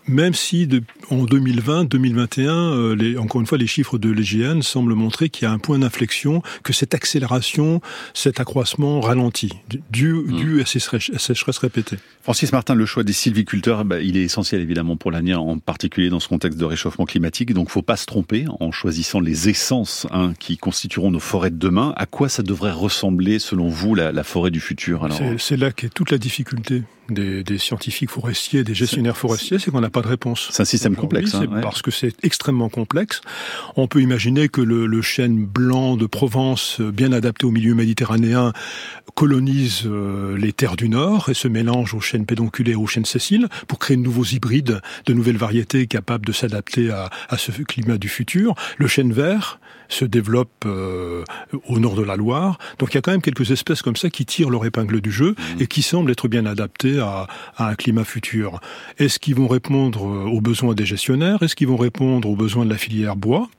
même 0.07 0.33
si 0.33 0.67
en 1.09 1.23
2020, 1.23 1.85
2021, 1.85 2.53
euh, 2.53 2.95
les, 2.95 3.17
encore 3.17 3.41
une 3.41 3.47
fois, 3.47 3.57
les 3.57 3.67
chiffres 3.67 3.97
de 3.97 4.09
l'EGN 4.09 4.61
semblent 4.61 4.93
montrer 4.93 5.29
qu'il 5.29 5.38
y 5.45 5.47
a 5.47 5.51
un 5.51 5.59
point 5.59 5.79
d'inflexion, 5.79 6.41
que 6.63 6.73
cette 6.73 6.93
accélération, 6.93 7.81
cet 8.13 8.39
accroissement 8.39 9.01
ralentit, 9.01 9.53
dû, 9.91 10.13
mm. 10.13 10.37
dû 10.37 10.61
à 10.61 10.65
ces 10.65 10.79
sécheresses 10.79 11.57
répétées. 11.57 11.97
Francis 12.21 12.51
Martin, 12.51 12.75
le 12.75 12.85
choix 12.85 13.03
des 13.03 13.13
sylviculteurs, 13.13 13.85
bah, 13.85 13.99
il 13.99 14.17
est 14.17 14.23
essentiel 14.23 14.61
évidemment 14.61 14.97
pour 14.97 15.11
l'avenir, 15.11 15.41
en 15.41 15.57
particulier 15.57 16.09
dans 16.09 16.19
ce 16.19 16.27
contexte 16.27 16.59
de 16.59 16.65
réchauffement 16.65 17.05
climatique. 17.05 17.53
Donc, 17.53 17.69
faut 17.69 17.81
pas 17.81 17.97
se 17.97 18.05
tromper 18.05 18.45
en 18.59 18.71
choisissant 18.71 19.19
les 19.19 19.49
essences 19.49 20.07
hein, 20.11 20.33
qui 20.39 20.57
constitueront 20.57 21.11
nos 21.11 21.19
forêts 21.19 21.51
de 21.51 21.57
demain. 21.57 21.93
À 21.97 22.05
quoi 22.05 22.29
ça 22.29 22.43
devrait 22.43 22.71
ressembler, 22.71 23.39
selon 23.39 23.67
vous, 23.67 23.95
la, 23.95 24.11
la 24.11 24.23
forêt 24.23 24.51
du 24.51 24.59
futur 24.59 25.07
C'est 25.37 25.57
là 25.57 25.71
qu'est 25.71 25.89
toute 25.89 26.11
la 26.11 26.17
difficulté 26.17 26.83
des, 27.13 27.43
des, 27.43 27.57
scientifiques 27.57 28.09
forestiers, 28.09 28.63
des 28.63 28.73
gestionnaires 28.73 29.17
forestiers, 29.17 29.59
c'est 29.59 29.71
qu'on 29.71 29.81
n'a 29.81 29.89
pas 29.89 30.01
de 30.01 30.07
réponse. 30.07 30.49
C'est 30.51 30.61
un 30.61 30.65
système 30.65 30.95
complexe. 30.95 31.35
Hein, 31.35 31.47
Parce 31.61 31.81
que 31.81 31.91
c'est 31.91 32.13
extrêmement 32.23 32.69
complexe. 32.69 33.21
On 33.75 33.87
peut 33.87 34.01
imaginer 34.01 34.49
que 34.49 34.61
le, 34.61 34.85
le, 34.85 35.01
chêne 35.01 35.45
blanc 35.45 35.95
de 35.95 36.05
Provence, 36.05 36.79
euh, 36.79 36.91
bien 36.91 37.11
adapté 37.11 37.45
au 37.45 37.51
milieu 37.51 37.75
méditerranéen, 37.75 38.53
colonise 39.15 39.83
euh, 39.85 40.37
les 40.37 40.53
terres 40.53 40.75
du 40.75 40.89
Nord 40.89 41.29
et 41.29 41.33
se 41.33 41.47
mélange 41.47 41.93
aux 41.93 41.99
chênes 41.99 42.25
pédonculés 42.25 42.71
et 42.71 42.75
aux 42.75 42.87
chênes 42.87 43.05
sessiles 43.05 43.47
pour 43.67 43.79
créer 43.79 43.97
de 43.97 44.01
nouveaux 44.01 44.25
hybrides, 44.25 44.81
de 45.05 45.13
nouvelles 45.13 45.37
variétés 45.37 45.87
capables 45.87 46.25
de 46.25 46.31
s'adapter 46.31 46.89
à, 46.89 47.09
à, 47.29 47.37
ce 47.37 47.51
climat 47.51 47.97
du 47.97 48.09
futur. 48.09 48.55
Le 48.77 48.87
chêne 48.87 49.11
vert 49.11 49.59
se 49.89 50.05
développe 50.05 50.63
euh, 50.65 51.23
au 51.67 51.79
nord 51.79 51.95
de 51.95 52.03
la 52.03 52.15
Loire. 52.15 52.57
Donc 52.77 52.93
il 52.93 52.95
y 52.95 52.97
a 52.97 53.01
quand 53.01 53.11
même 53.11 53.21
quelques 53.21 53.51
espèces 53.51 53.81
comme 53.81 53.95
ça 53.95 54.09
qui 54.09 54.25
tirent 54.25 54.49
leur 54.49 54.65
épingle 54.65 55.01
du 55.01 55.11
jeu 55.11 55.31
mmh. 55.31 55.61
et 55.61 55.67
qui 55.67 55.81
semblent 55.81 56.11
être 56.11 56.27
bien 56.27 56.45
adaptées 56.45 56.99
à, 56.99 57.27
un 57.57 57.75
climat 57.75 58.05
futur. 58.05 58.61
Est-ce 58.97 59.19
qu'ils 59.19 59.35
vont 59.35 59.47
répondre 59.47 60.05
euh, 60.07 60.25
aux 60.25 60.41
besoins 60.41 60.73
des 60.73 60.85
gestionnaires? 60.85 61.43
Est-ce 61.43 61.55
qu'ils 61.55 61.67
vont 61.67 61.77
répondre 61.77 62.29
aux 62.29 62.35
besoins 62.35 62.65
de 62.65 62.69
la 62.69 62.77
filière 62.77 63.15
bois? 63.15 63.49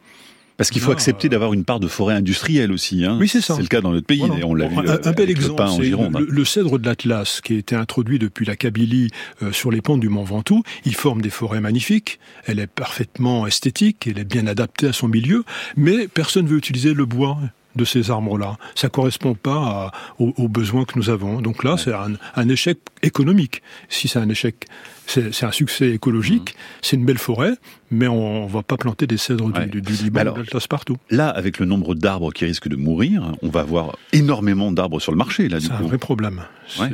Parce 0.61 0.69
qu'il 0.69 0.83
faut 0.83 0.93
accepter 0.93 1.31
d'avoir 1.31 1.55
une 1.55 1.65
part 1.65 1.81
de 1.81 1.89
forêt 1.89 2.15
industrielle 2.15 2.71
aussi. 2.71 3.07
Hein. 3.07 3.17
Oui, 3.19 3.29
c'est 3.29 3.41
ça. 3.41 3.55
C'est 3.57 3.63
le 3.63 3.69
cas 3.69 3.81
dans 3.81 3.93
notre 3.93 4.07
pays. 4.07 4.23
On 4.45 4.55
l'a 4.55 4.69
vu. 4.69 4.77
Un, 4.77 4.99
un 5.03 5.13
bel 5.13 5.31
exemple, 5.31 5.63
le, 5.79 6.27
le, 6.27 6.45
cèdre 6.45 6.79
de 6.79 6.85
l'Atlas, 6.85 7.41
qui 7.41 7.55
a 7.55 7.57
été 7.57 7.75
introduit 7.75 8.19
depuis 8.19 8.45
la 8.45 8.57
Kabylie 8.57 9.09
euh, 9.43 9.53
sur 9.53 9.71
les 9.71 9.81
pentes 9.81 10.01
du 10.01 10.11
Mont 10.11 10.23
Ventoux. 10.23 10.63
Il 10.85 10.95
forme 10.95 11.23
des 11.23 11.31
forêts 11.31 11.63
magnifiques. 11.63 12.21
Elle 12.45 12.59
est 12.59 12.67
parfaitement 12.67 13.47
esthétique. 13.47 14.07
Elle 14.07 14.19
est 14.19 14.25
bien 14.25 14.47
adaptée 14.47 14.89
à 14.89 14.93
son 14.93 15.09
milieu. 15.09 15.45
Mais 15.79 16.09
personne 16.09 16.45
ne 16.45 16.51
veut 16.51 16.59
utiliser 16.59 16.93
le 16.93 17.07
bois 17.07 17.39
de 17.77 17.85
ces 17.85 18.11
arbres-là. 18.11 18.57
Ça 18.75 18.89
correspond 18.89 19.35
pas 19.35 19.93
aux, 20.19 20.49
besoins 20.49 20.85
que 20.85 20.99
nous 20.99 21.11
avons. 21.11 21.41
Donc 21.41 21.65
là, 21.65 21.77
c'est 21.77 21.93
un, 21.93 22.49
échec 22.49 22.79
économique. 23.03 23.63
Si 23.89 24.09
c'est 24.09 24.19
un 24.19 24.29
échec, 24.29 24.67
c'est 25.07 25.45
un 25.45 25.53
succès 25.53 25.91
écologique, 25.91 26.55
mmh. 26.55 26.79
c'est 26.83 26.97
une 26.97 27.05
belle 27.05 27.19
forêt, 27.19 27.55
mais 27.91 28.09
on, 28.09 28.47
ne 28.47 28.51
va 28.51 28.63
pas 28.63 28.77
planter 28.77 29.07
des 29.07 29.17
cèdres 29.17 29.51
du, 29.51 29.81
du, 29.81 29.93
Liban 29.93 30.35
partout. 30.69 30.97
Là, 31.11 31.29
avec 31.29 31.59
le 31.59 31.67
nombre 31.67 31.95
d'arbres 31.95 32.33
qui 32.33 32.45
risquent 32.45 32.69
de 32.69 32.77
mourir, 32.77 33.33
on 33.43 33.49
va 33.49 33.61
avoir 33.61 33.97
énormément 34.13 34.71
d'arbres 34.73 35.01
sur 35.01 35.13
le 35.13 35.19
marché. 35.19 35.49
C'est 35.61 35.73
un 35.73 35.83
vrai 35.83 35.99
problème. 35.99 36.43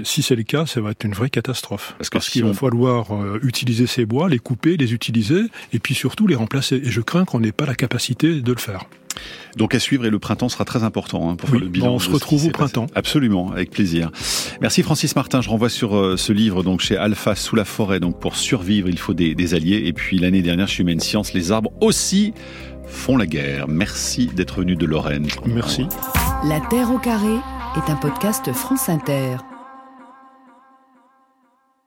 Si 0.04 0.22
c'est 0.22 0.36
le 0.36 0.42
cas, 0.42 0.66
ça 0.66 0.80
va 0.80 0.90
être 0.90 1.04
une 1.04 1.12
vraie 1.12 1.30
catastrophe. 1.30 1.94
Parce, 2.10 2.30
qu'il 2.30 2.44
va 2.44 2.54
falloir 2.54 3.14
euh, 3.14 3.38
utiliser 3.42 3.86
ces 3.86 4.06
bois, 4.06 4.28
les 4.28 4.38
couper, 4.38 4.76
les 4.76 4.94
utiliser, 4.94 5.42
et 5.72 5.78
puis 5.78 5.94
surtout 5.94 6.26
les 6.26 6.34
remplacer. 6.34 6.76
Et 6.76 6.90
je 6.90 7.00
crains 7.00 7.24
qu'on 7.24 7.40
n'ait 7.40 7.52
pas 7.52 7.66
la 7.66 7.74
capacité 7.74 8.40
de 8.40 8.52
le 8.52 8.58
faire. 8.58 8.86
Donc 9.56 9.74
à 9.74 9.78
suivre 9.78 10.04
et 10.06 10.10
le 10.10 10.18
printemps 10.18 10.48
sera 10.48 10.64
très 10.64 10.84
important 10.84 11.30
hein, 11.30 11.36
pour 11.36 11.48
faire 11.48 11.58
le 11.58 11.68
bilan. 11.68 11.94
On 11.94 11.98
se 11.98 12.10
retrouve 12.10 12.46
au 12.46 12.50
printemps. 12.50 12.86
Absolument, 12.94 13.50
avec 13.52 13.70
plaisir. 13.70 14.10
Merci 14.60 14.82
Francis 14.82 15.16
Martin. 15.16 15.40
Je 15.40 15.48
renvoie 15.48 15.68
sur 15.68 15.96
euh, 15.96 16.16
ce 16.16 16.32
livre 16.32 16.62
donc 16.62 16.80
chez 16.80 16.96
Alpha 16.96 17.34
sous 17.34 17.56
la 17.56 17.64
forêt. 17.64 18.00
Donc 18.00 18.20
pour 18.20 18.36
survivre, 18.36 18.88
il 18.88 18.98
faut 18.98 19.14
des, 19.14 19.34
des 19.34 19.54
alliés. 19.54 19.82
Et 19.86 19.92
puis 19.92 20.18
l'année 20.18 20.42
dernière 20.42 20.68
chez 20.68 20.82
Humaine 20.82 21.00
Science, 21.00 21.32
les 21.32 21.52
arbres 21.52 21.72
aussi 21.80 22.34
font 22.86 23.16
la 23.16 23.26
guerre. 23.26 23.66
Merci 23.68 24.26
d'être 24.26 24.60
venu 24.60 24.76
de 24.76 24.86
Lorraine. 24.86 25.26
Merci. 25.46 25.86
La 26.44 26.60
Terre 26.60 26.90
au 26.90 26.98
carré 26.98 27.34
est 27.76 27.90
un 27.90 27.96
podcast 27.96 28.52
France 28.52 28.88
Inter. 28.88 29.36